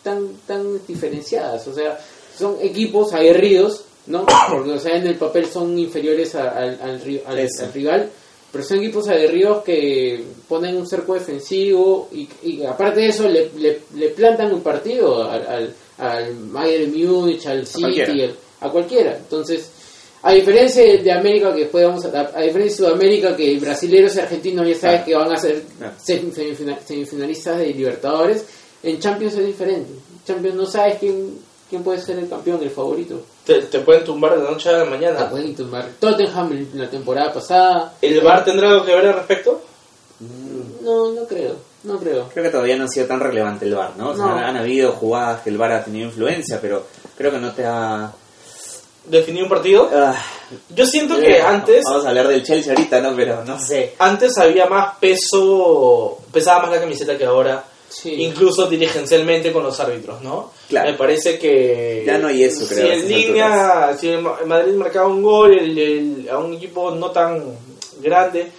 tan, 0.03 0.27
tan 0.47 0.85
diferenciadas, 0.87 1.67
o 1.67 1.73
sea, 1.73 1.99
son 2.37 2.57
equipos 2.61 3.13
aguerridos, 3.13 3.83
¿no? 4.07 4.25
Porque 4.49 4.71
o 4.71 4.79
sea, 4.79 4.97
en 4.97 5.05
el 5.07 5.15
papel 5.15 5.45
son 5.45 5.77
inferiores 5.77 6.33
a- 6.35 6.49
al, 6.49 6.79
al 6.81 7.21
al- 7.27 7.37
al 7.59 7.73
rival, 7.73 8.09
pero 8.51 8.63
son 8.63 8.79
equipos 8.79 9.07
aguerridos 9.07 9.63
que 9.63 10.23
ponen 10.47 10.75
un 10.75 10.87
cerco 10.87 11.13
defensivo 11.13 12.09
y, 12.11 12.27
y 12.43 12.63
aparte 12.65 12.99
de 13.01 13.07
eso 13.07 13.27
le, 13.27 13.49
le, 13.57 13.79
le 13.95 14.09
plantan 14.09 14.53
un 14.53 14.61
partido 14.61 15.23
al, 15.29 15.47
al, 15.47 15.75
al 15.99 16.33
Bayern 16.51 16.91
Múnich, 16.91 17.45
al 17.47 17.65
City, 17.65 17.81
cualquiera. 17.81 18.23
al- 18.25 18.35
a 18.59 18.69
cualquiera. 18.69 19.17
Entonces, 19.17 19.69
a 20.23 20.33
diferencia 20.33 20.83
de 20.83 21.11
América, 21.11 21.51
que 21.53 21.61
después 21.61 21.83
vamos 21.85 22.05
a, 22.05 22.19
a 22.19 22.41
diferencia 22.41 22.61
de 22.61 22.69
Sudamérica, 22.91 23.35
que 23.35 23.57
brasileños 23.59 24.15
y 24.15 24.19
argentinos 24.19 24.67
ya 24.67 24.75
saben 24.75 25.03
Claro. 25.03 25.05
que 25.05 25.15
van 25.15 25.31
a 25.31 25.37
ser 25.37 25.63
semifina- 26.03 26.79
semifinalistas 26.85 27.57
de 27.57 27.67
Libertadores, 27.73 28.45
en 28.83 28.99
Champions 28.99 29.35
es 29.37 29.45
diferente. 29.47 29.89
En 29.91 30.23
Champions 30.25 30.55
no 30.55 30.65
sabes 30.65 30.97
quién, 30.99 31.37
quién 31.69 31.83
puede 31.83 31.99
ser 32.01 32.19
el 32.19 32.29
campeón, 32.29 32.61
el 32.61 32.69
favorito. 32.69 33.21
Te, 33.45 33.61
te 33.63 33.79
pueden 33.79 34.03
tumbar 34.03 34.37
de 34.37 34.43
la 34.43 34.51
noche 34.51 34.69
a 34.69 34.73
la 34.73 34.83
Te 34.83 34.89
mañana. 34.91 35.29
pueden 35.29 35.55
tumbar 35.55 35.89
Tottenham 35.99 36.51
en 36.51 36.69
la 36.79 36.89
temporada 36.89 37.33
pasada. 37.33 37.93
¿El 38.01 38.21
VAR 38.21 38.43
tendrá 38.45 38.69
algo 38.69 38.85
que 38.85 38.95
ver 38.95 39.07
al 39.07 39.13
respecto? 39.15 39.61
No, 40.81 41.11
no 41.11 41.25
creo, 41.27 41.55
no 41.83 41.97
creo. 41.97 42.29
Creo 42.29 42.43
que 42.43 42.49
todavía 42.51 42.77
no 42.77 42.85
ha 42.85 42.87
sido 42.87 43.07
tan 43.07 43.19
relevante 43.19 43.65
el 43.65 43.73
VAR, 43.75 43.93
¿no? 43.97 44.09
O 44.11 44.15
sea, 44.15 44.25
No. 44.25 44.31
han, 44.37 44.43
han 44.43 44.57
habido 44.57 44.91
jugadas 44.91 45.41
que 45.41 45.49
el 45.49 45.57
VAR 45.57 45.71
ha 45.71 45.83
tenido 45.83 46.07
influencia, 46.07 46.59
pero 46.61 46.85
creo 47.17 47.31
que 47.31 47.39
no 47.39 47.51
te 47.51 47.65
ha... 47.65 48.11
¿Definir 49.05 49.41
un 49.41 49.49
partido? 49.49 49.89
Ah, 49.91 50.15
Yo 50.69 50.85
siento 50.85 51.17
que 51.19 51.37
eh, 51.37 51.41
antes 51.41 51.83
Vamos 51.83 52.05
a 52.05 52.09
hablar 52.09 52.27
del 52.27 52.43
Chelsea 52.43 52.71
ahorita, 52.71 53.01
¿no? 53.01 53.15
Pero 53.15 53.43
no 53.43 53.59
sé. 53.59 53.95
antes 53.97 54.37
había 54.37 54.67
más 54.67 54.97
peso, 54.99 56.19
pesaba 56.31 56.61
más 56.63 56.71
la 56.75 56.81
camiseta 56.81 57.17
que 57.17 57.25
ahora, 57.25 57.63
Sí. 57.89 58.13
incluso 58.23 58.67
dirigencialmente 58.67 59.51
con 59.51 59.63
los 59.63 59.79
árbitros, 59.79 60.21
¿no? 60.21 60.51
Claro. 60.71 60.91
Me 60.91 60.97
parece 60.97 61.37
que 61.37 62.03
Ya 62.05 62.17
no 62.17 62.27
hay 62.29 62.43
eso, 62.43 62.65
si 62.65 62.73
creo, 62.75 62.89
a 62.91 62.95
en 62.95 63.07
línea, 63.07 63.97
si 63.99 64.07
el 64.09 64.21
Ma- 64.23 64.37
el 64.41 64.47
Madrid 64.47 64.73
marcaba 64.73 65.07
un 65.07 65.21
gol 65.21 65.53
el- 65.53 65.77
el- 65.77 66.29
a 66.29 66.39
un 66.39 66.53
equipo 66.55 66.91
no 66.91 67.11
tan 67.11 67.43
grande 68.01 68.51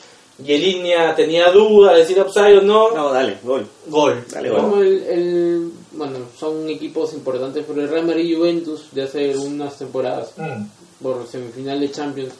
y 0.45 0.53
en 0.55 0.61
línea 0.61 1.15
tenía 1.15 1.51
duda 1.51 1.93
de 1.95 2.01
decir 2.01 2.21
upside 2.21 2.59
o 2.59 2.63
no, 2.63 2.91
No, 2.93 3.13
dale, 3.13 3.39
gol. 3.43 3.67
gol. 3.89 4.25
Dale, 4.31 4.51
gol. 4.51 4.61
Como 4.61 4.77
el, 4.83 5.03
el- 5.05 5.73
bueno, 5.93 6.19
son 6.39 6.69
equipos 6.71 7.13
importantes 7.15 7.65
por 7.65 7.79
el 7.79 7.89
Real 7.89 8.07
Madrid 8.07 8.25
y 8.25 8.35
Juventus 8.37 8.87
de 8.93 9.03
hace 9.03 9.37
unas 9.37 9.77
temporadas 9.79 10.33
Mm. 10.37 10.65
por 11.03 11.27
semifinal 11.27 11.81
de 11.81 11.91
Champions, 11.91 12.33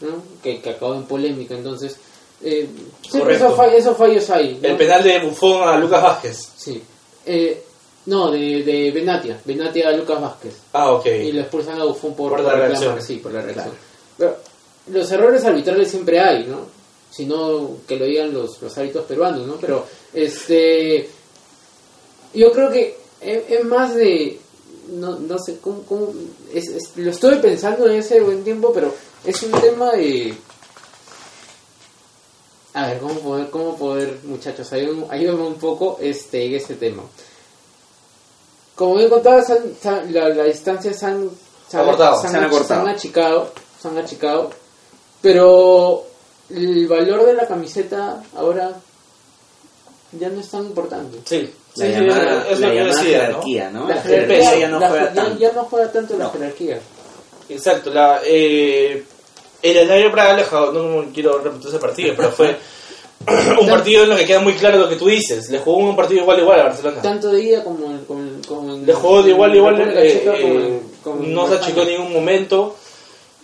¿no? 0.00 0.22
que, 0.42 0.60
que 0.60 0.70
acabó 0.70 0.94
en 0.94 1.04
polémica. 1.04 1.54
Entonces, 1.54 1.96
eh, 2.42 2.68
siempre 3.08 3.34
esos, 3.36 3.54
fall- 3.56 3.72
esos 3.72 3.96
fallos 3.96 4.28
hay. 4.30 4.58
¿no? 4.62 4.68
El 4.68 4.76
penal 4.76 5.02
de 5.02 5.18
Buffon 5.20 5.68
a 5.68 5.76
Lucas 5.78 6.02
Vázquez. 6.02 6.48
Sí. 6.56 6.82
Eh, 7.24 7.62
no, 8.06 8.30
de, 8.30 8.62
de 8.62 8.90
Benatia. 8.92 9.40
Benatia 9.44 9.88
a 9.88 9.92
Lucas 9.92 10.20
Vázquez. 10.20 10.54
Ah, 10.72 10.92
ok. 10.92 11.06
Y 11.06 11.32
lo 11.32 11.40
expulsan 11.42 11.80
a 11.80 11.84
Buffon 11.84 12.14
por, 12.14 12.30
Por 12.30 12.40
la 12.40 12.54
reacción. 12.54 13.00
Sí, 13.02 13.16
por 13.16 13.32
la 13.32 13.42
reacción. 13.42 13.74
Pero 14.16 14.36
los 14.92 15.10
errores 15.10 15.44
arbitrales 15.44 15.90
siempre 15.90 16.20
hay, 16.20 16.44
¿no? 16.46 16.60
Si 17.10 17.24
no, 17.26 17.70
que 17.88 17.96
lo 17.96 18.04
digan 18.04 18.32
los, 18.32 18.60
los 18.62 18.76
árbitros 18.78 19.04
peruanos, 19.06 19.46
¿no? 19.46 19.54
Pero, 19.56 19.86
este. 20.12 21.08
Yo 22.34 22.52
creo 22.52 22.70
que 22.70 22.96
es, 23.20 23.42
es 23.50 23.64
más 23.64 23.94
de. 23.94 24.38
No, 24.92 25.18
no 25.18 25.38
sé 25.38 25.58
cómo. 25.60 25.82
cómo- 25.82 26.12
es- 26.52 26.68
es- 26.68 26.96
lo 26.96 27.10
estuve 27.10 27.36
pensando 27.36 27.88
en 27.88 27.96
ese 27.96 28.20
buen 28.20 28.44
tiempo, 28.44 28.72
pero 28.72 28.94
es 29.24 29.42
un 29.42 29.52
tema 29.60 29.92
de. 29.92 30.34
A 32.74 32.88
ver, 32.88 32.98
¿cómo 32.98 33.14
poder, 33.20 33.50
cómo 33.50 33.76
poder 33.76 34.18
muchachos? 34.24 34.70
Ayúdenme, 34.72 35.06
ayúdenme 35.08 35.46
un 35.46 35.54
poco 35.54 35.98
este, 36.00 36.44
en 36.44 36.54
este 36.54 36.74
tema. 36.74 37.02
Como 38.76 38.94
bien 38.96 39.08
contaba, 39.08 39.42
se 39.42 39.54
han- 39.54 39.74
se 39.82 39.88
han- 39.88 40.12
la, 40.14 40.28
la 40.28 40.44
distancia 40.44 40.92
se 40.92 41.06
han, 41.06 41.28
se 41.68 41.76
han- 41.76 41.82
Acortado, 41.84 42.20
se 42.20 42.26
han 42.28 42.32
se 42.32 42.38
han 42.38 42.44
ach- 42.44 42.46
acortado. 42.46 42.82
se 42.84 42.88
han 42.88 42.94
achicado, 42.94 43.50
se 43.82 43.88
han 43.88 43.98
achicado, 43.98 44.50
pero 45.22 46.04
el 46.50 46.86
valor 46.86 47.24
de 47.26 47.34
la 47.34 47.46
camiseta 47.48 48.22
ahora 48.36 48.72
ya 50.12 50.28
no 50.28 50.40
es 50.40 50.48
tan 50.48 50.64
importante. 50.66 51.18
Sí, 51.24 51.50
La 51.76 51.86
Sí, 51.86 51.92
llamada, 51.92 52.46
es 52.48 52.60
la 52.60 52.68
llamada 52.72 52.84
decía, 53.02 53.18
¿no? 53.18 53.24
jerarquía, 53.26 53.70
¿no? 53.70 53.88
La 53.88 53.94
La 53.96 54.00
jerarquía 54.02 54.36
jerarquía 54.36 54.58
ya 54.60 54.68
no 54.68 54.80
la- 54.80 54.88
juega 54.88 55.12
tanto. 55.12 55.38
ya 55.38 55.52
no 55.52 55.64
juega 55.64 55.92
tanto 55.92 56.16
la 56.16 56.24
No. 56.24 56.30
jerarquía. 56.32 56.80
Exacto, 57.50 57.90
la, 57.90 58.20
eh, 58.24 59.04
el 59.62 59.84
Slavia 59.86 60.10
Praga 60.12 60.30
alejado, 60.34 60.72
no 60.72 61.12
quiero 61.12 61.38
repetir 61.38 61.68
ese 61.68 61.78
partido, 61.78 62.14
pero 62.16 62.30
fue 62.32 62.56
un 63.60 63.68
partido 63.68 64.04
en 64.04 64.08
lo 64.10 64.16
que 64.16 64.24
queda 64.24 64.40
muy 64.40 64.54
claro 64.54 64.78
lo 64.78 64.88
que 64.88 64.96
tú 64.96 65.06
dices. 65.06 65.50
Le 65.50 65.58
jugó 65.58 65.78
un 65.78 65.96
partido 65.96 66.22
igual 66.22 66.38
igual 66.40 66.60
a 66.60 66.64
Barcelona. 66.64 67.02
Tanto 67.02 67.28
de 67.30 67.42
ida 67.42 67.62
como, 67.64 67.86
en- 67.90 68.04
como, 68.06 68.20
Le 68.86 68.92
jugó 68.94 69.22
de 69.22 69.30
igual 69.30 69.54
igual, 69.56 69.80
eh, 69.80 70.22
eh, 70.34 70.80
no 71.20 71.48
se 71.48 71.54
achicó 71.54 71.82
en 71.82 71.88
ningún 71.88 72.12
momento. 72.12 72.76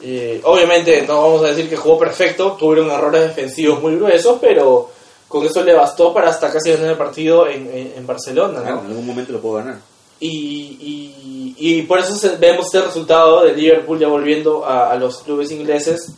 Eh, 0.03 0.41
obviamente 0.45 1.03
no 1.07 1.23
vamos 1.23 1.45
a 1.45 1.49
decir 1.49 1.69
que 1.69 1.77
jugó 1.77 1.99
perfecto, 1.99 2.53
tuvieron 2.59 2.91
errores 2.91 3.23
defensivos 3.23 3.81
muy 3.81 3.95
gruesos, 3.97 4.39
pero 4.41 4.91
con 5.29 5.45
eso 5.47 5.63
le 5.63 5.75
bastó 5.75 6.13
para 6.13 6.29
hasta 6.31 6.51
casi 6.53 6.73
ganar 6.73 6.91
el 6.91 6.97
partido 6.97 7.47
en, 7.49 7.67
en- 7.69 7.93
en 7.97 8.07
Barcelona. 8.07 8.59
¿no? 8.59 8.63
Claro, 8.65 8.81
en 8.81 8.87
algún 8.89 9.07
momento 9.07 9.33
lo 9.33 9.41
puedo 9.41 9.57
ganar. 9.57 9.77
Y, 10.21 10.77
y, 10.81 11.55
y 11.59 11.83
por 11.83 11.99
eso 11.99 12.15
vemos 12.39 12.67
este 12.67 12.81
resultado 12.83 13.43
de 13.43 13.55
Liverpool 13.55 13.99
ya 13.99 14.09
volviendo 14.09 14.65
a, 14.65 14.91
a 14.93 14.97
los 14.97 15.19
clubes 15.19 15.51
ingleses 15.51 16.13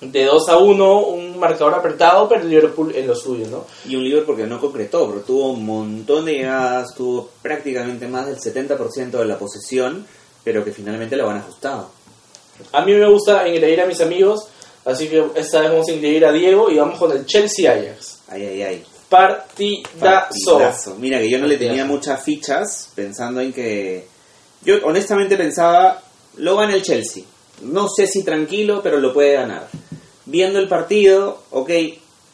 de 0.00 0.24
2 0.24 0.48
a 0.48 0.58
1, 0.58 1.00
un 1.06 1.38
marcador 1.38 1.74
apretado, 1.74 2.28
pero 2.28 2.44
Liverpool 2.44 2.94
en 2.94 3.06
lo 3.06 3.14
suyo, 3.14 3.46
¿no? 3.50 3.64
Y 3.88 3.96
un 3.96 4.04
Liverpool 4.04 4.36
que 4.36 4.46
no 4.46 4.60
concretó, 4.60 5.08
pero 5.08 5.22
tuvo 5.22 5.52
un 5.52 5.64
montón 5.64 6.26
de 6.26 6.34
llegadas, 6.34 6.94
tuvo 6.94 7.30
prácticamente 7.40 8.06
más 8.06 8.26
del 8.26 8.36
70% 8.36 9.10
de 9.10 9.24
la 9.24 9.38
posesión, 9.38 10.06
pero 10.44 10.64
que 10.64 10.72
finalmente 10.72 11.16
lo 11.16 11.26
van 11.26 11.38
ajustado. 11.38 11.90
A 12.72 12.84
mí 12.84 12.92
me 12.92 13.08
gusta 13.08 13.46
engreír 13.46 13.80
a 13.80 13.86
mis 13.86 14.00
amigos, 14.00 14.48
así 14.84 15.08
que 15.08 15.24
esta 15.34 15.60
vez 15.60 15.70
vamos 15.70 15.88
a 15.88 15.92
engreír 15.92 16.26
a 16.26 16.32
Diego 16.32 16.70
y 16.70 16.76
vamos 16.76 16.98
con 16.98 17.12
el 17.12 17.24
Chelsea 17.24 17.70
Ajax. 17.70 18.20
Ay, 18.28 18.42
ay, 18.46 18.62
ay. 18.62 18.84
Partidazo. 19.08 19.98
Partidazo. 19.98 20.94
Mira 20.96 21.18
que 21.18 21.30
yo 21.30 21.38
no 21.38 21.46
le 21.46 21.56
tenía 21.56 21.84
muchas 21.84 22.22
fichas 22.22 22.90
pensando 22.94 23.40
en 23.40 23.52
que... 23.52 24.06
Yo 24.62 24.76
honestamente 24.84 25.36
pensaba, 25.36 26.02
lo 26.36 26.56
gana 26.56 26.74
el 26.74 26.82
Chelsea. 26.82 27.22
No 27.62 27.88
sé 27.88 28.06
si 28.06 28.22
tranquilo, 28.22 28.80
pero 28.82 29.00
lo 29.00 29.12
puede 29.12 29.34
ganar. 29.34 29.68
Viendo 30.26 30.58
el 30.58 30.68
partido, 30.68 31.42
ok, 31.50 31.70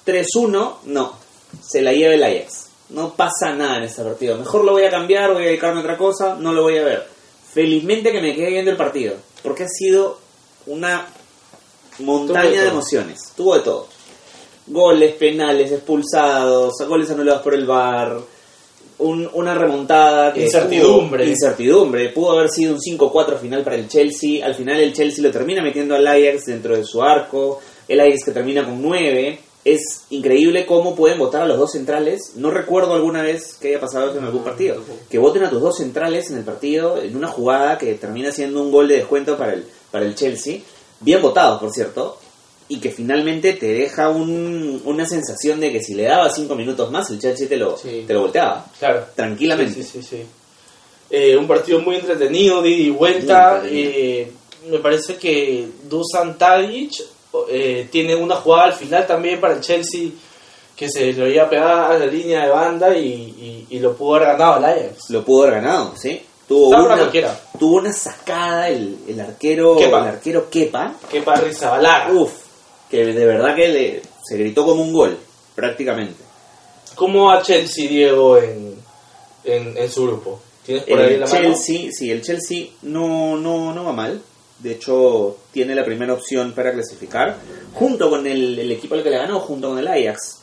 3-1, 0.06 0.74
no. 0.84 1.16
Se 1.62 1.82
la 1.82 1.92
lleva 1.92 2.14
el 2.14 2.24
Ajax. 2.24 2.66
No 2.90 3.14
pasa 3.14 3.54
nada 3.54 3.78
en 3.78 3.84
este 3.84 4.02
partido. 4.02 4.36
Mejor 4.36 4.64
lo 4.64 4.72
voy 4.72 4.84
a 4.84 4.90
cambiar, 4.90 5.32
voy 5.32 5.44
a 5.44 5.46
dedicarme 5.46 5.80
a 5.80 5.82
otra 5.82 5.96
cosa, 5.96 6.36
no 6.38 6.52
lo 6.52 6.62
voy 6.62 6.78
a 6.78 6.84
ver. 6.84 7.06
Felizmente 7.52 8.12
que 8.12 8.20
me 8.20 8.34
quedé 8.34 8.50
viendo 8.50 8.70
el 8.70 8.76
partido, 8.76 9.14
porque 9.42 9.64
ha 9.64 9.68
sido 9.68 10.18
una 10.66 11.06
montaña 11.98 12.50
Tuvo 12.50 12.62
de 12.62 12.68
emociones. 12.68 13.20
Tuvo 13.36 13.54
de 13.56 13.60
todo. 13.60 13.88
Goles, 14.66 15.14
penales, 15.16 15.72
expulsados, 15.72 16.74
goles 16.86 17.10
anulados 17.10 17.42
por 17.42 17.54
el 17.54 17.66
VAR, 17.66 18.18
un- 19.02 19.28
una 19.34 19.54
remontada 19.54 20.32
que 20.32 20.44
Incertidumbre. 20.44 21.24
pudo- 21.24 21.30
incertidumbre. 21.30 22.08
Pudo 22.10 22.38
haber 22.38 22.50
sido 22.50 22.74
un 22.74 22.80
5-4 22.80 23.38
final 23.38 23.62
para 23.62 23.76
el 23.76 23.88
Chelsea. 23.88 24.44
Al 24.44 24.54
final 24.54 24.80
el 24.80 24.92
Chelsea 24.92 25.22
lo 25.22 25.30
termina 25.30 25.62
metiendo 25.62 25.94
al 25.94 26.06
Ajax 26.06 26.46
dentro 26.46 26.76
de 26.76 26.84
su 26.84 27.02
arco. 27.02 27.60
El 27.88 28.00
Ajax 28.00 28.24
que 28.24 28.30
termina 28.32 28.64
con 28.64 28.80
9. 28.80 29.38
Es 29.64 30.06
increíble 30.10 30.66
cómo 30.66 30.96
pueden 30.96 31.18
votar 31.18 31.42
a 31.42 31.46
los 31.46 31.56
dos 31.56 31.70
centrales. 31.72 32.32
No 32.34 32.50
recuerdo 32.50 32.94
alguna 32.94 33.22
vez 33.22 33.54
que 33.60 33.68
haya 33.68 33.80
pasado 33.80 34.08
eso 34.10 34.18
en 34.18 34.24
algún 34.24 34.42
partido. 34.42 34.82
Que 35.08 35.18
voten 35.18 35.44
a 35.44 35.50
tus 35.50 35.60
dos 35.62 35.76
centrales 35.76 36.30
en 36.30 36.38
el 36.38 36.42
partido 36.44 37.00
en 37.00 37.14
una 37.16 37.28
jugada 37.28 37.78
que 37.78 37.94
termina 37.94 38.32
siendo 38.32 38.60
un 38.60 38.72
gol 38.72 38.88
de 38.88 38.96
descuento 38.96 39.36
para 39.38 39.52
el, 39.54 39.64
para 39.92 40.04
el 40.04 40.16
Chelsea. 40.16 40.58
Bien 40.98 41.22
votados, 41.22 41.60
por 41.60 41.70
cierto. 41.70 42.16
Y 42.68 42.78
que 42.80 42.90
finalmente 42.90 43.52
te 43.54 43.66
deja 43.66 44.08
un- 44.08 44.80
una 44.84 45.04
sensación 45.06 45.60
de 45.60 45.70
que 45.72 45.80
si 45.82 45.94
le 45.94 46.04
daba 46.04 46.30
5 46.30 46.54
minutos 46.54 46.90
más, 46.90 47.10
el 47.10 47.18
Chelsea 47.18 47.48
te 47.48 47.56
lo, 47.56 47.76
Sí. 47.76 48.04
te 48.06 48.14
lo 48.14 48.22
volteaba. 48.22 48.64
Claro. 48.78 49.04
Tranquilamente. 49.14 49.82
Sí, 49.82 50.02
sí. 50.02 50.22
Eh, 51.10 51.36
un 51.36 51.46
partido 51.46 51.80
muy 51.80 51.96
entretenido, 51.96 52.62
de 52.62 52.70
ida 52.70 52.86
y 52.86 52.90
vuelta. 52.90 53.62
Eh, 53.66 54.30
me 54.70 54.78
parece 54.78 55.16
que 55.16 55.68
Dusan 55.88 56.38
Tadic 56.38 56.92
eh, 57.50 57.88
tiene 57.90 58.14
una 58.14 58.36
jugada 58.36 58.64
al 58.64 58.72
final 58.74 59.06
también 59.06 59.40
para 59.40 59.54
el 59.54 59.60
Chelsea 59.60 60.10
que 60.76 60.88
se 60.88 61.12
lo 61.14 61.26
iba 61.28 61.44
a 61.44 61.50
pegar 61.50 61.92
a 61.92 61.98
la 61.98 62.06
línea 62.06 62.44
de 62.44 62.50
banda 62.50 62.96
y, 62.96 63.06
y- 63.08 63.66
y 63.70 63.78
lo 63.78 63.94
pudo 63.96 64.16
haber 64.16 64.28
ganado 64.28 64.58
el 64.58 64.64
Ajax. 64.64 65.10
Lo 65.10 65.24
pudo 65.24 65.42
haber 65.44 65.62
ganado, 65.62 65.94
¿sí? 65.96 66.20
Tuvo 66.48 66.68
una, 66.70 67.10
tuvo 67.58 67.76
una 67.76 67.92
sacada 67.92 68.68
el, 68.68 68.98
el 69.08 69.20
arquero 69.20 69.76
Kepa. 69.76 70.00
el 70.00 70.06
arquero 70.08 70.50
Kepa. 70.50 70.94
Para 71.24 71.40
Rizabalaga. 71.40 72.12
Uf, 72.12 72.32
que 72.92 73.04
de 73.06 73.26
verdad 73.26 73.56
que 73.56 73.68
le, 73.68 74.02
se 74.22 74.36
gritó 74.36 74.64
como 74.64 74.82
un 74.82 74.92
gol, 74.92 75.18
prácticamente. 75.56 76.22
¿Cómo 76.94 77.24
va 77.24 77.42
Chelsea, 77.42 77.88
Diego, 77.88 78.36
en, 78.38 78.76
en, 79.44 79.76
en 79.78 79.90
su 79.90 80.06
grupo? 80.06 80.40
¿Tienes 80.64 80.84
por 80.84 81.00
ahí 81.00 81.14
El 81.14 81.20
la 81.20 81.26
mano? 81.26 81.40
Chelsea, 81.40 81.90
sí, 81.90 82.10
el 82.10 82.22
Chelsea 82.22 82.66
no, 82.82 83.36
no, 83.38 83.74
no 83.74 83.84
va 83.84 83.92
mal. 83.92 84.20
De 84.58 84.72
hecho, 84.72 85.38
tiene 85.52 85.74
la 85.74 85.84
primera 85.84 86.12
opción 86.12 86.52
para 86.52 86.72
clasificar, 86.72 87.36
junto 87.72 88.08
con 88.10 88.26
el, 88.26 88.58
el 88.58 88.70
equipo 88.70 88.94
al 88.94 89.02
que 89.02 89.10
le 89.10 89.16
ganó, 89.18 89.40
junto 89.40 89.70
con 89.70 89.78
el 89.78 89.88
Ajax. 89.88 90.38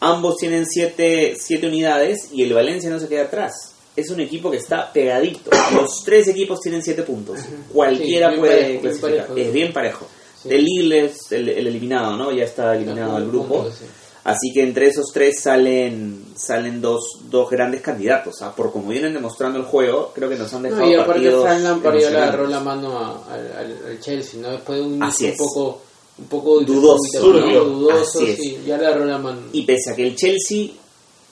Ambos 0.00 0.36
tienen 0.36 0.66
siete, 0.66 1.34
siete 1.40 1.66
unidades 1.66 2.28
y 2.30 2.42
el 2.42 2.52
Valencia 2.52 2.90
no 2.90 3.00
se 3.00 3.08
queda 3.08 3.22
atrás. 3.22 3.72
Es 3.96 4.10
un 4.10 4.20
equipo 4.20 4.50
que 4.50 4.58
está 4.58 4.92
pegadito. 4.92 5.50
Los 5.74 6.04
tres 6.04 6.28
equipos 6.28 6.60
tienen 6.60 6.82
siete 6.82 7.02
puntos. 7.02 7.40
Cualquiera 7.72 8.30
Sí, 8.30 8.36
puede 8.38 8.52
parejo, 8.52 8.68
bien 8.68 8.80
clasificar. 8.82 9.26
parejo. 9.28 9.36
es 9.36 9.52
bien 9.54 9.72
parejo. 9.72 10.06
Sí. 10.48 10.54
El 10.54 10.64
Lille 10.64 11.04
es 11.06 11.32
el, 11.32 11.48
el 11.48 11.66
eliminado, 11.66 12.16
¿no? 12.16 12.32
Ya 12.32 12.44
está 12.44 12.74
eliminado 12.76 13.16
del 13.18 13.28
grupo. 13.28 13.66
sí. 13.70 13.84
Así 14.24 14.52
que 14.52 14.64
entre 14.64 14.88
esos 14.88 15.06
tres 15.14 15.40
salen 15.40 16.24
salen 16.36 16.80
dos, 16.80 17.20
dos 17.30 17.48
grandes 17.48 17.80
candidatos. 17.80 18.42
¿ah? 18.42 18.52
Por 18.56 18.72
como 18.72 18.88
vienen 18.88 19.14
demostrando 19.14 19.56
el 19.58 19.64
juego, 19.64 20.10
creo 20.12 20.28
que 20.28 20.34
nos 20.34 20.52
han 20.52 20.62
dejado 20.64 20.82
No, 20.82 20.90
y 20.90 20.94
aparte 20.96 21.30
Frank 21.30 21.60
Lampard 21.62 21.94
le 21.96 22.06
agarró 22.08 22.46
la 22.48 22.58
mano 22.58 22.98
a- 22.98 23.24
al, 23.32 23.52
al- 23.52 23.86
al 23.88 24.00
Chelsea, 24.00 24.40
¿no? 24.40 24.50
Después 24.50 24.80
de 24.80 24.84
un 24.84 25.00
Así 25.00 25.26
un 25.30 25.36
poco, 25.36 25.80
un 26.18 26.24
poco 26.26 26.60
Dudoso. 26.60 27.20
dudoso, 27.20 28.18
sí, 28.26 28.58
ya 28.66 28.76
le 28.78 28.86
agarró 28.88 29.04
la 29.04 29.18
mano. 29.18 29.42
Y 29.52 29.62
pese 29.62 29.92
a 29.92 29.94
que 29.94 30.08
el 30.08 30.16
Chelsea 30.16 30.70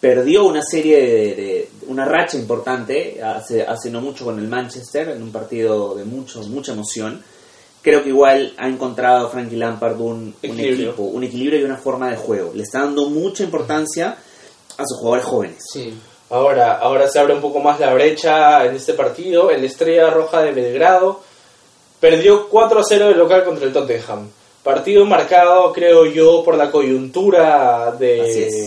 perdió 0.01 0.45
una 0.45 0.63
serie 0.63 0.97
de, 1.01 1.35
de- 1.35 1.69
una 1.89 2.05
racha 2.05 2.37
importante 2.39 3.21
hace, 3.23 3.63
hace 3.63 3.91
no 3.91 4.01
mucho 4.03 4.25
con 4.25 4.39
el 4.39 4.47
Manchester 4.47 5.09
en 5.09 5.23
un 5.23 5.33
partido 5.33 5.95
de 5.97 6.05
mucho 6.05 6.43
mucha 6.43 6.73
emoción 6.73 7.21
creo 7.85 8.03
que 8.03 8.09
igual 8.09 8.55
ha 8.57 8.67
encontrado 8.67 9.29
Frankie 9.31 9.57
Lampard 9.57 10.01
un, 10.01 10.35
equipo 10.43 11.03
un 11.03 11.23
equilibrio 11.23 11.61
y 11.61 11.65
una 11.65 11.77
forma 11.77 12.11
de 12.11 12.17
juego 12.17 12.51
le 12.55 12.63
está 12.65 12.81
dando 12.81 13.09
mucha 13.11 13.45
importancia 13.45 14.17
a 14.77 14.83
sus 14.85 14.99
jugadores 14.99 15.25
jóvenes 15.27 15.65
Sí, 15.73 15.95
Ahora, 16.31 16.79
ahora 16.79 17.07
se 17.07 17.21
abre 17.21 17.35
un 17.35 17.41
poco 17.41 17.61
más 17.61 17.79
la 17.79 17.93
brecha 17.95 18.65
en 18.65 18.75
este 18.75 18.95
partido. 18.95 19.51
El 19.51 19.63
Estrella 19.63 20.09
Roja 20.11 20.41
de 20.43 20.53
Belgrado 20.53 21.21
perdió 22.01 22.49
4 22.49 22.81
a 22.81 22.83
0 22.83 23.09
de 23.09 23.15
local 23.15 23.45
contra 23.45 23.67
el 23.67 23.73
Tottenham. 23.73 24.29
Partido 24.63 25.05
marcado, 25.05 25.73
creo 25.73 26.07
yo, 26.07 26.43
por 26.43 26.57
la 26.57 26.71
coyuntura 26.71 27.89
Así 27.89 27.99
de 27.99 28.47
es. 28.47 28.65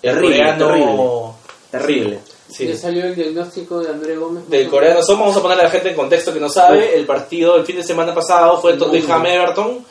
el 0.00 0.14
Terrible, 0.14 0.36
coreano. 0.36 1.36
terrible 1.70 2.20
Sí, 2.56 2.74
salió 2.76 3.04
el 3.04 3.14
diagnóstico 3.14 3.80
de 3.80 3.90
André 3.90 4.16
Gómez. 4.16 4.48
Del 4.48 4.68
coreano 4.68 5.02
somos, 5.02 5.20
vamos 5.20 5.36
a 5.36 5.42
poner 5.42 5.60
a 5.60 5.64
la 5.64 5.70
gente 5.70 5.90
en 5.90 5.94
contexto 5.96 6.32
que 6.32 6.40
no 6.40 6.48
sabe. 6.48 6.96
El 6.96 7.04
partido 7.06 7.56
el 7.56 7.64
fin 7.66 7.76
de 7.76 7.82
semana 7.84 8.14
pasado 8.14 8.60
fue 8.60 8.72
el 8.72 8.78
Tottenham. 8.78 9.26
Everton 9.26 9.84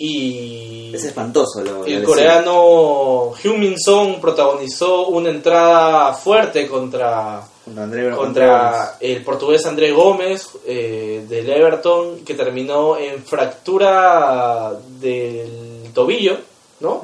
y 0.00 0.94
es 0.94 1.04
espantoso 1.04 1.60
lo, 1.62 1.84
el 1.84 2.04
coreano 2.04 3.32
Heung-Min 3.42 3.76
Son 3.78 4.20
protagonizó 4.20 5.08
una 5.08 5.30
entrada 5.30 6.12
fuerte 6.14 6.68
contra 6.68 7.42
contra, 7.64 7.84
André- 7.84 8.16
contra 8.16 8.96
el 9.00 9.24
portugués 9.24 9.66
André 9.66 9.90
Gómez 9.90 10.48
eh, 10.66 11.24
del 11.28 11.50
Everton 11.50 12.20
que 12.24 12.34
terminó 12.34 12.96
en 12.96 13.24
fractura 13.24 14.72
del 15.00 15.90
tobillo, 15.92 16.36
¿no? 16.80 17.02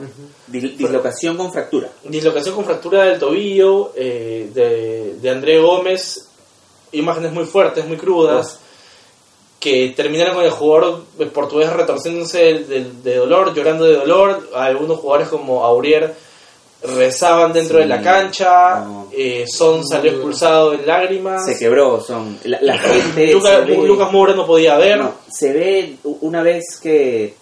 Dis- 0.51 0.77
dislocación 0.77 1.37
con 1.37 1.53
fractura 1.53 1.89
Dislocación 2.05 2.55
con 2.55 2.65
fractura 2.65 3.05
del 3.05 3.19
tobillo 3.19 3.93
eh, 3.97 4.51
de, 4.55 5.15
de 5.21 5.31
André 5.31 5.59
Gómez, 5.61 6.29
imágenes 6.93 7.33
muy 7.33 7.45
fuertes, 7.45 7.85
muy 7.87 7.97
crudas, 7.97 8.61
que 9.59 9.93
terminaron 9.97 10.35
con 10.37 10.45
el 10.45 10.51
jugador 10.51 11.05
portugués 11.33 11.73
retorciéndose 11.73 12.39
de, 12.39 12.65
de- 12.65 12.93
de 13.03 13.17
dolor, 13.17 13.55
llorando 13.55 13.85
de 13.85 13.97
dolor. 13.97 14.51
Algunos 14.55 14.99
jugadores 15.01 15.29
como 15.29 15.65
Aurier 15.65 16.15
rezaban 16.83 17.53
dentro 17.55 17.79
Sí, 17.79 17.83
de 17.85 17.89
la 17.89 18.03
cancha, 18.03 18.81
no. 18.81 19.09
eh, 19.11 19.47
Son 19.49 19.83
salió 19.87 20.13
expulsado 20.13 20.75
en 20.75 20.87
lágrimas. 20.87 21.43
se 21.47 21.59
quebró 21.59 21.99
son 22.03 22.39
la, 22.45 22.59
la 22.61 22.77
gente 22.79 23.33
Lucas, 23.33 23.53
se 23.53 23.61
ve- 23.65 23.87
Lucas 23.89 24.13
Moura 24.13 24.35
no 24.35 24.47
podía 24.47 24.77
ver. 24.77 24.99
No, 24.99 25.15
se 25.31 25.53
ve 25.55 25.97
una 26.21 26.43
vez 26.43 26.79
que, 26.83 27.35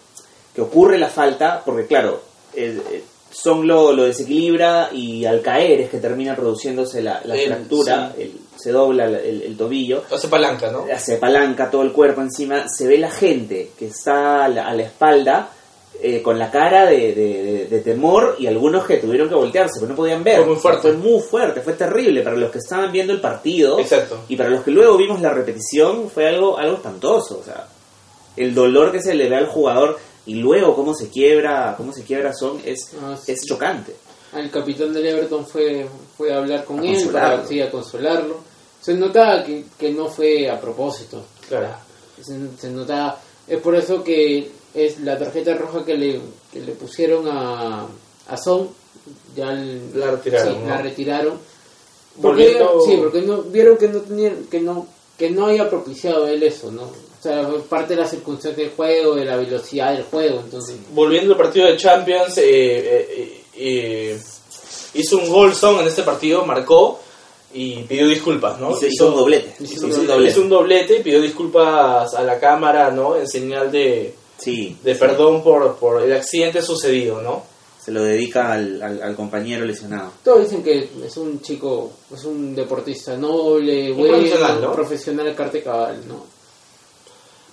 que 0.55 0.61
ocurre 0.61 0.97
la 0.97 1.09
falta, 1.09 1.61
porque 1.65 1.87
claro, 1.89 2.21
eh, 2.55 2.81
eh, 2.91 3.05
Son 3.31 3.67
lo, 3.67 3.93
lo 3.93 4.05
desequilibra 4.05 4.91
y 4.93 5.25
al 5.25 5.41
caer 5.41 5.81
es 5.81 5.91
que 5.91 5.99
termina 5.99 6.37
produciéndose 6.37 7.01
la, 7.03 7.23
la 7.25 7.35
El- 7.37 7.47
fractura, 7.49 8.13
el- 8.19 8.33
se 8.57 8.71
dobla 8.71 9.07
el, 9.07 9.57
tobillo, 9.57 10.05
Hace 10.11 10.29
palanca, 10.29 10.71
¿no? 10.71 10.85
se 10.99 11.17
palanca 11.17 11.71
todo 11.71 11.83
el 11.83 11.93
cuerpo 11.93 12.21
encima, 12.21 12.69
se 12.69 12.87
ve 12.87 12.99
la 12.99 13.11
gente 13.11 13.71
que 13.79 13.87
está 13.87 14.45
a 14.45 14.49
la, 14.49 14.69
a 14.69 14.75
la 14.75 14.83
espalda 14.85 15.49
eh, 16.01 16.21
con 16.23 16.39
la 16.39 16.51
cara 16.51 16.87
de, 16.87 17.15
de- 17.15 17.43
de- 17.43 17.67
de 17.67 17.81
temor 17.81 18.37
y 18.39 18.47
algunos 18.47 18.85
que 18.87 18.99
tuvieron 18.99 19.29
que 19.29 19.35
voltearse, 19.35 19.81
porque 19.81 19.93
no 19.93 19.97
podían 19.97 20.23
ver. 20.23 20.37
Fue 20.39 20.47
muy 20.47 20.57
fuerte. 20.57 20.81
Fue 20.83 20.93
muy 20.93 21.21
fuerte, 21.21 21.61
fue 21.63 21.73
terrible 21.73 22.23
para 22.23 22.37
los 22.37 22.51
que 22.51 22.59
estaban 22.59 22.93
viendo 22.93 23.13
el 23.15 23.21
partido. 23.21 23.79
Exacto. 23.79 24.21
Y 24.29 24.37
para 24.37 24.51
los 24.51 24.63
que 24.63 24.71
luego 24.71 24.97
vimos 24.97 25.21
la 25.21 25.31
repetición 25.33 26.09
fue 26.11 26.29
algo, 26.29 26.59
algo 26.59 26.75
espantoso. 26.77 27.39
O 27.41 27.45
sea, 27.45 27.67
el 28.37 28.55
dolor 28.55 28.93
que 28.93 29.01
se 29.03 29.15
le 29.15 29.29
ve 29.29 29.37
al 29.37 29.47
jugador 29.47 29.99
y 30.27 30.35
luego 30.37 30.75
cómo 30.77 30.95
se 30.95 31.09
quiebra, 31.09 31.75
cómo 31.77 31.93
se 31.93 32.03
quiebra 32.05 32.33
Son 32.33 32.61
es, 32.65 32.91
Ah, 33.03 33.17
sí. 33.23 33.33
es 33.33 33.43
chocante. 33.45 33.95
El 34.37 34.51
capitán 34.51 34.93
del 34.95 35.07
Everton 35.07 35.47
fue, 35.47 35.87
fue 36.17 36.33
a 36.33 36.39
hablar 36.39 36.65
con 36.65 36.81
A 36.81 36.85
él 36.87 37.09
para 37.11 37.47
sí, 37.47 37.61
a 37.61 37.71
consolarlo. 37.71 38.39
Se 38.81 38.95
notaba 38.95 39.45
que, 39.45 39.65
que 39.79 39.91
no 39.93 40.09
fue 40.09 40.49
a 40.51 40.61
propósito. 40.61 41.23
Claro. 41.49 41.69
Se, 42.21 42.35
se 42.59 42.71
notaba. 42.71 43.21
Es 43.47 43.61
por 43.61 43.75
eso 43.77 44.03
que 44.03 44.51
es 44.75 45.01
la 45.01 45.19
tarjeta 45.19 45.55
roja 45.55 45.85
que 45.85 45.95
le, 45.97 46.21
que 46.53 46.61
le 46.61 46.73
pusieron 46.73 47.29
a, 47.29 47.87
a 48.29 48.37
Son. 48.37 48.69
Ya 49.37 49.51
el- 49.53 49.91
La 49.99 50.13
retiraron, 50.13 50.55
sí, 50.55 50.59
¿no? 50.63 50.69
la 50.69 50.79
retiraron. 50.83 51.39
Porque, 52.21 52.45
Volviendo- 52.59 52.81
sí, 52.87 52.97
porque 52.99 53.23
no, 53.23 53.43
vieron 53.43 53.77
que 53.77 53.89
no 53.89 54.01
tenían, 54.01 54.45
que 54.51 54.61
no, 54.61 54.87
que 55.19 55.31
no 55.31 55.47
había 55.47 55.69
propiciado 55.69 56.27
él 56.27 56.43
eso, 56.43 56.71
¿no? 56.71 56.91
O 57.23 57.25
sea, 57.25 57.47
fue 57.47 57.61
parte 57.63 57.95
de 57.95 58.01
la 58.03 58.09
circunstancia 58.09 58.65
del 58.65 58.73
juego, 58.75 59.15
de 59.15 59.25
la 59.25 59.37
velocidad 59.37 59.93
del 59.93 60.03
juego, 60.03 60.41
entonces. 60.41 60.75
Volviendo 60.93 61.35
al 61.35 61.39
partido 61.39 61.67
de 61.69 61.77
Champions, 61.77 62.37
eh, 62.39 62.43
eh, 62.45 63.43
eh, 63.55 64.19
hizo 64.95 65.19
un 65.19 65.31
gol 65.31 65.55
Son 65.55 65.79
en 65.81 65.87
este 65.87 66.03
partido, 66.03 66.45
marcó 66.45 66.99
y 67.55 67.83
pidió 67.85 68.09
disculpas, 68.09 68.59
¿no? 68.59 68.73
Hizo, 68.73 68.87
hizo 68.87 69.09
un 69.11 69.15
doblete. 69.15 69.55
hizo 69.61 69.75
Hizo 69.75 69.87
un 69.87 69.93
un 69.93 70.03
Hizo 70.03 70.13
doblete. 70.15 70.41
un 70.41 70.49
doblete 70.49 70.97
y 70.97 71.03
pidió 71.03 71.21
disculpas 71.21 72.13
a 72.15 72.23
la 72.25 72.41
cámara, 72.41 72.91
¿no? 72.91 73.15
En 73.17 73.29
señal 73.29 73.71
de, 73.71 74.15
Sí, 74.39 74.77
de 74.83 74.97
perdón 74.97 75.45
por, 75.45 75.77
por 75.77 76.03
el 76.03 76.13
accidente 76.13 76.61
sucedido, 76.61 77.23
¿no? 77.23 77.45
se 77.85 77.91
lo 77.91 78.05
dedica 78.05 78.53
al, 78.53 78.81
al- 78.81 79.03
al 79.03 79.15
compañero 79.17 79.65
lesionado. 79.65 80.13
Todos 80.25 80.43
dicen 80.43 80.63
que 80.63 80.89
es 81.05 81.17
un 81.17 81.41
chico, 81.41 81.91
es 82.15 82.25
un 82.25 82.55
deportista 82.55 83.17
noble, 83.17 83.91
Un 83.91 83.99
bueno, 83.99 84.15
profesional, 84.19 84.61
¿no? 84.61 84.73
profesional 84.73 85.35
carte 85.35 85.63
cabal, 85.65 86.01
¿no? 86.07 86.27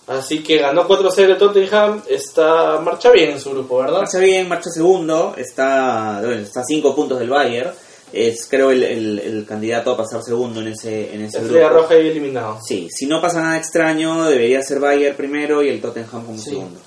Así 0.10 0.42
que 0.44 0.58
ganó 0.58 0.88
4-0 0.88 1.18
el 1.20 1.38
Tottenham, 1.38 2.02
está 2.10 2.80
marcha 2.82 3.12
bien 3.12 3.30
en 3.32 3.40
su 3.40 3.52
grupo, 3.52 3.78
¿verdad? 3.78 4.00
Marcha 4.00 4.18
bien, 4.18 4.50
marcha 4.50 4.70
segundo, 4.72 5.36
está, 5.38 6.20
bueno, 6.24 6.42
está 6.42 6.62
a 6.62 6.64
cinco 6.66 6.96
puntos 6.96 7.20
del 7.20 7.30
Bayern. 7.30 7.72
Es 8.12 8.48
creo 8.50 8.72
el, 8.72 8.82
el- 8.84 9.20
el 9.20 9.46
candidato 9.46 9.92
a 9.92 9.98
pasar 9.98 10.24
segundo 10.24 10.62
en 10.62 10.70
ese, 10.70 11.14
en 11.14 11.22
ese 11.22 11.38
Estrella 11.38 11.68
grupo. 11.70 11.82
Roja 11.84 12.00
y 12.00 12.08
eliminado. 12.08 12.58
Sí, 12.66 12.88
si 12.90 13.06
no 13.06 13.22
pasa 13.22 13.40
nada 13.44 13.58
extraño, 13.58 14.26
debería 14.28 14.64
ser 14.64 14.80
Bayern 14.80 15.16
primero 15.16 15.62
y 15.62 15.70
el 15.70 15.80
Tottenham 15.80 16.26
como 16.26 16.40
Sí. 16.40 16.50
segundo. 16.50 16.80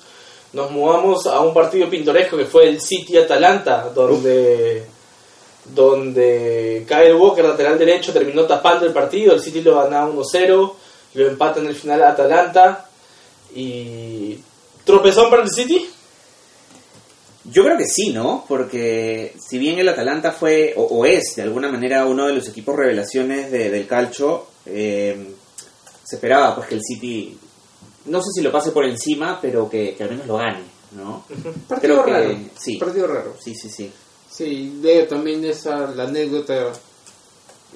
Nos 0.51 0.69
mudamos 0.71 1.25
a 1.25 1.39
un 1.39 1.53
partido 1.53 1.89
pintoresco 1.89 2.35
que 2.35 2.45
fue 2.45 2.67
el 2.67 2.81
City 2.81 3.17
Atalanta, 3.17 3.89
donde 3.95 4.83
donde 5.65 6.85
Kyle 6.87 7.15
Walker, 7.15 7.45
lateral 7.45 7.79
derecho, 7.79 8.11
terminó 8.11 8.43
tapando 8.43 8.85
el 8.85 8.91
partido. 8.93 9.33
El 9.33 9.39
City 9.39 9.61
lo 9.61 9.81
ganaba 9.81 10.11
1-0, 10.11 10.73
lo 11.13 11.27
empata 11.27 11.59
en 11.61 11.67
el 11.67 11.75
final 11.75 12.03
a 12.03 12.09
Atalanta. 12.09 12.85
Y. 13.55 14.39
¿Tropezón 14.85 15.29
para 15.29 15.43
el 15.43 15.49
City? 15.49 15.85
Yo 17.45 17.63
creo 17.63 17.77
que 17.77 17.85
sí, 17.87 18.11
¿no? 18.11 18.45
Porque 18.47 19.33
si 19.39 19.57
bien 19.57 19.77
el 19.79 19.89
Atalanta 19.89 20.31
fue, 20.31 20.73
o, 20.77 20.83
o 20.83 21.05
es 21.05 21.35
de 21.35 21.41
alguna 21.43 21.69
manera 21.69 22.05
uno 22.05 22.25
de 22.27 22.33
los 22.33 22.47
equipos 22.47 22.75
revelaciones 22.75 23.51
de- 23.51 23.69
del 23.69 23.85
calcio, 23.85 24.47
eh, 24.65 25.33
se 26.05 26.15
esperaba 26.15 26.55
pues 26.55 26.67
que 26.69 26.75
el 26.75 26.81
City, 26.81 27.37
no 28.05 28.21
sé 28.21 28.29
si 28.35 28.41
lo 28.41 28.51
pase 28.51 28.71
por 28.71 28.85
encima, 28.85 29.39
pero 29.41 29.69
que, 29.69 29.93
que 29.93 30.03
al 30.03 30.11
menos 30.11 30.25
lo 30.27 30.37
gane, 30.37 30.63
¿no? 30.93 31.25
Partido 31.67 32.03
Creo 32.03 32.05
que 32.05 32.11
raro. 32.11 32.37
sí. 32.57 32.77
Partido 32.77 33.07
raro. 33.07 33.35
Sí, 33.43 33.53
sí, 33.55 33.69
sí. 33.69 33.91
Sí, 34.29 34.79
leo 34.81 35.05
también 35.07 35.43
esa 35.45 35.87
la 35.91 36.05
anécdota 36.05 36.71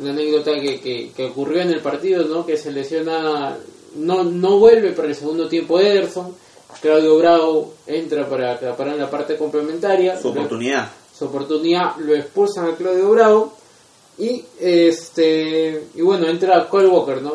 la 0.02 0.12
anécdota 0.12 0.52
que, 0.62 0.80
que, 0.80 1.12
que 1.16 1.26
ocurrió 1.26 1.62
en 1.62 1.72
el 1.72 1.82
partido, 1.82 2.24
¿no? 2.26 2.46
Que 2.46 2.56
se 2.56 2.72
lesiona, 2.72 3.58
no, 3.98 4.24
no 4.24 4.58
vuelve 4.60 4.92
para 4.94 5.10
el 5.10 5.16
segundo 5.16 5.48
tiempo 5.48 5.80
Ederson, 5.80 6.34
Claudio 6.82 7.18
Bravo 7.18 7.74
entra 7.88 8.28
para 8.30 8.60
para 8.78 8.96
la 8.96 9.10
parte 9.10 9.36
complementaria, 9.38 10.20
Su 10.20 10.30
oportunidad. 10.30 10.90
su 11.18 11.26
oportunidad 11.26 11.96
lo 11.98 12.16
expulsan 12.16 12.68
a 12.70 12.76
Claudio 12.76 13.10
Bravo 13.12 13.54
y 14.20 14.44
este 14.60 15.84
y 15.96 16.02
bueno 16.02 16.28
entra 16.28 16.68
Cole 16.70 16.88
Walker, 16.88 17.22
¿no? 17.22 17.34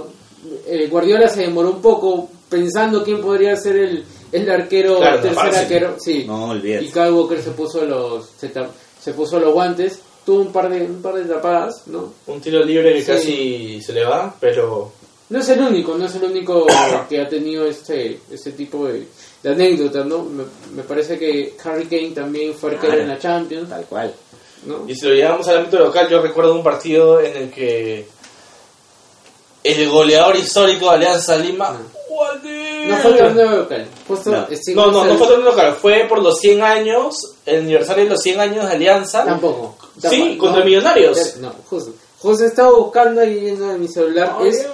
Eh, 0.67 0.89
Guardiola 0.91 1.29
se 1.29 1.43
demoró 1.43 1.71
un 1.71 1.81
poco 1.83 2.29
pensando 2.49 3.03
quién 3.05 3.21
podría 3.21 3.57
ser 3.57 3.77
el, 3.77 4.05
el 4.33 4.51
arquero, 4.51 4.99
Claro, 4.99 5.17
no 5.19 5.23
tercer 5.23 5.55
arquero, 5.55 5.97
sí. 5.99 6.25
No 6.27 6.55
Y. 6.57 6.91
Kyle 6.91 7.13
Walker 7.13 7.41
se 7.41 7.51
puso 7.53 7.85
los 7.85 8.27
se, 8.37 8.53
se 9.01 9.13
puso 9.15 9.39
los 9.41 9.53
guantes, 9.55 10.01
tuvo 10.27 10.41
un 10.41 10.53
par 10.53 10.69
de 10.69 10.83
un 10.85 11.01
par 11.01 11.15
de 11.15 11.25
tapadas, 11.25 11.87
¿no? 11.87 12.13
Un 12.27 12.41
tiro 12.41 12.63
libre 12.65 12.93
que 12.95 13.01
Sí. 13.03 13.07
casi 13.07 13.83
se 13.83 13.93
le 13.93 14.05
va, 14.05 14.35
pero. 14.41 14.93
No 15.33 15.39
es 15.41 15.49
el 15.49 15.61
único, 15.61 15.97
no 15.97 16.07
es 16.07 16.15
el 16.15 16.25
único 16.25 16.67
que 17.09 17.21
ha 17.21 17.29
tenido 17.29 17.67
este 17.67 18.21
este 18.31 18.53
tipo 18.53 18.87
de, 18.87 19.07
de 19.43 19.51
anécdotas, 19.51 20.05
¿no? 20.07 20.23
Me, 20.25 20.45
me 20.77 20.83
parece 20.83 21.19
que 21.19 21.55
Harry 21.65 21.87
Kane 21.87 22.11
también 22.15 22.55
fue 22.55 22.71
arquero 22.73 22.93
Claro. 22.93 23.03
en 23.03 23.09
la 23.09 23.19
Champions, 23.19 23.69
Tal 23.69 23.85
cual. 23.87 24.15
¿no? 24.67 24.85
Y 24.89 24.95
si 24.95 25.07
lo 25.09 25.15
llevamos 25.15 25.49
al 25.49 25.59
ámbito 25.59 25.79
local, 25.79 26.09
yo 26.09 26.23
recuerdo 26.23 26.55
un 26.55 26.63
partido 26.63 27.21
en 27.21 27.37
el 27.37 27.51
que 27.51 28.07
el 29.65 29.89
goleador 29.91 30.37
histórico 30.37 30.89
de 30.91 30.97
Alianza 30.97 31.37
Lima. 31.37 31.81
¡Waldir! 32.11 32.89
No 32.89 32.97
fue 32.99 33.11
el 33.13 33.17
torneo 33.19 33.51
local, 33.57 33.87
justo 34.07 34.31
No. 34.31 34.47
No, 34.75 34.91
no, 34.93 35.05
no 35.05 35.17
fue 35.17 35.27
torneo 35.29 35.51
local, 35.51 35.77
fue 35.81 36.05
por 36.09 36.21
los 36.23 36.39
100 36.41 36.63
años, 36.63 37.15
el 37.47 37.61
aniversario 37.61 38.05
de 38.05 38.11
los 38.11 38.21
100 38.23 38.41
años 38.41 38.67
de 38.67 38.73
Alianza. 38.73 39.25
Tampoco. 39.25 39.77
Sí, 40.11 40.37
contra 40.37 40.61
no. 40.61 40.67
Millonarios. 40.67 41.37
No, 41.39 41.53
justo. 41.69 41.93
Justo 42.19 42.45
estaba 42.45 42.71
buscando 42.71 43.21
ahí 43.21 43.41
viendo 43.41 43.71
en 43.73 43.81
mi 43.81 43.89
celular. 43.89 44.37
Es 44.45 44.67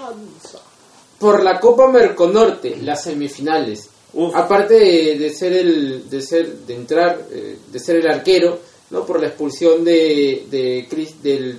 por 1.18 1.42
la 1.42 1.58
Copa 1.60 1.88
Merconorte, 1.88 2.76
las 2.82 3.02
semifinales. 3.04 3.88
Uf. 4.12 4.34
Aparte 4.34 4.74
de, 4.74 5.18
de 5.18 5.30
ser 5.30 5.52
el, 5.52 6.08
de 6.08 6.22
ser, 6.22 6.50
de 6.66 6.74
entrar, 6.74 7.20
eh, 7.30 7.58
de 7.70 7.78
ser 7.78 7.96
el 7.96 8.08
arquero, 8.08 8.58
¿no? 8.90 9.04
Por 9.04 9.20
la 9.20 9.28
expulsión 9.28 9.84
de, 9.84 10.46
de 10.50 10.86
Chris, 10.88 11.22
del, 11.22 11.58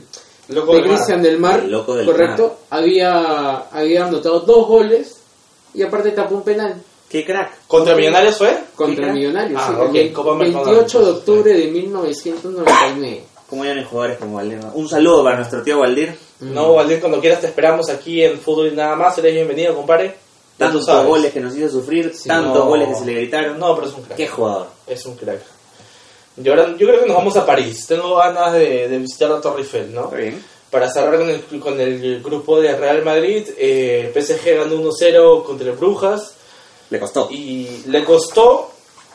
Loco 0.50 0.74
de 0.74 0.80
del 0.80 0.88
Mar. 0.88 0.96
Cristian 0.98 1.22
del 1.22 1.38
Mar, 1.40 1.60
El 1.60 1.72
loco 1.72 1.96
del 1.96 2.06
correcto, 2.08 2.60
había, 2.72 3.58
había 3.72 4.06
anotado 4.06 4.40
dos 4.40 4.68
goles 4.68 5.18
y 5.76 5.84
aparte 5.84 6.12
tapó 6.12 6.36
un 6.36 6.42
penal 6.44 6.82
¡Qué 7.08 7.24
crack! 7.26 7.68
¿Contra 7.68 7.96
Millonarios 7.96 8.38
fue? 8.38 8.64
contra? 8.76 9.12
Millonarios. 9.14 9.60
Ah, 9.64 9.74
sí, 9.76 9.88
ok, 9.90 9.96
el 9.96 10.14
Copa 10.14 10.34
28 10.38 10.64
Merconorte. 10.64 11.00
de 11.00 11.12
octubre 11.12 11.54
de 11.54 11.68
1999. 11.72 13.24
¿Cómo 13.50 13.66
eran 13.66 13.84
jugadores 13.86 14.18
como 14.18 14.36
Valdir? 14.36 14.60
Un 14.74 14.88
saludo 14.88 15.24
para 15.24 15.38
nuestro 15.38 15.62
tío 15.64 15.80
Valdir. 15.80 16.16
No, 16.42 16.74
Waldir, 16.74 17.00
cuando 17.00 17.20
quieras 17.20 17.42
te 17.42 17.48
esperamos 17.48 17.90
aquí 17.90 18.24
en 18.24 18.40
Fútbol 18.40 18.68
y 18.68 18.76
nada 18.76 18.96
más. 18.96 19.18
Eres 19.18 19.34
bienvenido, 19.34 19.76
compadre. 19.76 20.16
Ya 20.60 20.66
Tantos 20.72 20.86
goles 21.06 21.32
que 21.34 21.40
nos 21.40 21.56
hizo 21.56 21.70
sufrir, 21.70 22.14
tantos 22.28 22.54
no. 22.60 22.66
goles 22.66 22.90
que 22.90 22.96
se 22.96 23.06
le 23.06 23.14
gritaron. 23.14 23.58
No, 23.60 23.76
pero 23.76 23.88
es 23.88 23.94
un 23.94 24.04
crack. 24.04 24.18
¡Qué 24.18 24.28
jugador! 24.28 24.68
Es 24.86 25.06
un 25.06 25.16
crack. 25.16 25.40
Y 26.42 26.48
ahora, 26.50 26.68
yo 26.78 26.88
creo 26.88 27.00
que 27.02 27.06
nos 27.08 27.16
vamos 27.18 27.36
a 27.38 27.46
París. 27.46 27.86
Tengo 27.88 28.16
ganas 28.18 28.54
de, 28.54 28.88
de 28.88 28.98
visitar 29.00 29.30
la 29.30 29.42
Torre 29.42 29.62
Eiffel, 29.62 29.94
¿no? 29.94 30.08
Bien. 30.10 30.44
Para 30.70 30.90
cerrar 30.92 31.18
con 31.18 31.30
el, 31.30 31.42
con 31.60 31.80
el 31.80 32.22
grupo 32.22 32.60
de 32.62 32.76
Real 32.78 33.04
Madrid, 33.04 33.48
eh, 33.58 34.12
PSG 34.14 34.56
ganó 34.58 34.76
1-0 34.76 35.44
contra 35.44 35.72
el 35.72 35.76
Brujas 35.76 36.36
Le 36.92 37.00
costó. 37.00 37.28
y 37.32 37.84
le 37.88 38.04
costó, 38.04 38.70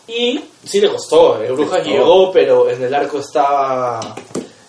y 0.09 0.41
sí 0.65 0.81
le 0.81 0.91
costó, 0.91 1.43
el 1.43 1.53
Brujas 1.53 1.79
costó. 1.79 1.91
llegó, 1.91 2.33
pero 2.33 2.69
en 2.71 2.83
el 2.83 2.95
arco 2.95 3.19
estaba 3.19 4.15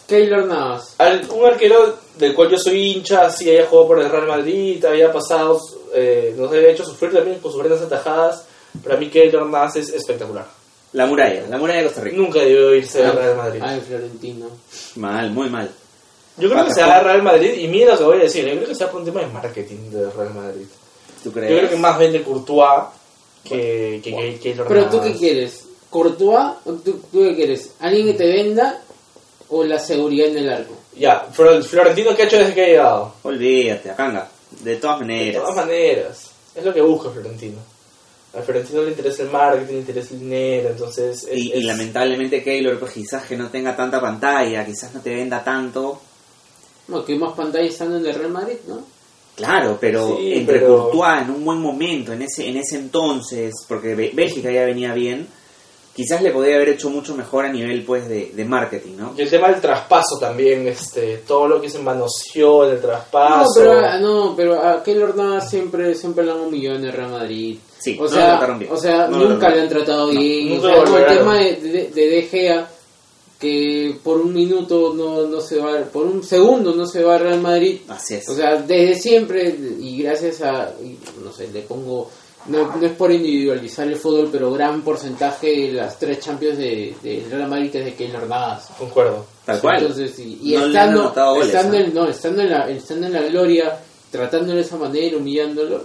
Keylor 0.08 0.46
Navas. 0.46 0.96
al- 0.98 1.28
un 1.32 1.46
arquero 1.46 1.98
del 2.18 2.34
cual 2.36 2.50
yo 2.52 2.58
soy 2.58 2.92
hincha, 2.92 3.30
sí 3.30 3.50
había 3.50 3.66
jugado 3.66 3.88
por 3.88 4.00
el 4.02 4.10
Real 4.10 4.28
Madrid, 4.28 4.84
había 4.86 5.12
pasado, 5.12 5.60
eh, 5.94 6.34
nos 6.38 6.52
había 6.52 6.70
hecho 6.70 6.86
sufrir 6.86 7.12
también 7.14 7.40
con 7.40 7.52
sus 7.52 7.62
grandes 7.62 7.82
atajadas, 7.82 8.46
para 8.84 8.98
mí 8.98 9.10
Keylor 9.10 9.46
Navas 9.50 9.76
es 9.78 9.90
espectacular. 9.90 10.46
La 10.94 11.06
muralla, 11.08 11.46
la 11.50 11.58
muralla 11.58 11.80
de 11.80 11.86
Costa 11.88 12.02
Rica. 12.02 12.16
Nunca 12.18 12.40
debió 12.40 12.74
irse 12.74 13.04
al 13.04 13.18
Real 13.18 13.36
Madrid. 13.36 13.62
Ay, 13.62 13.82
Florentino. 13.86 14.46
Mal, 14.96 15.30
muy 15.32 15.50
mal. 15.50 15.70
Yo 16.38 16.50
creo 16.50 16.66
que 16.66 16.74
se 16.74 16.82
va 16.84 16.98
al 16.98 17.04
Real 17.06 17.24
Madrid, 17.24 17.54
y 17.58 17.68
mira 17.68 17.92
lo 17.94 17.98
que 17.98 18.04
voy 18.06 18.18
a 18.20 18.24
decir, 18.24 18.46
yo 18.46 18.56
creo 18.56 18.68
que 18.68 18.76
se 18.76 18.86
va 18.86 18.92
por 18.92 19.00
un 19.02 19.06
tema 19.06 19.20
de 19.22 19.28
marketing 19.28 19.90
del 19.90 20.12
Real 20.14 20.34
Madrid. 20.34 20.66
¿Tú 21.24 21.30
Yo 21.30 21.34
crees? 21.34 21.58
creo 21.60 21.70
que 21.72 21.76
más 21.78 21.98
vende 22.00 22.22
Courtois 22.24 22.84
que, 23.46 24.02
que, 24.04 24.12
que 24.16 24.40
Keylor 24.42 24.68
Pero 24.68 24.90
tú 24.90 25.02
qué 25.02 25.14
quieres? 25.14 25.66
¿Courtois? 25.90 26.56
¿O 26.66 26.74
tú, 26.74 27.00
tú 27.12 27.20
qué 27.22 27.36
quieres? 27.36 27.72
¿Alguien 27.80 28.08
que 28.08 28.14
te 28.16 28.28
venda 28.28 28.82
o 29.50 29.64
la 29.64 29.80
seguridad 29.80 30.28
en 30.30 30.38
el 30.40 30.50
arco? 30.50 30.74
Ya, 30.98 31.28
Flor- 31.32 31.64
Florentino, 31.64 32.16
¿qué 32.16 32.24
ha 32.24 32.26
hecho 32.26 32.38
desde 32.38 32.54
que 32.54 32.64
ha 32.64 32.68
llegado? 32.68 33.14
Olvídate, 33.24 33.92
acanga. 33.92 34.30
De 34.62 34.76
todas 34.78 35.00
De 35.00 35.06
maneras. 35.06 35.42
todas 35.42 35.56
maneras, 35.56 36.30
es 36.56 36.66
lo 36.66 36.74
que 36.74 36.82
busca 36.82 37.10
Florentino. 37.10 37.58
A 38.38 38.42
Florentino 38.42 38.82
le 38.82 38.90
interesa 38.92 39.24
el 39.24 39.30
marketing, 39.30 39.74
le 39.74 39.80
interesa 39.80 40.14
el 40.14 40.20
dinero, 40.20 40.70
entonces... 40.70 41.24
es- 41.30 41.38
Y, 41.38 41.64
lamentablemente 41.64 42.44
Keylor, 42.44 42.78
pues 42.80 42.92
quizás 42.92 43.26
que 43.26 43.38
no 43.38 43.50
tenga 43.50 43.76
tanta 43.76 44.02
pantalla, 44.02 44.66
quizás 44.66 44.94
no 44.94 45.00
te 45.02 45.14
venda 45.16 45.42
tanto. 45.44 46.02
No, 46.90 47.04
que 47.06 47.16
más 47.16 47.34
pantalla 47.34 47.66
estando 47.68 47.98
en 47.98 48.06
el 48.06 48.14
Real 48.16 48.32
Madrid, 48.32 48.58
¿no? 48.68 48.86
Claro, 49.36 49.78
pero 49.80 50.16
Sí, 50.18 50.34
entre 50.34 50.60
pero- 50.60 50.90
Courtois 50.92 51.22
en 51.24 51.30
un 51.32 51.44
buen 51.46 51.60
momento, 51.60 52.14
en 52.14 52.22
ese 52.22 52.48
en 52.48 52.58
ese 52.58 52.78
entonces, 52.78 53.54
porque 53.68 53.94
Bé- 53.96 54.12
Bélgica 54.14 54.50
ya 54.52 54.64
venía 54.66 54.94
bien, 54.94 55.28
quizás 55.94 56.22
le 56.22 56.32
podría 56.32 56.56
haber 56.56 56.70
hecho 56.70 56.90
mucho 56.90 57.16
mejor 57.16 57.46
a 57.46 57.52
nivel 57.52 57.84
pues 57.84 58.08
de, 58.08 58.32
de 58.34 58.46
marketing, 58.46 58.94
¿no? 58.98 59.14
Y 59.18 59.22
el 59.22 59.30
tema 59.30 59.50
del 59.50 59.60
traspaso 59.62 60.18
también, 60.20 60.68
este, 60.68 61.18
todo 61.28 61.48
lo 61.48 61.62
que 61.62 61.70
se 61.70 61.80
manoseó 61.80 62.66
en 62.66 62.72
el 62.72 62.82
No, 62.82 62.88
traspaso. 62.88 63.50
pero, 63.58 63.80
ah, 63.80 63.98
no, 64.00 64.34
pero 64.38 64.62
a 64.62 64.82
Keylor 64.84 65.16
Navas 65.16 65.50
siempre, 65.50 65.96
siempre 65.96 66.26
le 66.26 66.32
han 66.32 66.40
humillado 66.40 66.78
en 66.78 66.86
el 66.86 66.94
Real 66.94 67.12
Madrid. 67.12 67.58
Sí, 67.78 67.98
o 68.00 68.04
no 68.04 68.10
sea, 68.10 68.20
lo 68.22 68.30
trataron 68.32 68.60
bien. 68.60 68.72
O 68.72 68.78
sea, 68.78 69.08
No 69.08 69.18
lo 69.20 69.30
nunca 69.30 69.48
trataron 69.48 69.56
le 69.58 69.62
han 69.62 69.70
tratado 69.70 70.14
No, 70.14 70.20
bien. 70.20 70.58
o 70.60 70.62
sea, 70.62 70.76
lo 70.84 70.98
el 70.98 71.06
tema 71.18 71.36
de, 71.40 71.56
de, 71.56 71.88
de 71.94 72.08
De 72.10 72.22
Gea, 72.24 72.68
que 73.40 73.98
por 74.04 74.18
un 74.18 74.34
minuto 74.34 74.94
no, 74.94 75.28
no 75.28 75.42
se 75.42 75.58
va, 75.58 75.80
por 75.92 76.06
un 76.06 76.24
segundo 76.24 76.74
no 76.74 76.86
se 76.86 77.04
va 77.04 77.16
al 77.16 77.22
Real 77.22 77.42
Madrid. 77.42 77.82
Así 77.90 78.16
es. 78.16 78.30
O 78.30 78.36
sea, 78.36 78.56
desde 78.62 78.96
siempre, 78.96 79.56
y 79.80 80.02
gracias 80.04 80.42
a, 80.42 80.74
y 80.82 80.98
no 81.24 81.32
sé, 81.34 81.50
le 81.52 81.62
pongo, 81.62 82.10
no, 82.48 82.76
no 82.76 82.86
es 82.86 82.94
por 82.94 83.12
individualizar 83.12 83.88
el 83.88 83.98
fútbol, 83.98 84.30
pero 84.32 84.52
gran 84.52 84.82
porcentaje 84.82 85.68
de 85.68 85.74
las 85.74 86.00
tres 86.00 86.20
Champions 86.20 86.58
de, 86.58 86.96
de 87.04 87.28
Real 87.30 87.50
Madrid 87.50 87.76
es 87.76 87.86
de 87.86 87.94
Keylor 87.94 88.28
Navas. 88.28 88.70
Concuerdo. 88.78 89.26
Tal 89.46 89.60
cual. 89.60 89.82
Entonces, 89.82 90.18
y, 90.20 90.54
No 90.54 90.68
estando, 90.68 91.14
goles, 91.14 91.48
estando, 91.48 91.78
en, 91.78 91.94
no, 91.94 92.08
estando, 92.08 92.42
en 92.42 92.50
la, 92.50 92.70
estando 92.70 93.08
en 93.08 93.14
la 93.14 93.22
gloria, 93.24 93.80
tratándolo 94.12 94.56
de 94.56 94.62
esa 94.62 94.78
manera, 94.78 95.18
humillándolo, 95.18 95.84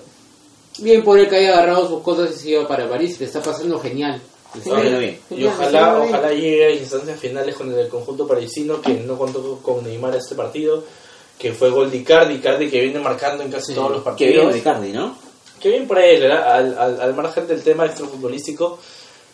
bien 0.79 1.03
por 1.03 1.19
él 1.19 1.29
que 1.29 1.37
haya 1.37 1.55
agarrado 1.55 1.89
sus 1.89 2.03
cosas 2.03 2.31
y 2.31 2.39
se 2.39 2.51
iba 2.51 2.69
para 2.69 2.89
París, 2.89 3.19
le 3.19 3.27
está 3.27 3.43
pasando 3.43 3.79
genial. 3.81 4.23
Le 4.55 4.61
Está 4.61 4.83
yendo 4.83 4.99
bien. 4.99 5.21
Y 5.31 5.45
ojalá, 5.45 5.99
ojalá 6.03 6.33
llegue 6.33 6.67
a 6.67 6.71
instancias 6.71 7.19
finales 7.21 7.55
con 7.55 7.73
el 7.73 7.89
conjunto 7.89 8.27
parisino 8.27 8.81
que 8.81 8.95
no 8.95 9.17
contó 9.17 9.59
con 9.63 9.85
Neymar 9.85 10.17
este 10.17 10.35
partido, 10.35 10.83
que 11.39 11.53
fue 11.53 11.71
gol 11.71 11.91
de 11.91 11.99
Icardi, 11.99 12.35
Icardi 12.35 12.69
que 12.69 12.81
viene 12.81 12.99
marcando 13.01 13.43
en 13.45 13.51
casi 13.51 13.69
Sí. 13.69 13.75
todos 13.75 13.91
los 13.93 14.17
Qué 14.17 14.27
bien 14.27 14.37
partidos. 14.45 14.55
Ricardi, 14.55 14.93
¿no? 14.93 15.17
Qué 15.61 15.69
bien 15.71 15.87
por 15.87 15.99
él, 15.99 16.21
¿verdad? 16.23 16.53
al, 16.57 16.79
al, 16.79 17.01
al 17.01 17.15
margen 17.15 17.47
del 17.47 17.63
tema 17.63 17.87
extrafutbolístico. 17.87 18.79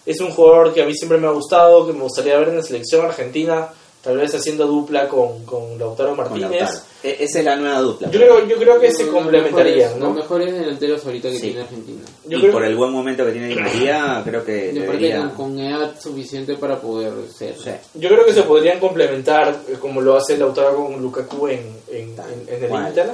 Es 0.05 0.21
un 0.21 0.31
jugador 0.31 0.73
que 0.75 0.83
a 0.83 0.87
mí 0.87 0.95
siempre 0.95 1.19
me 1.19 1.27
ha 1.27 1.31
gustado, 1.31 1.87
que 1.87 1.93
me 1.93 2.01
gustaría 2.03 2.39
ver 2.39 2.49
en 2.51 2.57
la 2.59 2.63
selección 2.63 3.05
argentina, 3.05 3.69
tal 4.03 4.17
vez 4.19 4.35
haciendo 4.35 4.67
dupla 4.67 5.09
con, 5.09 5.45
con 5.45 5.79
Lautaro 5.79 6.11
Con 6.11 6.19
Martínez. 6.19 6.51
Lautaro. 6.61 6.79
E- 7.07 7.25
esa 7.25 7.39
es 7.39 7.45
la 7.45 7.57
nueva 7.57 7.81
dupla. 7.81 8.11
Yo 8.11 8.19
creo, 8.19 8.47
yo 8.47 8.57
creo 8.57 8.81
que 8.81 8.91
se 8.93 9.05
Los 9.05 9.15
complementarían, 9.15 9.77
mejores- 9.77 9.97
¿no? 9.99 10.07
Los 10.07 10.17
mejores 10.17 10.53
delanteros 10.53 11.07
ahorita 11.07 11.29
que 11.31 11.35
Sí. 11.37 11.41
tiene 11.43 11.61
Argentina. 11.61 12.03
Yo 12.27 12.39
y 12.39 12.41
creo 12.41 12.53
por 12.53 12.63
que- 12.63 12.69
el 12.69 12.77
buen 12.77 12.91
momento 12.93 13.25
que 13.25 13.33
tiene 13.33 13.49
Di 13.49 13.55
María, 13.57 14.23
creo 14.25 14.45
que 14.45 14.57
Y 14.67 14.71
aparte 14.71 14.81
debería... 14.81 15.21
con, 15.21 15.31
con 15.31 15.59
edad 15.61 16.01
suficiente 16.01 16.57
para 16.57 16.81
poder 16.81 17.13
ser. 17.33 17.55
Sí. 17.63 17.71
Yo 17.95 18.09
creo 18.09 18.25
que 18.25 18.33
se 18.35 18.43
podrían 18.43 18.81
complementar 18.81 19.57
eh, 19.69 19.77
como 19.81 20.01
lo 20.01 20.17
hace 20.17 20.37
Lautaro 20.37 20.77
con 20.77 21.01
Lukaku 21.01 21.49
en, 21.49 21.61
en, 21.91 22.15
en- 22.49 22.65
en 22.65 22.65
el. 22.65 22.87
Inter. 22.89 23.11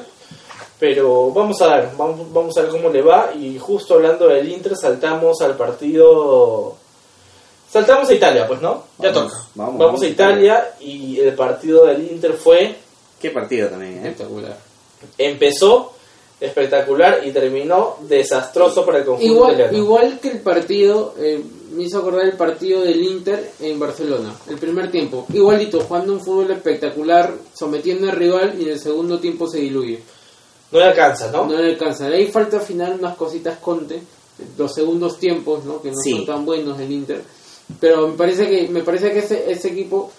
Pero 0.79 1.31
vamos 1.31 1.61
a 1.63 1.77
ver, 1.77 1.89
vamos, 1.97 2.33
vamos 2.33 2.57
a 2.59 2.63
ver 2.63 2.71
cómo 2.71 2.89
le 2.89 3.03
va. 3.03 3.31
Y 3.39 3.59
justo 3.59 3.95
hablando 3.95 4.27
del 4.29 4.49
Inter, 4.51 4.75
saltamos 4.77 5.41
al 5.41 5.57
partido. 5.57 6.77
Saltamos 7.71 8.09
a 8.11 8.15
Italia, 8.15 8.47
pues, 8.47 8.61
¿no? 8.61 8.85
Ya 8.99 9.13
Vamos, 9.13 9.31
toca. 9.33 9.43
vamos, 9.55 9.55
Vamos, 9.55 9.79
vamos 9.79 10.03
a 10.03 10.05
a 10.05 10.09
Italia 10.09 10.71
y 10.81 11.21
el 11.21 11.35
partido 11.35 11.87
del 11.87 12.03
Inter 12.11 12.33
fue. 12.35 12.75
Qué 13.23 13.31
partido 13.31 13.69
también, 13.69 13.95
¿eh? 14.05 14.09
Espectacular. 14.11 14.59
Empezó 15.17 15.93
espectacular 16.41 17.21
y 17.25 17.31
terminó 17.31 17.99
desastroso 18.09 18.85
para 18.85 18.99
el 18.99 19.05
conjunto 19.05 19.33
Igual, 19.33 19.53
italiano. 19.55 19.79
igual 19.79 20.19
que 20.21 20.29
el 20.29 20.41
partido, 20.41 21.15
eh, 21.19 21.41
me 21.73 21.85
hizo 21.85 21.99
acordar 22.01 22.25
el 22.27 22.33
partido 22.37 22.83
del 22.83 23.01
Inter 23.01 23.53
en 23.61 23.79
Barcelona, 23.79 24.35
el 24.51 24.59
primer 24.59 24.91
tiempo. 24.91 25.25
Igualito, 25.33 25.81
jugando 25.81 26.15
un 26.15 26.21
fútbol 26.25 26.51
espectacular, 26.51 27.33
sometiendo 27.55 28.11
al 28.11 28.17
rival 28.17 28.55
y 28.59 28.65
en 28.65 28.71
el 28.71 28.81
segundo 28.81 29.21
tiempo 29.21 29.47
se 29.49 29.59
diluye. 29.59 30.01
No 30.73 30.81
le 30.81 30.87
alcanza, 30.87 31.31
¿no? 31.31 31.47
No 31.47 31.57
le 31.57 31.71
alcanza. 31.71 32.09
De 32.09 32.17
ahí 32.17 32.27
falta 32.27 32.57
al 32.57 32.63
final 32.65 32.97
unas 32.99 33.17
cositas 33.17 33.59
Conte, 33.59 34.03
los 34.59 34.75
segundos 34.75 35.19
tiempos, 35.19 35.65
¿no? 35.65 35.81
que 35.81 35.91
no 35.93 35.97
Sí. 36.03 36.11
son 36.17 36.27
tan 36.27 36.45
buenos 36.45 36.77
del 36.77 36.91
Inter. 36.91 37.23
Pero 37.79 38.09
me 38.09 38.15
parece 38.17 38.49
que 38.49 38.69
me 38.69 38.83
parece 38.83 39.13
que 39.13 39.21
ese, 39.21 39.51
ese 39.51 39.69
equipo 39.69 40.11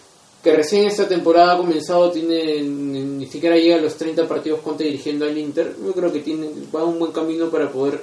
que 0.43 0.53
recién 0.53 0.85
esta 0.85 1.07
temporada 1.07 1.53
ha 1.53 1.57
comenzado 1.57 2.11
tiene 2.11 2.61
ni, 2.61 2.99
ni 3.01 3.25
siquiera 3.27 3.55
llega 3.55 3.77
a 3.77 3.81
los 3.81 3.95
30 3.95 4.27
partidos 4.27 4.59
Conte 4.59 4.83
dirigiendo 4.83 5.25
al 5.25 5.37
Inter. 5.37 5.73
Yo 5.85 5.93
creo 5.93 6.11
que 6.11 6.19
tiene 6.19 6.49
va 6.75 6.83
un 6.83 6.99
buen 6.99 7.11
camino 7.13 7.49
para 7.49 7.71
poder 7.71 8.01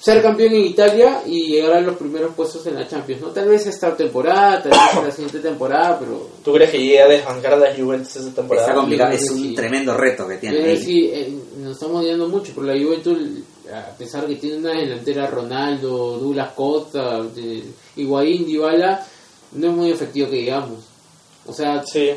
ser 0.00 0.22
campeón 0.22 0.52
en 0.54 0.64
Italia 0.66 1.22
y 1.26 1.48
llegar 1.48 1.72
a 1.72 1.80
los 1.80 1.96
primeros 1.96 2.32
puestos 2.34 2.64
en 2.66 2.74
la 2.76 2.86
Champions. 2.86 3.20
No 3.22 3.28
tal 3.28 3.48
vez 3.48 3.66
esta 3.66 3.96
temporada, 3.96 4.62
tal 4.62 4.70
vez 4.72 4.80
en 4.96 5.04
la 5.06 5.10
siguiente 5.10 5.38
temporada, 5.40 5.98
pero 5.98 6.28
¿Tú 6.44 6.52
crees 6.52 6.70
que 6.70 6.78
llegue 6.78 7.00
a 7.02 7.08
desbancar 7.08 7.54
a 7.54 7.56
la 7.56 7.74
Juventus 7.74 8.14
esta 8.14 8.30
temporada? 8.42 8.66
Está 8.66 8.78
complicado, 8.78 9.10
yo 9.10 9.16
es 9.16 9.30
un 9.30 9.38
sí. 9.38 9.54
tremendo 9.54 9.94
reto 9.96 10.28
que 10.28 10.36
tiene 10.36 10.62
ahí. 10.62 10.76
sí, 10.76 11.10
eh, 11.12 11.32
nos 11.58 11.72
estamos 11.72 12.04
guiando 12.04 12.28
mucho 12.28 12.52
por 12.52 12.64
la 12.64 12.74
Juventus, 12.80 13.18
a 13.74 13.96
pesar 13.96 14.26
que 14.26 14.36
tiene 14.36 14.58
una 14.58 14.72
delantera 14.78 15.26
Ronaldo, 15.26 16.18
Douglas 16.18 16.52
Costa, 16.52 17.22
de- 17.22 17.64
Higuaín, 17.96 18.46
Dybala, 18.46 19.04
no 19.52 19.66
es 19.70 19.72
muy 19.74 19.90
efectivo 19.90 20.30
que 20.30 20.36
digamos. 20.36 20.84
O 21.48 21.52
sea, 21.52 21.82
Sí. 21.84 22.10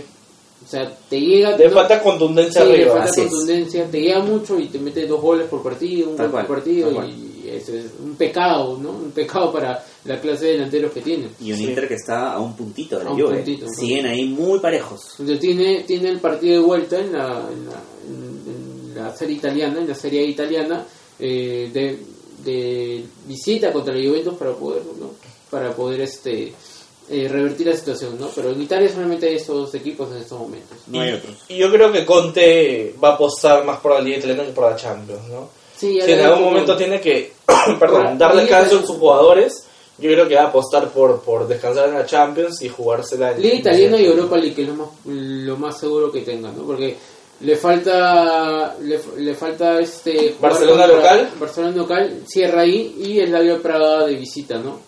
o 0.64 0.68
sea 0.70 0.96
te 1.10 1.20
llega... 1.20 1.58
Le 1.58 1.70
falta 1.70 2.02
contundencia 2.04 2.62
sí, 2.62 2.68
le 2.68 2.74
arriba. 2.76 2.94
falta 2.96 3.10
así 3.10 3.22
es. 3.22 3.28
contundencia, 3.30 3.86
te 3.90 4.02
llega 4.02 4.20
mucho 4.20 4.60
y 4.60 4.68
te 4.68 4.78
mete 4.80 5.08
dos 5.08 5.22
goles 5.22 5.48
por 5.48 5.64
partido, 5.64 6.10
un 6.10 6.16
Tal 6.18 6.30
gol 6.30 6.46
por 6.46 6.56
partido 6.58 6.92
y 7.06 7.50
eso 7.50 7.74
es 7.74 7.86
un 8.04 8.16
pecado, 8.16 8.78
¿no? 8.78 8.92
Un 8.92 9.12
pecado 9.12 9.52
para 9.52 9.84
la 10.06 10.20
clase 10.22 10.46
de 10.46 10.52
delanteros 10.54 10.92
que 10.94 11.02
tiene. 11.02 11.28
Y 11.42 11.52
un 11.52 11.58
Sí. 11.58 11.66
Inter 11.66 11.88
que 11.88 11.96
está 11.96 12.34
a 12.34 12.40
un 12.40 12.56
puntito 12.56 12.98
de 12.98 13.04
la 13.06 13.10
A 13.10 13.14
un 13.14 13.20
Juve. 13.22 13.36
puntito, 13.38 13.66
un 13.66 13.74
Siguen 13.74 14.06
ahí 14.06 14.26
muy 14.26 14.60
parejos. 14.60 15.02
Entonces 15.20 15.40
tiene, 15.40 15.84
tiene 15.88 16.10
el 16.10 16.20
partido 16.20 16.62
de 16.62 16.66
vuelta 16.68 17.00
en 17.00 17.12
la, 17.14 17.50
en 17.52 17.66
la, 17.66 17.82
en- 18.08 18.92
en 18.96 19.04
la 19.04 19.16
serie 19.18 19.36
italiana, 19.38 19.80
en 19.82 19.88
la 19.88 19.96
serie 19.96 20.24
italiana, 20.26 20.86
eh, 21.20 21.70
de, 21.74 22.00
de 22.46 23.04
visita 23.28 23.72
contra 23.74 23.94
la 23.94 24.08
Juventus 24.08 24.34
para 24.36 24.54
poder, 24.54 24.84
¿no? 25.00 25.12
para 25.50 25.72
poder 25.76 26.02
este 26.02 26.54
eh, 27.12 27.28
revertir 27.28 27.68
la 27.68 27.76
situación, 27.76 28.18
¿no? 28.20 28.30
Pero 28.34 28.52
en 28.52 28.62
Italia 28.62 28.90
solamente 28.92 29.28
hay 29.28 29.36
estos 29.36 29.56
dos 29.56 29.76
equipos 29.76 30.10
en 30.12 30.18
estos 30.18 30.40
momentos. 30.40 30.78
No 30.88 31.02
hay 31.02 31.14
otros. 31.14 31.36
Y 31.50 31.58
yo 31.58 31.72
creo 31.72 31.92
que 31.92 32.06
Conte 32.06 32.96
va 33.04 33.10
a 33.10 33.14
apostar 33.14 33.64
más 33.66 33.80
por 33.80 33.94
la 33.94 34.02
Liga 34.02 34.18
Italiana 34.18 34.46
que 34.46 34.52
por 34.52 34.70
la 34.70 34.76
Champions, 34.76 35.28
¿no? 35.30 35.50
Sí, 35.78 36.00
Si 36.04 36.12
en 36.12 36.22
algún 36.22 36.44
momento 36.46 36.78
tiene 36.78 37.02
que, 37.02 37.34
perdón, 37.80 38.02
Ahora, 38.08 38.16
dar 38.16 38.32
Liga 38.36 38.42
descanso 38.62 38.80
a 38.84 38.88
sus 38.88 38.98
jugadores, 38.98 39.66
yo 39.98 40.10
creo 40.12 40.28
que 40.28 40.36
va 40.36 40.44
a 40.44 40.48
apostar 40.48 40.90
por, 40.90 41.22
por 41.22 41.48
descansar 41.48 41.90
en 41.90 41.96
la 41.96 42.06
Champions 42.06 42.62
y 42.62 42.70
jugársela 42.70 43.32
en 43.34 43.42
Liga 43.42 43.56
Italiana 43.56 43.98
y 44.00 44.06
Europa 44.06 44.38
League, 44.38 44.56
que 44.56 44.62
es 44.64 44.68
lo 44.70 44.76
más, 44.76 44.88
lo 45.06 45.58
más 45.58 45.80
seguro 45.80 46.12
que 46.12 46.22
tengan, 46.22 46.56
¿no? 46.58 46.64
Porque 46.64 46.96
le 47.42 47.56
falta 47.56 48.76
le, 48.80 49.00
le 49.18 49.34
falta 49.34 49.80
este 49.80 50.36
Barcelona 50.40 50.84
contra- 50.88 50.96
local. 51.16 51.30
Barcelona 51.40 51.76
local 51.76 52.22
cierra 52.28 52.62
ahí 52.62 52.96
y 53.04 53.20
el 53.20 53.32
Labio 53.32 53.60
Praga 53.62 54.06
de 54.06 54.16
visita, 54.16 54.60
¿no? 54.60 54.80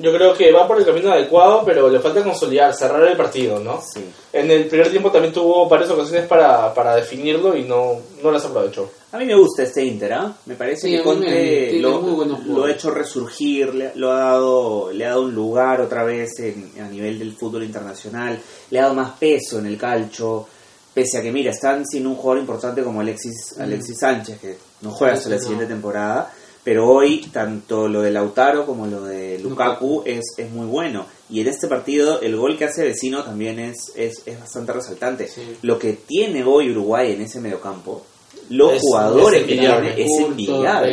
Yo 0.00 0.12
creo 0.12 0.34
que 0.34 0.52
va 0.52 0.66
por 0.68 0.78
el 0.78 0.84
camino 0.84 1.10
adecuado, 1.12 1.62
pero 1.64 1.88
le 1.88 2.00
falta 2.00 2.22
consolidar, 2.22 2.74
cerrar 2.74 3.02
el 3.06 3.16
partido, 3.16 3.58
¿no? 3.60 3.80
Sí. 3.80 4.04
En 4.32 4.50
el 4.50 4.66
primer 4.66 4.90
tiempo 4.90 5.10
también 5.10 5.32
tuvo 5.32 5.68
varias 5.68 5.90
ocasiones 5.90 6.26
para, 6.26 6.72
para 6.74 6.96
definirlo 6.96 7.56
y 7.56 7.62
no, 7.64 7.98
no 8.22 8.30
las 8.30 8.44
aprovechó. 8.44 8.90
A 9.12 9.18
mí 9.18 9.24
me 9.24 9.34
gusta 9.34 9.62
este 9.62 9.82
Inter, 9.84 10.12
¿ah? 10.12 10.36
Me 10.46 10.54
parece 10.54 10.82
Sí, 10.88 10.90
que 10.92 10.98
me- 10.98 11.02
Conte 11.04 11.72
lo, 11.80 12.64
ha 12.64 12.70
hecho 12.70 12.90
resurgir, 12.90 13.74
le, 13.74 13.92
lo 13.94 14.12
ha 14.12 14.18
dado, 14.20 14.90
le 14.92 15.06
ha 15.06 15.10
dado 15.10 15.22
un 15.22 15.34
lugar 15.34 15.80
otra 15.80 16.04
vez 16.04 16.38
en- 16.40 16.72
a 16.82 16.88
nivel 16.88 17.18
del 17.18 17.32
fútbol 17.34 17.64
internacional, 17.64 18.38
le 18.70 18.78
ha 18.78 18.82
dado 18.82 18.94
más 18.94 19.12
peso 19.18 19.58
en 19.58 19.66
el 19.66 19.78
calcho, 19.78 20.46
pese 20.92 21.18
a 21.18 21.22
que, 21.22 21.32
mira, 21.32 21.50
están 21.52 21.86
sin 21.86 22.06
un 22.06 22.16
jugador 22.16 22.38
importante 22.40 22.82
como 22.82 23.00
Alexis, 23.00 23.54
Alexis 23.58 23.98
Sánchez, 23.98 24.38
que 24.40 24.56
no 24.82 24.90
juega 24.90 25.14
hasta 25.14 25.28
la 25.30 25.38
siguiente 25.38 25.66
temporada, 25.66 26.30
pero 26.66 26.88
hoy 26.88 27.20
tanto 27.32 27.86
lo 27.86 28.02
de 28.02 28.10
Lautaro 28.10 28.66
como 28.66 28.88
lo 28.88 29.04
de 29.04 29.38
Lukaku 29.38 30.02
es, 30.04 30.24
es 30.36 30.50
muy 30.50 30.66
bueno. 30.66 31.06
Y 31.30 31.40
en 31.40 31.46
este 31.46 31.68
partido 31.68 32.20
el 32.20 32.36
gol 32.36 32.58
que 32.58 32.64
hace 32.64 32.82
Vecino 32.82 33.22
también 33.22 33.60
es, 33.60 33.92
es, 33.94 34.22
es 34.26 34.40
bastante 34.40 34.72
resaltante. 34.72 35.28
Sí. 35.28 35.42
Lo 35.62 35.78
que 35.78 35.92
tiene 35.92 36.42
hoy 36.42 36.72
Uruguay 36.72 37.12
en 37.12 37.20
ese 37.22 37.40
mediocampo, 37.40 38.04
los 38.50 38.72
Es- 38.72 38.80
jugadores 38.82 39.42
es 39.42 39.46
que 39.46 39.56
tiene, 39.58 40.02
es 40.02 40.10
envidiable. 40.26 40.88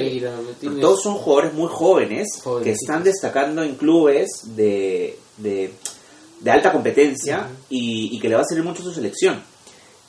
Todos 0.80 1.02
son 1.02 1.16
jugadores 1.16 1.54
muy 1.56 1.68
jóvenes 1.72 2.28
que 2.64 2.72
están 2.72 3.04
destacando 3.04 3.64
en 3.64 3.74
clubes 3.74 4.30
de, 4.56 5.18
de, 5.38 5.74
de 6.40 6.52
alta 6.52 6.72
competencia 6.72 7.48
y, 7.70 8.16
y 8.16 8.20
que 8.20 8.30
le 8.30 8.36
va 8.36 8.42
a 8.42 8.46
servir 8.46 8.64
mucho 8.64 8.84
su 8.84 8.94
selección. 8.94 9.42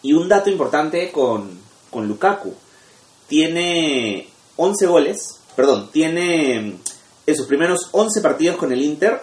Y 0.03 0.12
un 0.12 0.29
dato 0.29 0.51
importante 0.51 1.11
con, 1.11 1.59
con 1.91 2.07
Lukaku. 2.07 2.53
Tiene 3.29 4.29
11 4.57 4.87
goles, 4.87 5.41
perdón, 5.57 5.91
tiene 5.93 6.79
en 7.27 7.37
sus 7.37 7.47
primeros 7.47 7.89
11 7.93 8.21
partidos 8.21 8.57
con 8.57 8.73
el 8.73 8.83
Inter, 8.83 9.21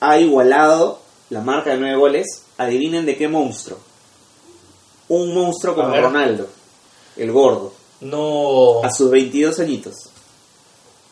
ha 0.00 0.18
igualado 0.18 1.00
la 1.30 1.40
marca 1.40 1.70
de 1.70 1.78
9 1.78 1.96
goles. 1.96 2.26
Adivinen 2.56 3.04
de 3.04 3.16
qué 3.16 3.26
monstruo. 3.26 3.78
Un 5.08 5.34
monstruo 5.34 5.74
como. 5.74 5.94
Ronaldo, 5.96 6.48
el 7.16 7.32
gordo, 7.32 7.72
No. 8.00 8.84
a 8.84 8.90
sus 8.92 9.10
22 9.10 9.58
añitos. 9.58 9.94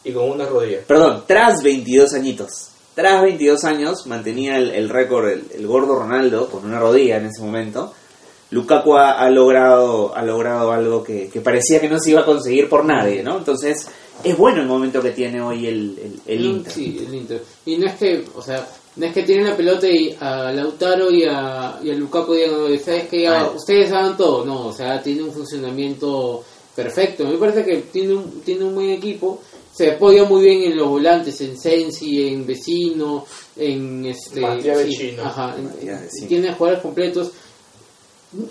Y 0.05 0.13
con 0.13 0.31
una 0.31 0.47
rodilla. 0.47 0.81
Perdón, 0.87 1.25
tras 1.27 1.63
22 1.63 2.15
añitos. 2.15 2.69
Tras 2.95 3.23
22 3.23 3.65
años 3.65 4.07
mantenía 4.07 4.59
el, 4.59 4.71
el 4.71 4.89
récord 4.89 5.29
el, 5.29 5.47
el 5.55 5.67
gordo 5.67 5.99
Ronaldo 5.99 6.49
con 6.51 6.65
una 6.65 6.79
rodilla 6.79 7.17
en 7.17 7.27
ese 7.27 7.43
momento. 7.43 7.93
Lukaku 8.53 8.95
ha, 8.97 9.13
ha 9.19 9.29
logrado, 9.31 10.15
ha 10.15 10.23
logrado 10.25 10.71
algo 10.73 11.03
que, 11.03 11.29
que 11.29 11.41
parecía 11.41 11.81
que 11.81 11.89
no 11.89 11.99
se 11.99 12.11
iba 12.11 12.21
a 12.21 12.25
conseguir 12.25 12.69
por 12.69 12.85
nadie, 12.85 13.23
¿no? 13.23 13.39
Entonces, 13.39 13.89
es 14.23 14.37
bueno 14.37 14.61
el 14.63 14.69
momento 14.69 15.03
que 15.03 15.11
tiene 15.11 15.41
hoy 15.43 15.67
el, 15.67 16.21
el, 16.27 16.45
Inter. 16.45 16.73
Sí, 16.73 17.05
el 17.07 17.15
Inter. 17.15 17.43
Y 17.67 17.77
no 17.79 17.87
es 17.87 17.95
que, 17.95 18.25
o 18.37 18.41
sea, 18.43 18.65
no 18.97 19.07
es 19.07 19.13
que 19.15 19.23
tienen 19.25 19.47
la 19.49 19.57
pelota 19.57 19.89
y 19.89 20.15
a 20.21 20.53
Lautaro 20.53 21.11
y 21.11 21.25
a, 21.25 21.79
y 21.83 21.91
a 21.91 21.95
Lukaku 21.95 22.35
digan, 22.35 22.55
"Oye, 22.55 22.79
¿sabes 22.79 23.09
que 23.09 23.23
ya, 23.23 23.41
Ah. 23.41 23.53
ustedes 23.57 23.91
hagan 23.91 24.17
todo? 24.17 24.45
No, 24.45 24.67
o 24.69 24.73
sea, 24.73 25.03
tiene 25.03 25.23
un 25.23 25.33
funcionamiento 25.33 26.45
perfecto. 26.77 27.25
Me 27.27 27.37
parece 27.39 27.65
que 27.65 27.77
tiene 27.93 28.15
un, 28.15 28.43
tiene 28.43 28.65
un 28.65 28.75
buen 28.75 28.91
equipo. 28.91 29.41
Se 29.75 29.93
apoya 29.93 30.25
muy 30.25 30.43
bien 30.43 30.71
en 30.71 30.77
los 30.77 30.89
volantes, 30.89 31.41
en 31.41 31.59
Sensi, 31.59 32.29
en 32.29 32.47
Vecino, 32.47 33.25
en 33.57 34.05
este... 34.05 34.41
Matías 34.43 34.79
sí, 34.81 34.85
Vecino. 34.85 35.23
Ajá, 35.25 35.57
en- 35.57 36.29
tiene 36.29 36.53
jugadores 36.53 36.83
completos. 36.83 37.33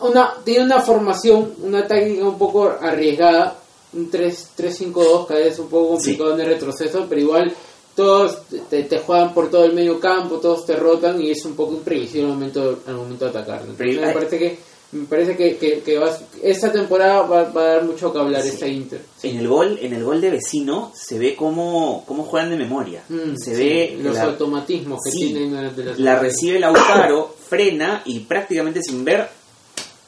Una, 0.01 0.34
tiene 0.43 0.65
una 0.65 0.79
formación, 0.82 1.53
una 1.63 1.88
táctica 1.88 2.23
un 2.27 2.38
poco 2.38 2.69
arriesgada, 2.79 3.57
un 3.93 4.09
3 4.09 4.49
3-5-2, 4.57 5.27
cada 5.27 5.39
vez 5.39 5.57
un 5.59 5.67
poco 5.69 5.89
complicado 5.95 6.34
en 6.36 6.41
el 6.41 6.47
retroceso, 6.47 7.05
pero 7.09 7.21
igual 7.21 7.53
todos 7.95 8.43
te, 8.69 8.84
te 8.84 8.99
juegan 8.99 9.34
por 9.34 9.49
todo 9.49 9.65
el 9.65 9.73
medio 9.73 9.99
campo, 9.99 10.38
todos 10.38 10.65
te 10.65 10.75
rotan 10.75 11.21
y 11.21 11.32
es 11.32 11.43
un 11.45 11.55
poco 11.55 11.73
imprevisible 11.73 12.27
al 12.27 12.34
momento, 12.34 12.79
al 12.86 12.95
momento 12.95 13.25
de 13.25 13.32
atacar. 13.32 13.63
me 13.65 13.73
parece 14.13 14.38
que, 14.39 14.59
me 14.93 15.05
parece 15.05 15.36
que, 15.36 15.57
que, 15.57 15.79
que 15.82 15.97
vas- 15.99 16.21
esta 16.43 16.71
temporada 16.71 17.23
va, 17.23 17.43
va 17.51 17.61
a 17.61 17.67
dar 17.75 17.84
mucho 17.84 18.13
que 18.13 18.19
hablar 18.19 18.45
esta 18.45 18.67
Inter. 18.67 19.01
En 19.23 19.38
el 19.39 19.47
gol, 19.47 19.77
en 19.82 19.93
el 19.93 20.03
gol 20.03 20.21
de 20.21 20.29
vecino 20.29 20.91
se 20.95 21.17
ve 21.19 21.36
cómo, 21.36 22.03
cómo 22.07 22.23
juegan 22.23 22.51
de 22.51 22.57
memoria. 22.57 23.03
Mm, 23.09 23.36
se 23.36 23.55
sí, 23.55 23.63
ve 23.63 23.97
los 24.01 24.15
la, 24.15 24.23
automatismos 24.23 24.99
que 25.03 25.11
Sí. 25.11 25.19
tienen 25.34 25.53
las 25.86 25.99
la 25.99 26.19
recibe 26.19 26.59
Lautaro, 26.59 27.36
frena 27.49 28.03
y 28.05 28.19
prácticamente 28.19 28.82
sin 28.84 29.03
ver 29.03 29.27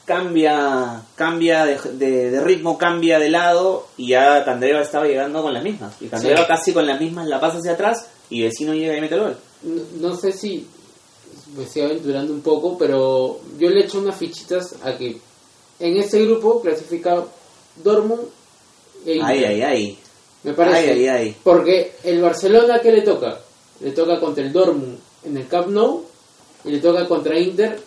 cambia 0.04 1.02
cambia 1.16 1.64
de, 1.64 1.78
de- 1.92 2.30
de 2.30 2.40
ritmo, 2.40 2.76
cambia 2.78 3.18
de 3.18 3.30
lado 3.30 3.86
y 3.96 4.08
ya 4.08 4.44
Candreva 4.44 4.80
estaba 4.82 5.06
llegando 5.06 5.42
con 5.42 5.52
las 5.54 5.62
mismas. 5.62 5.94
Y 6.00 6.06
Candreva 6.08 6.40
Sí. 6.42 6.46
casi 6.48 6.72
con 6.72 6.86
las 6.86 7.00
mismas 7.00 7.26
la 7.26 7.40
pasa 7.40 7.58
hacia 7.58 7.72
atrás 7.72 8.06
y 8.30 8.42
vecino 8.42 8.74
llega 8.74 8.96
y 8.96 9.00
mete 9.00 9.14
el 9.14 9.20
gol. 9.20 9.36
no, 9.62 9.82
no 10.08 10.16
sé 10.16 10.32
si 10.32 10.66
me 11.56 11.64
estoy 11.64 11.82
aventurando 11.82 12.32
un 12.32 12.40
poco, 12.42 12.76
pero 12.78 13.40
yo 13.58 13.70
le 13.70 13.84
echo 13.84 13.98
unas 13.98 14.16
fichitas 14.16 14.74
a 14.82 14.96
que 14.96 15.16
en 15.80 15.96
este 15.96 16.24
grupo 16.24 16.60
clasifica 16.60 17.22
Dortmund 17.82 18.22
e 19.06 19.14
Inter. 19.14 19.26
Ay, 19.28 19.44
ay, 19.44 19.62
ay. 19.62 19.98
Me 20.42 20.52
parece. 20.52 20.76
Ay, 20.78 20.90
ay, 21.00 21.08
ay. 21.08 21.36
Porque 21.42 21.96
el 22.04 22.20
Barcelona, 22.20 22.78
¿qué 22.80 22.92
le 22.92 23.02
toca? 23.02 23.38
Le 23.80 23.90
toca 23.92 24.20
contra 24.20 24.44
el 24.44 24.52
Dortmund 24.52 24.98
en 25.24 25.36
el 25.36 25.46
Camp 25.48 25.68
Nou 25.68 26.04
y 26.64 26.70
le 26.70 26.78
toca 26.78 27.06
contra 27.08 27.38
Inter 27.38 27.80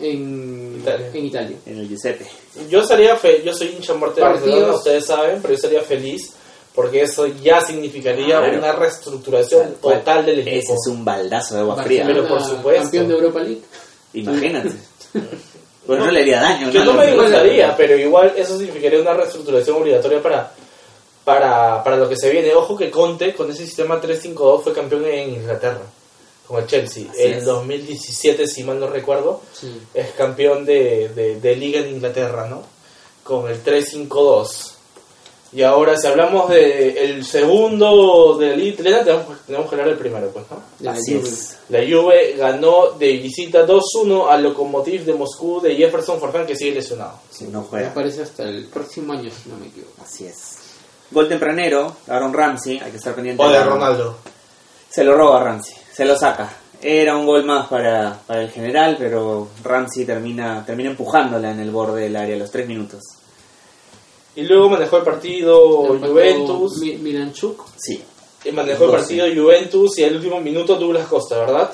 en 0.00 0.78
Italia. 0.80 1.10
En 1.12 1.24
Italia. 1.24 1.56
En 1.66 1.78
el 1.78 1.88
Giuseppe. 1.88 2.26
Yo 2.68 2.82
fe 3.16 3.42
yo 3.44 3.54
soy 3.54 3.68
hincha 3.68 3.94
muerte 3.94 4.20
de 4.20 4.26
Barcelona, 4.26 4.74
ustedes 4.74 5.06
saben, 5.06 5.40
pero 5.40 5.50
yo 5.50 5.56
estaría 5.56 5.80
feliz 5.82 6.32
porque 6.74 7.02
eso 7.02 7.26
ya 7.26 7.60
significaría 7.60 8.38
Claro. 8.38 8.58
una 8.58 8.72
reestructuración 8.72 9.76
total 9.80 10.26
del 10.26 10.40
Ese 10.40 10.56
equipo. 10.56 10.74
es 10.74 10.86
un 10.88 11.04
baldazo 11.04 11.54
de 11.54 11.60
agua 11.60 11.82
fría. 11.82 12.04
Pero 12.06 12.26
por 12.26 12.42
supuesto. 12.42 12.82
Campeón 12.82 13.08
de 13.08 13.14
Europa 13.14 13.38
League. 13.40 13.60
Imagínate. 14.14 14.70
Pues 15.86 15.98
no 15.98 16.10
le 16.10 16.20
haría 16.22 16.40
daño, 16.40 16.72
Que 16.72 16.78
¿no? 16.78 16.86
no 16.86 16.94
me 16.94 17.14
gustaría, 17.14 17.76
pero 17.76 17.96
igual 17.96 18.32
eso 18.36 18.56
significaría 18.58 19.00
una 19.00 19.14
reestructuración 19.14 19.76
obligatoria 19.76 20.20
para, 20.22 20.50
para, 21.24 21.84
para 21.84 21.96
lo 21.96 22.08
que 22.08 22.16
se 22.16 22.30
viene. 22.30 22.54
Ojo 22.54 22.74
que 22.76 22.90
Conte 22.90 23.34
con 23.34 23.50
ese 23.50 23.66
sistema 23.66 24.00
3-5-2 24.00 24.62
fue 24.62 24.72
campeón 24.72 25.04
en 25.04 25.34
Inglaterra, 25.34 25.82
con 26.46 26.60
el 26.62 26.66
Chelsea. 26.66 27.10
Así 27.10 27.22
en 27.22 27.32
es. 27.34 27.44
2017, 27.44 28.46
si 28.46 28.64
mal 28.64 28.78
no 28.80 28.86
recuerdo, 28.88 29.40
Sí. 29.52 29.80
es 29.94 30.10
campeón 30.12 30.64
de, 30.64 31.08
de, 31.10 31.40
de 31.40 31.56
liga 31.56 31.80
en 31.80 31.88
Inglaterra, 31.96 32.46
¿no? 32.48 32.62
Con 33.22 33.48
el 33.50 33.62
3-5-2. 33.64 34.70
Y 35.52 35.62
ahora, 35.62 35.96
si 35.96 36.08
hablamos 36.08 36.50
del 36.50 36.96
el 36.98 37.24
segundo 37.24 38.36
de 38.36 38.48
la 38.50 38.56
liga 38.56 38.74
italiana, 38.74 39.04
tenemos, 39.04 39.26
tenemos 39.46 39.68
que 39.68 39.74
hablar 39.76 39.88
del 39.88 39.98
primero, 39.98 40.28
pues, 40.30 40.44
¿no? 40.50 40.60
la 40.80 40.92
Así 40.92 41.14
Juve. 41.14 41.28
es. 41.28 41.56
La 41.68 41.78
Juve 41.78 42.34
ganó 42.36 42.90
de 42.98 43.12
visita 43.18 43.64
2-1 43.64 44.28
al 44.28 44.42
Lokomotiv 44.42 45.04
de 45.04 45.14
Moscú 45.14 45.60
de 45.60 45.76
Jefferson 45.76 46.18
Farfán, 46.20 46.44
que 46.44 46.56
sigue 46.56 46.72
lesionado. 46.74 47.20
Si 47.30 47.44
no 47.44 47.60
Me 47.62 47.66
juega. 47.68 47.94
parece 47.94 48.22
hasta 48.22 48.42
el 48.42 48.66
próximo 48.66 49.12
año, 49.12 49.30
si 49.30 49.48
no 49.48 49.56
me 49.56 49.68
equivoco. 49.68 49.92
Así 50.02 50.26
es. 50.26 50.56
Gol 51.12 51.28
tempranero, 51.28 51.98
Aaron 52.08 52.32
Ramsey, 52.34 52.80
hay 52.80 52.90
que 52.90 52.96
estar 52.96 53.14
pendiente. 53.14 53.40
O 53.40 53.48
de 53.48 53.62
Ronaldo. 53.62 54.16
Se 54.90 55.04
lo 55.04 55.14
roba 55.16 55.40
Ramsey, 55.42 55.74
se 55.94 56.04
lo 56.04 56.16
saca. 56.18 56.52
Era 56.82 57.16
un 57.16 57.24
gol 57.24 57.44
más 57.44 57.68
para, 57.68 58.18
para 58.26 58.42
el 58.42 58.50
general, 58.50 58.96
pero 58.98 59.48
Ramsey 59.62 60.04
termina, 60.04 60.62
termina 60.66 60.90
empujándola 60.90 61.50
en 61.52 61.60
el 61.60 61.70
borde 61.70 62.02
del 62.02 62.16
área 62.16 62.36
a 62.36 62.38
los 62.38 62.50
tres 62.50 62.66
minutos. 62.68 63.00
Y 64.36 64.42
luego 64.42 64.68
manejó 64.68 64.98
el 64.98 65.04
partido 65.04 65.94
Empató 65.94 66.12
Juventus. 66.12 66.78
Mi- 66.78 66.96
Miranchuk 66.96 67.64
Sí, 67.76 68.02
Y 68.44 68.50
manejó 68.52 68.84
el 68.86 68.90
partido 68.90 69.26
Juventus 69.34 69.96
y 69.98 70.04
al 70.04 70.16
último 70.16 70.40
minuto 70.40 70.74
Douglas 70.76 71.06
Costa, 71.06 71.38
¿verdad? 71.38 71.70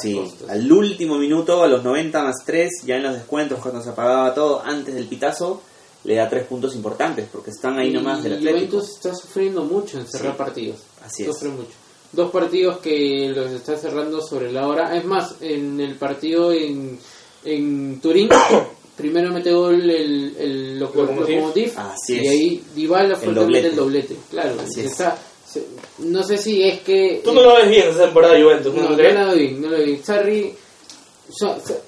sí. 0.00 0.14
costas. 0.14 0.50
Al 0.50 0.70
último 0.70 1.16
minuto, 1.16 1.62
a 1.62 1.66
los 1.68 1.82
90 1.82 2.22
más 2.22 2.36
3, 2.44 2.70
ya 2.84 2.96
en 2.96 3.02
los 3.04 3.14
descuentos, 3.14 3.58
cuando 3.60 3.82
se 3.82 3.88
apagaba 3.90 4.32
todo, 4.34 4.62
antes 4.64 4.94
del 4.94 5.06
pitazo, 5.06 5.62
le 6.04 6.16
da 6.16 6.28
tres 6.28 6.46
puntos 6.46 6.74
importantes, 6.76 7.26
porque 7.32 7.50
están 7.50 7.78
ahí 7.78 7.90
nomás 7.92 8.22
del 8.22 8.34
Y 8.34 8.36
Atlético. 8.36 8.76
Juventus 8.78 8.90
está 8.96 9.14
sufriendo 9.14 9.64
mucho 9.64 9.98
en 9.98 10.06
cerrar 10.06 10.32
Sí. 10.32 10.38
partidos. 10.38 10.76
Así 11.04 11.22
es. 11.24 11.28
Sufre 11.34 11.48
mucho. 11.48 11.70
Dos 12.12 12.30
partidos 12.30 12.78
que 12.78 13.32
los 13.34 13.50
está 13.52 13.76
cerrando 13.76 14.20
sobre 14.20 14.52
la 14.52 14.68
hora. 14.68 14.96
Es 14.96 15.04
más, 15.04 15.36
en 15.40 15.80
el 15.80 15.94
partido 15.96 16.52
en, 16.52 16.98
en 17.44 18.00
Turín, 18.02 18.28
primero 18.96 19.32
mete 19.32 19.52
gol 19.52 19.88
el, 19.90 20.36
el 20.38 20.78
Loco- 20.78 21.00
Lokomotiv. 21.02 21.36
Lokomotiv, 21.36 21.72
Así 21.78 22.14
y 22.14 22.18
es. 22.20 22.28
ahí 22.30 22.64
Dybala 22.74 23.16
fue 23.16 23.28
el 23.28 23.34
doblete. 23.34 23.66
el 23.68 23.76
doblete. 23.76 24.16
Claro, 24.30 24.54
Así 24.60 24.72
se 24.74 24.80
es. 24.84 24.92
está- 24.92 25.18
se- 25.46 25.66
no 26.00 26.22
sé 26.22 26.36
si 26.38 26.62
es 26.62 26.80
que... 26.80 27.20
Tú 27.24 27.32
no 27.32 27.42
lo 27.42 27.54
ves 27.56 27.68
bien 27.70 27.88
esa 27.88 28.04
temporada 28.04 28.34
de 28.34 28.42
Juventus, 28.42 28.74
¿no, 28.74 28.82
No, 28.82 28.90
no 28.90 28.96
crees? 28.96 29.14
lo 29.14 29.34
vi, 29.34 29.50
no 29.52 29.68
lo 29.68 29.78
vi. 29.82 29.96
Sarri, 29.98 30.54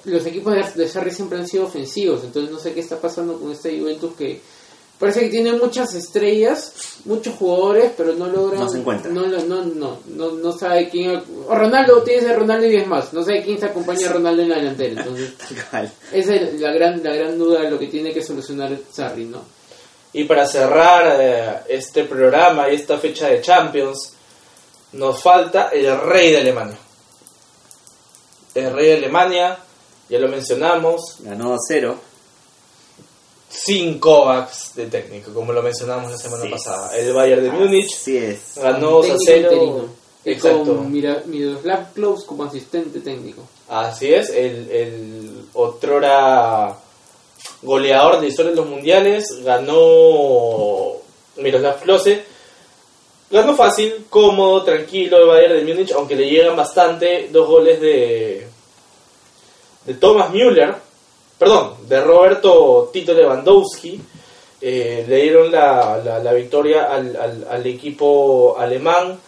los 0.05 0.25
equipos 0.25 0.53
de, 0.53 0.83
de 0.83 0.87
Sarri 0.89 1.11
siempre 1.11 1.37
han 1.37 1.47
sido 1.47 1.65
ofensivos, 1.65 2.23
entonces 2.23 2.51
no 2.51 2.59
sé 2.59 2.73
qué 2.73 2.79
está 2.79 2.99
pasando 2.99 3.39
con 3.39 3.51
este 3.51 3.79
Juventus 3.79 4.13
que 4.15 4.39
parece 4.99 5.21
que 5.21 5.29
tiene 5.29 5.53
muchas 5.53 5.93
estrellas, 5.93 6.73
muchos 7.05 7.35
jugadores, 7.35 7.91
pero 7.97 8.13
no 8.13 8.27
logra. 8.27 8.59
No 8.59 8.69
se 8.69 8.79
encuentra. 8.79 9.11
No, 9.11 9.21
lo- 9.25 9.43
no, 9.43 9.63
no, 9.65 9.99
no, 10.07 10.31
no 10.31 10.51
sabe 10.51 10.89
quién. 10.89 11.21
o 11.47 11.53
Ronaldo 11.55 12.01
tiene 12.03 12.29
a 12.31 12.35
Ronaldo 12.35 12.65
y 12.67 12.75
es 12.77 12.87
más, 12.87 13.13
no 13.13 13.23
sabe 13.23 13.43
quién 13.43 13.59
se 13.59 13.65
acompaña 13.65 14.09
a 14.09 14.13
Ronaldo 14.13 14.41
en 14.43 14.49
la 14.49 14.55
delantera. 14.57 15.01
Entonces, 15.01 15.33
esa 16.11 16.35
es 16.35 16.59
la 16.61 16.71
gran, 16.71 17.03
la 17.03 17.13
gran 17.15 17.37
duda 17.37 17.61
de 17.61 17.71
lo 17.71 17.77
que 17.79 17.87
tiene 17.87 18.13
que 18.13 18.23
solucionar 18.23 18.75
Sarri, 18.91 19.25
¿no? 19.25 19.41
Y 20.13 20.23
para 20.23 20.45
cerrar 20.47 21.17
eh, 21.19 21.59
este 21.67 22.05
programa 22.05 22.69
y 22.69 22.75
esta 22.75 22.97
fecha 22.97 23.27
de 23.27 23.41
Champions, 23.41 24.13
nos 24.93 25.21
falta 25.21 25.67
el 25.73 25.99
rey 25.99 26.31
de 26.31 26.37
Alemania. 26.37 26.77
El 28.53 28.71
rey 28.73 28.87
de 28.87 28.93
Alemania, 28.97 29.57
ya 30.09 30.17
lo 30.19 30.29
mencionamos, 30.29 31.17
Ganó 31.19 31.57
2-0. 31.57 31.95
Sin 33.57 33.99
Kovacs 33.99 34.75
de 34.75 34.87
técnico, 34.87 35.33
como 35.33 35.53
lo 35.53 35.61
mencionamos 35.61 36.11
la 36.11 36.17
semana 36.17 36.43
Sí. 36.43 36.49
pasada. 36.49 36.95
El 36.97 37.13
Bayern 37.13 37.43
de 37.43 37.51
Múnich 37.51 37.93
Así 37.93 38.17
es. 38.17 38.53
ganó 38.61 38.89
2 38.91 39.05
a 39.05 39.07
Técnico 39.09 39.23
0. 39.25 39.49
interino. 39.53 40.05
Y 40.25 40.31
Exacto. 40.31 40.63
con 40.65 40.91
Miroslav 40.91 41.93
Klose 41.93 42.25
como 42.25 42.43
asistente 42.45 42.99
técnico. 42.99 43.43
Así 43.69 44.11
es, 44.13 44.29
el, 44.31 44.69
el 44.71 45.45
otrora 45.53 46.75
goleador 47.61 48.19
de 48.19 48.27
historia 48.27 48.51
de 48.51 48.57
los 48.57 48.65
mundiales 48.67 49.25
ganó 49.43 50.93
Miroslav 51.37 51.79
Klose. 51.81 52.23
Ganó 53.29 53.55
fácil, 53.55 54.05
cómodo, 54.09 54.63
tranquilo 54.63 55.17
el 55.17 55.27
Bayern 55.27 55.65
de 55.65 55.73
Múnich, 55.73 55.91
aunque 55.93 56.15
le 56.15 56.29
llegan 56.29 56.55
bastante 56.55 57.29
dos 57.31 57.47
goles 57.47 57.79
de 57.81 58.47
de 59.85 59.93
Thomas 59.95 60.31
Müller, 60.31 60.75
perdón, 61.37 61.75
de 61.87 62.01
Roberto 62.01 62.89
Tito 62.91 63.13
Lewandowski. 63.13 63.99
Eh, 64.61 65.05
le 65.07 65.21
dieron 65.21 65.51
la, 65.51 66.01
la, 66.03 66.19
la 66.19 66.33
victoria 66.33 66.85
al, 66.85 67.15
al, 67.15 67.45
al 67.51 67.67
equipo 67.67 68.55
alemán 68.57 69.19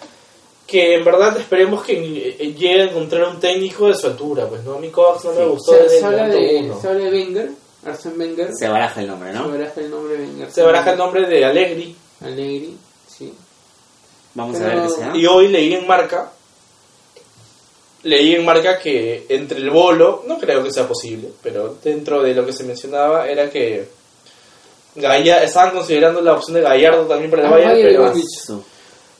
que 0.66 0.96
en 0.96 1.06
verdad 1.06 1.38
esperemos 1.38 1.84
que 1.84 1.94
eh, 2.40 2.54
llegue 2.54 2.82
a 2.82 2.86
encontrar 2.86 3.28
un 3.28 3.40
técnico 3.40 3.88
de 3.88 3.94
su 3.94 4.08
altura, 4.08 4.48
pues 4.48 4.64
no, 4.64 4.74
a 4.76 4.80
mí 4.80 4.90
Kovacs 4.90 5.26
no 5.26 5.34
me 5.34 5.46
gustó 5.46 5.74
Se, 5.74 5.84
desde 5.84 6.00
se 6.00 6.08
el 6.08 6.32
de, 6.32 6.60
uno. 6.64 6.82
se 6.82 6.88
habla 6.88 7.04
de 7.06 7.12
Wenger, 7.12 7.52
Arsene 7.86 8.16
Wenger. 8.18 8.50
Se 8.58 8.68
baraja 8.68 9.02
el 9.02 9.08
nombre, 9.08 9.32
Se 9.32 9.38
¿no? 9.38 9.50
baraja 9.50 9.82
el 9.82 9.90
nombre 9.92 10.18
de 10.18 10.24
Wenger. 10.26 10.52
Se 10.52 10.62
baraja 10.64 10.92
el 10.92 10.98
nombre 10.98 11.28
de 11.28 11.46
Allegri 11.46 11.96
Allegri, 12.22 12.78
sí. 13.08 13.34
Vamos 14.34 14.60
a 14.60 14.68
ver 14.68 14.82
qué 14.84 14.90
sea. 14.90 15.12
y 15.16 15.26
hoy 15.28 15.48
leí 15.50 15.74
en 15.74 15.86
marca 15.88 16.32
leí 18.08 18.34
en 18.36 18.46
marca 18.46 18.80
que 18.80 19.26
entre 19.30 19.60
el 19.60 19.70
bolo, 19.70 20.24
no 20.28 20.38
creo 20.40 20.64
que 20.64 20.72
sea 20.72 20.88
posible, 20.88 21.30
pero 21.44 21.76
dentro 21.84 22.24
de 22.24 22.34
lo 22.34 22.46
que 22.46 22.54
se 22.54 22.64
mencionaba 22.64 23.28
era 23.28 23.50
que 23.50 23.88
estaban 24.96 25.72
considerando 25.74 26.22
la 26.22 26.34
opción 26.34 26.56
de 26.56 26.62
Gallardo 26.62 27.06
también 27.06 27.30
para 27.30 27.44
el 27.44 27.50
Bayern, 27.52 27.74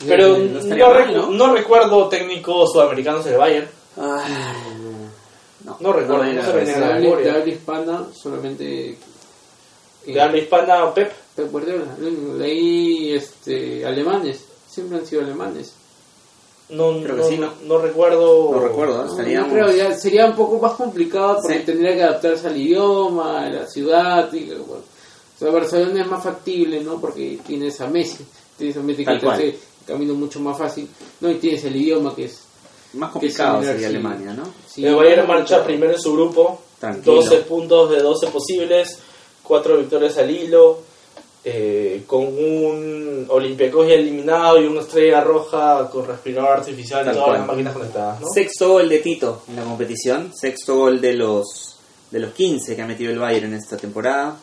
pero, 0.08 0.38
no 0.38 0.38
no, 0.38 0.60
estaría 0.60 0.88
mal, 0.88 0.96
recu- 1.08 1.14
¿no? 1.16 1.30
no 1.32 1.54
recuerdo 1.56 2.08
técnicos 2.08 2.72
sudamericanos 2.72 3.26
del 3.26 3.38
Bayern. 3.38 3.68
Ah, 3.98 4.54
no, 5.80 5.92
recuerdo, 5.94 6.24
no 6.24 6.44
se. 6.44 6.52
De 6.54 6.80
la 6.80 6.88
habla, 6.88 7.00
memoria. 7.00 7.26
de 7.34 7.40
habla 7.40 7.54
hispana, 7.54 8.06
solamente. 8.14 8.90
eh, 8.92 8.98
De 10.06 10.22
habla 10.22 10.38
hispana, 10.38 10.94
Pep. 10.94 11.12
Pep 11.36 11.52
Guardiola, 11.52 11.86
ahí, 12.44 13.14
este, 13.14 13.86
alemanes. 13.86 14.46
siempre 14.70 15.00
han 15.00 15.06
sido 15.06 15.22
alemanes. 15.24 15.74
No, 16.70 17.02
Creo 17.02 17.16
que 17.16 17.22
no, 17.22 17.28
sí, 17.30 17.38
¿no? 17.38 17.54
no 17.66 17.78
recuerdo. 17.78 18.52
No 18.52 18.60
recuerdo. 18.60 19.06
No, 19.06 19.10
Estaríamos- 19.12 19.48
no 19.48 19.54
creo, 19.54 19.72
ya 19.72 19.94
sería 19.98 20.26
un 20.26 20.36
poco 20.36 20.60
más 20.60 20.74
complicado 20.74 21.40
porque 21.42 21.60
Sí. 21.60 21.66
tendría 21.66 21.96
que 21.96 22.04
adaptarse 22.04 22.48
al 22.48 22.58
idioma, 22.58 23.46
a 23.46 23.50
la 23.50 23.68
ciudad. 23.68 24.32
Y, 24.34 24.46
bueno, 24.50 24.64
o 24.84 25.40
sea, 25.40 25.50
Barcelona 25.52 26.02
es 26.02 26.08
más 26.08 26.24
factible, 26.24 26.82
¿no? 26.82 27.00
Porque 27.00 27.40
tienes 27.48 27.80
a 27.80 27.88
Messi, 27.88 28.26
tienes 28.58 28.76
a 28.76 28.82
Messi 28.82 29.00
que 29.00 29.06
Tal 29.06 29.20
te 29.20 29.26
cual. 29.26 29.36
hace 29.38 29.48
el 29.50 29.58
camino 29.86 30.14
mucho 30.14 30.40
más 30.42 30.58
fácil, 30.58 30.90
¿no? 31.22 31.32
Y 31.32 31.36
tienes 31.36 31.64
el 31.64 31.76
idioma 31.76 32.14
que 32.14 32.26
es. 32.26 32.42
Más 32.94 33.10
que 33.10 33.14
complicado 33.14 33.56
similar, 33.56 33.74
sería 33.76 33.90
sí. 33.90 33.96
Alemania, 33.96 34.34
¿no? 34.34 34.44
sí, 34.68 34.86
el 34.86 34.96
Bayern 34.96 35.28
marcha 35.28 35.64
primero 35.64 35.94
en 35.94 36.00
su 36.00 36.14
grupo. 36.14 36.62
Tranquilo. 36.80 37.16
12 37.16 37.38
puntos 37.40 37.90
de 37.92 38.02
12 38.02 38.28
posibles, 38.28 39.00
4 39.44 39.78
victorias 39.78 40.18
al 40.18 40.30
hilo, 40.32 40.80
eh, 41.50 42.04
con 42.06 42.24
un 42.26 43.26
Olympiacos 43.30 43.88
ya 43.88 43.94
eliminado 43.96 44.62
y 44.62 44.66
una 44.66 44.82
estrella 44.82 45.22
roja 45.22 45.90
con 45.90 46.06
respirador 46.06 46.58
artificial 46.58 47.02
y 47.04 47.06
Tal 47.06 47.14
todas 47.16 47.28
cual. 47.28 47.38
las 47.40 47.48
máquinas 47.48 47.74
conectadas, 47.74 48.20
¿no? 48.22 48.28
Sexto 48.34 48.70
gol 48.74 48.90
de 48.90 49.00
Tito 49.00 49.44
en 49.48 49.56
la 49.56 49.64
competición, 49.64 50.32
sexto 50.36 50.76
gol 50.76 51.00
de 51.00 51.14
los 51.14 51.46
de 52.12 52.20
los 52.20 52.34
15 52.34 52.76
que 52.76 52.82
ha 52.82 52.88
metido 52.88 53.12
el 53.12 53.20
Bayern 53.20 53.48
en 53.48 53.54
esta 53.56 53.78
temporada. 53.78 54.38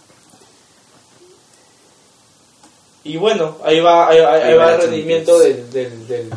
Y 3.05 3.17
bueno, 3.19 3.59
ahí 3.63 3.81
va, 3.81 4.09
ahí, 4.09 4.19
ahí- 4.19 4.25
ahí 4.25 4.43
Ahí 4.53 4.57
va 4.57 4.65
va 4.67 4.75
el 4.77 4.81
rendimiento 4.83 5.39
del, 5.39 5.71
del, 5.71 6.09
del, 6.09 6.31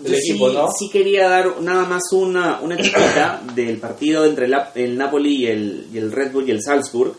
del 0.00 0.12
Yo 0.12 0.16
equipo, 0.18 0.50
sí, 0.50 0.54
¿no? 0.56 0.68
sí 0.78 0.88
quería 0.90 1.28
dar 1.28 1.60
nada 1.60 1.84
más 1.84 2.02
una, 2.12 2.60
una 2.60 2.76
chiquita 2.76 3.42
del 3.54 3.78
partido 3.78 4.24
entre 4.24 4.46
el, 4.46 4.54
el 4.76 4.96
Napoli 4.96 5.34
y 5.42 5.46
el, 5.48 5.88
y 5.92 5.98
el 5.98 6.12
Red 6.12 6.30
Bull 6.32 6.48
y 6.48 6.52
el 6.52 6.62
Salzburg 6.62 7.14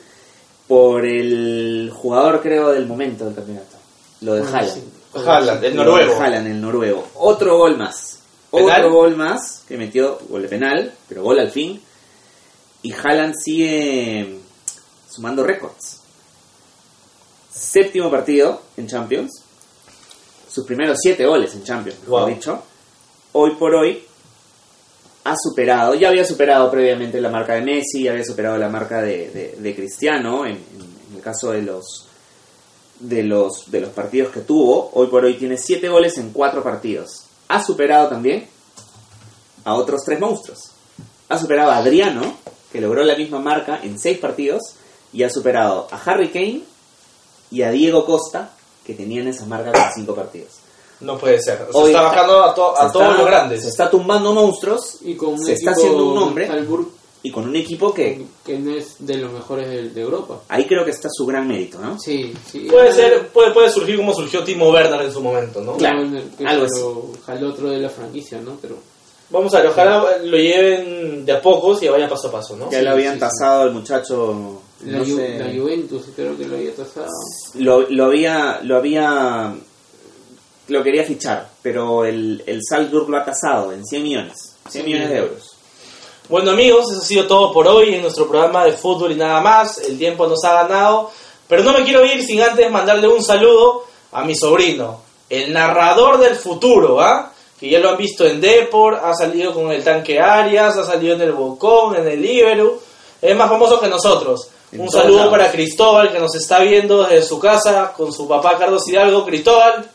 por 0.68 1.06
el 1.06 1.92
jugador 1.94 2.42
creo 2.42 2.70
del 2.72 2.86
momento 2.88 3.26
del 3.26 3.36
campeonato, 3.36 3.76
lo 4.22 4.34
de 4.36 4.42
Bueno, 4.42 4.58
Haaland. 4.58 4.74
sí. 4.74 4.84
Haaland, 5.16 5.64
el 5.64 5.76
noruego. 5.76 6.16
Haaland, 6.20 6.48
el 6.48 6.62
noruego. 6.62 7.08
Otro 7.16 7.58
gol 7.58 7.78
más. 7.78 8.20
¿Penal? 8.52 8.82
Otro 8.86 8.94
gol 8.94 9.16
más 9.16 9.64
que 9.68 9.78
metió 9.78 10.20
gol 10.30 10.42
de 10.44 10.48
penal, 10.48 10.94
pero 11.08 11.24
gol 11.24 11.40
al 11.40 11.52
fin. 11.52 11.82
Y 12.84 12.92
Haaland 12.94 13.34
sigue 13.36 14.40
sumando 15.10 15.44
récords. 15.44 16.00
Séptimo 17.52 18.10
partido 18.10 18.62
en 18.78 18.88
Champions. 18.88 19.42
Sus 20.50 20.66
primeros 20.66 20.98
siete 21.02 21.26
goles 21.26 21.54
en 21.56 21.64
Champions, 21.64 22.00
mejor 22.02 22.22
Wow. 22.22 22.30
dicho. 22.30 22.64
Hoy 23.34 23.52
por 23.56 23.74
hoy 23.76 24.04
ha 25.26 25.36
superado, 25.38 25.96
ya 25.96 26.10
había 26.10 26.26
superado 26.26 26.70
previamente 26.70 27.22
la 27.22 27.30
marca 27.30 27.54
de 27.54 27.62
Messi, 27.62 28.08
había 28.08 28.26
superado 28.26 28.58
la 28.58 28.70
marca 28.70 29.02
de, 29.02 29.56
de- 29.60 29.76
Cristiano 29.76 30.46
en, 30.46 30.54
en- 30.56 30.94
en 31.10 31.16
el 31.16 31.22
caso 31.22 31.52
de 31.52 31.62
los 31.62 32.08
de 33.00 33.24
los 33.24 33.70
de 33.72 33.82
los 33.82 33.90
partidos 33.90 34.32
que 34.32 34.42
tuvo. 34.42 34.90
Hoy 34.94 35.08
por 35.08 35.24
hoy 35.26 35.36
tiene 35.36 35.58
siete 35.58 35.90
goles 35.90 36.18
en 36.18 36.32
cuatro 36.32 36.64
partidos. 36.64 37.24
Ha 37.48 37.64
superado 37.64 38.10
también 38.10 38.48
a 39.66 39.74
otros 39.76 40.02
tres 40.06 40.20
monstruos. 40.20 40.72
Ha 41.30 41.38
superado 41.38 41.72
a 41.72 41.78
Adriano, 41.78 42.38
que 42.72 42.82
logró 42.82 43.04
la 43.04 43.16
misma 43.16 43.40
marca 43.40 43.80
en 43.82 44.00
seis 44.00 44.18
partidos, 44.20 44.76
y 45.14 45.24
ha 45.24 45.30
superado 45.30 45.88
a 45.92 45.98
Harry 46.04 46.30
Kane 46.32 46.64
y 47.52 47.62
a 47.62 47.72
Diego 47.72 48.06
Costa, 48.06 48.52
que 48.86 48.94
tenían 48.94 49.28
esa 49.28 49.46
marca 49.46 49.72
con 49.72 49.82
cinco 49.96 50.16
partidos. 50.16 50.52
No 51.02 51.18
puede 51.18 51.42
ser. 51.42 51.62
O 51.70 51.72
sea, 51.74 51.82
Hoy 51.82 51.90
está 51.92 52.02
bajando 52.04 52.44
a, 52.44 52.54
to- 52.56 52.78
a 52.78 52.88
Se 52.88 52.94
todos 52.94 53.18
los 53.18 53.26
grandes. 53.26 53.62
Se 53.64 53.70
está 53.70 53.90
tumbando 53.90 54.34
monstruos 54.34 54.98
Y 55.02 55.16
con 55.16 55.34
un 55.34 55.44
Se 55.46 55.54
está 55.54 55.72
haciendo 55.72 56.06
un 56.06 56.18
hombre. 56.18 56.48
Salzburg 56.48 56.88
y 57.26 57.32
con 57.32 57.48
un 57.48 57.56
equipo 57.56 57.94
que 57.94 58.22
que 58.46 58.60
no 58.60 58.76
es 58.76 58.96
de 59.00 59.16
los 59.16 59.32
mejores 59.32 59.70
de, 59.70 59.90
de 59.92 60.02
Europa. 60.02 60.42
ahí 60.50 60.66
creo 60.66 60.84
que 60.84 60.92
está 60.92 61.08
su 61.10 61.26
gran 61.26 61.48
mérito, 61.48 61.80
¿no? 61.80 61.98
Sí, 61.98 62.34
sí. 62.52 62.68
Puede 62.70 62.94
ser, 62.94 63.30
puede, 63.30 63.52
puede 63.52 63.70
surgir 63.70 63.96
como 63.96 64.14
surgió 64.14 64.44
Timo 64.44 64.70
Werner 64.70 65.02
en 65.04 65.12
su 65.14 65.22
momento, 65.22 65.62
¿no? 65.62 65.78
Claro, 65.78 66.02
que 66.38 66.46
algo 66.46 66.68
se 66.68 66.82
lo 66.82 67.04
jaló 67.26 67.50
otro 67.52 67.70
de 67.70 67.78
la 67.80 67.90
franquicia, 67.90 68.40
¿no? 68.42 68.58
Pero 68.62 68.76
Vamos 69.30 69.54
a 69.56 69.60
ver, 69.60 69.68
ojalá 69.70 70.04
lo 70.22 70.38
lleven 70.38 71.26
de 71.26 71.32
a 71.32 71.42
pocos 71.42 71.82
y 71.82 71.88
vaya 71.88 72.10
paso 72.10 72.28
a 72.28 72.32
paso, 72.34 72.58
¿no? 72.58 72.70
Ya 72.70 72.80
Sí, 72.80 72.86
lo 72.86 72.92
habían 72.92 73.14
sí, 73.14 73.20
tasado 73.22 73.64
el 73.64 73.72
muchacho, 73.72 74.62
la, 74.86 74.98
no 75.00 75.06
Ju- 75.06 75.16
sé, 75.16 75.40
la 75.40 75.60
Juventus 75.62 76.04
creo 76.16 76.38
que 76.38 76.46
lo 76.46 76.58
había 76.58 76.76
tasado. 76.76 77.08
lo, 77.56 77.90
lo 77.90 78.04
había, 78.06 78.60
lo 78.64 78.76
había, 78.76 79.56
lo 80.68 80.84
quería 80.84 81.04
fichar, 81.04 81.50
pero 81.62 82.06
el, 82.06 82.44
el 82.46 82.62
Salzburg 82.68 83.10
lo 83.10 83.18
ha 83.18 83.26
tasado 83.26 83.72
en 83.74 83.86
100 83.86 84.04
millones, 84.04 84.56
100 84.70 84.72
Sí. 84.72 84.84
millones 84.90 85.10
de 85.10 85.18
euros. 85.18 85.50
Bueno 86.30 86.52
amigos, 86.52 86.90
eso 86.92 87.02
ha 87.02 87.06
sido 87.06 87.28
todo 87.28 87.52
por 87.52 87.68
hoy 87.68 87.96
en 87.96 88.02
nuestro 88.02 88.28
programa 88.30 88.64
de 88.66 88.72
fútbol 88.74 89.12
y 89.12 89.16
nada 89.16 89.42
más. 89.42 89.78
El 89.80 89.98
tiempo 89.98 90.26
nos 90.26 90.44
ha 90.46 90.64
ganado, 90.64 91.12
pero 91.48 91.64
no 91.64 91.74
me 91.74 91.84
quiero 91.84 92.06
ir 92.06 92.24
sin 92.24 92.42
antes 92.42 92.72
mandarle 92.72 93.08
un 93.10 93.22
saludo 93.24 93.84
a 94.14 94.24
mi 94.24 94.34
sobrino, 94.36 95.02
el 95.30 95.52
narrador 95.52 96.20
del 96.20 96.36
futuro, 96.36 97.02
¿ah? 97.02 97.32
Que 97.60 97.70
ya 97.70 97.80
lo 97.80 97.90
han 97.90 97.98
visto 97.98 98.26
en 98.26 98.40
Depor, 98.40 98.96
ha 98.96 99.14
salido 99.14 99.54
con 99.54 99.72
el 99.72 99.84
tanque 99.84 100.20
Arias, 100.20 100.78
ha 100.78 100.86
salido 100.86 101.16
en 101.16 101.22
el 101.22 101.32
Bocón, 101.34 101.96
en 101.98 102.08
el 102.08 102.24
Iberu, 102.24 102.80
es 103.22 103.36
más 103.36 103.50
famoso 103.50 103.80
que 103.80 103.88
nosotros. 103.88 104.48
En 104.72 104.82
un 104.82 104.92
saludo 104.92 105.18
lados. 105.20 105.32
para 105.32 105.52
Cristóbal 105.52 106.12
que 106.12 106.20
nos 106.20 106.34
está 106.36 106.60
viendo 106.60 107.04
desde 107.04 107.22
su 107.28 107.40
casa 107.40 107.94
con 107.96 108.12
su 108.12 108.28
papá 108.28 108.58
Carlos 108.58 108.88
Hidalgo. 108.88 109.24
Cristóbal, 109.26 109.90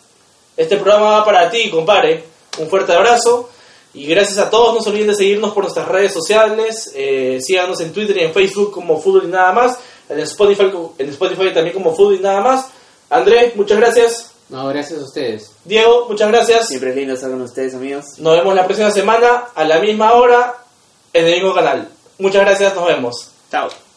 este 0.58 0.76
programa 0.76 1.10
va 1.10 1.24
para 1.24 1.48
ti, 1.48 1.70
compadre. 1.70 2.24
Un 2.58 2.68
fuerte 2.68 2.92
abrazo. 2.92 3.48
Y 3.94 4.06
gracias 4.06 4.38
a 4.38 4.50
todos, 4.50 4.74
no 4.74 4.82
se 4.82 4.90
olviden 4.90 5.06
de 5.06 5.14
seguirnos 5.14 5.52
por 5.52 5.62
nuestras 5.62 5.86
redes 5.86 6.12
sociales. 6.12 6.90
Eh, 6.94 7.38
síganos 7.40 7.80
en 7.80 7.92
Twitter 7.92 8.16
y 8.16 8.24
en 8.24 8.34
Facebook 8.34 8.72
como 8.72 9.00
Fútbol 9.00 9.24
y 9.24 9.28
Nada 9.28 9.52
Más. 9.52 9.78
En 10.08 10.18
Spotify, 10.18 10.70
en 10.98 11.08
Spotify 11.10 11.54
también 11.54 11.72
como 11.72 11.94
Fútbol 11.94 12.16
y 12.16 12.18
Nada 12.18 12.40
Más. 12.40 12.66
Andrés, 13.08 13.54
muchas 13.54 13.78
gracias. 13.78 14.32
No, 14.48 14.66
gracias 14.66 15.00
a 15.00 15.04
ustedes. 15.04 15.52
Diego, 15.64 16.06
muchas 16.08 16.28
gracias. 16.28 16.66
Siempre 16.66 16.90
es 16.90 16.96
lindo 16.96 17.14
estar 17.14 17.30
con 17.30 17.40
ustedes, 17.40 17.74
amigos. 17.74 18.18
Nos 18.18 18.36
vemos 18.36 18.54
la 18.54 18.64
próxima 18.64 18.90
semana 18.90 19.44
a 19.54 19.64
la 19.64 19.78
misma 19.78 20.14
hora 20.14 20.56
en 21.12 21.24
el 21.24 21.34
mismo 21.34 21.54
canal. 21.54 21.88
Muchas 22.18 22.42
gracias, 22.42 22.74
nos 22.74 22.84
vemos. 22.84 23.30
Chao. 23.50 23.87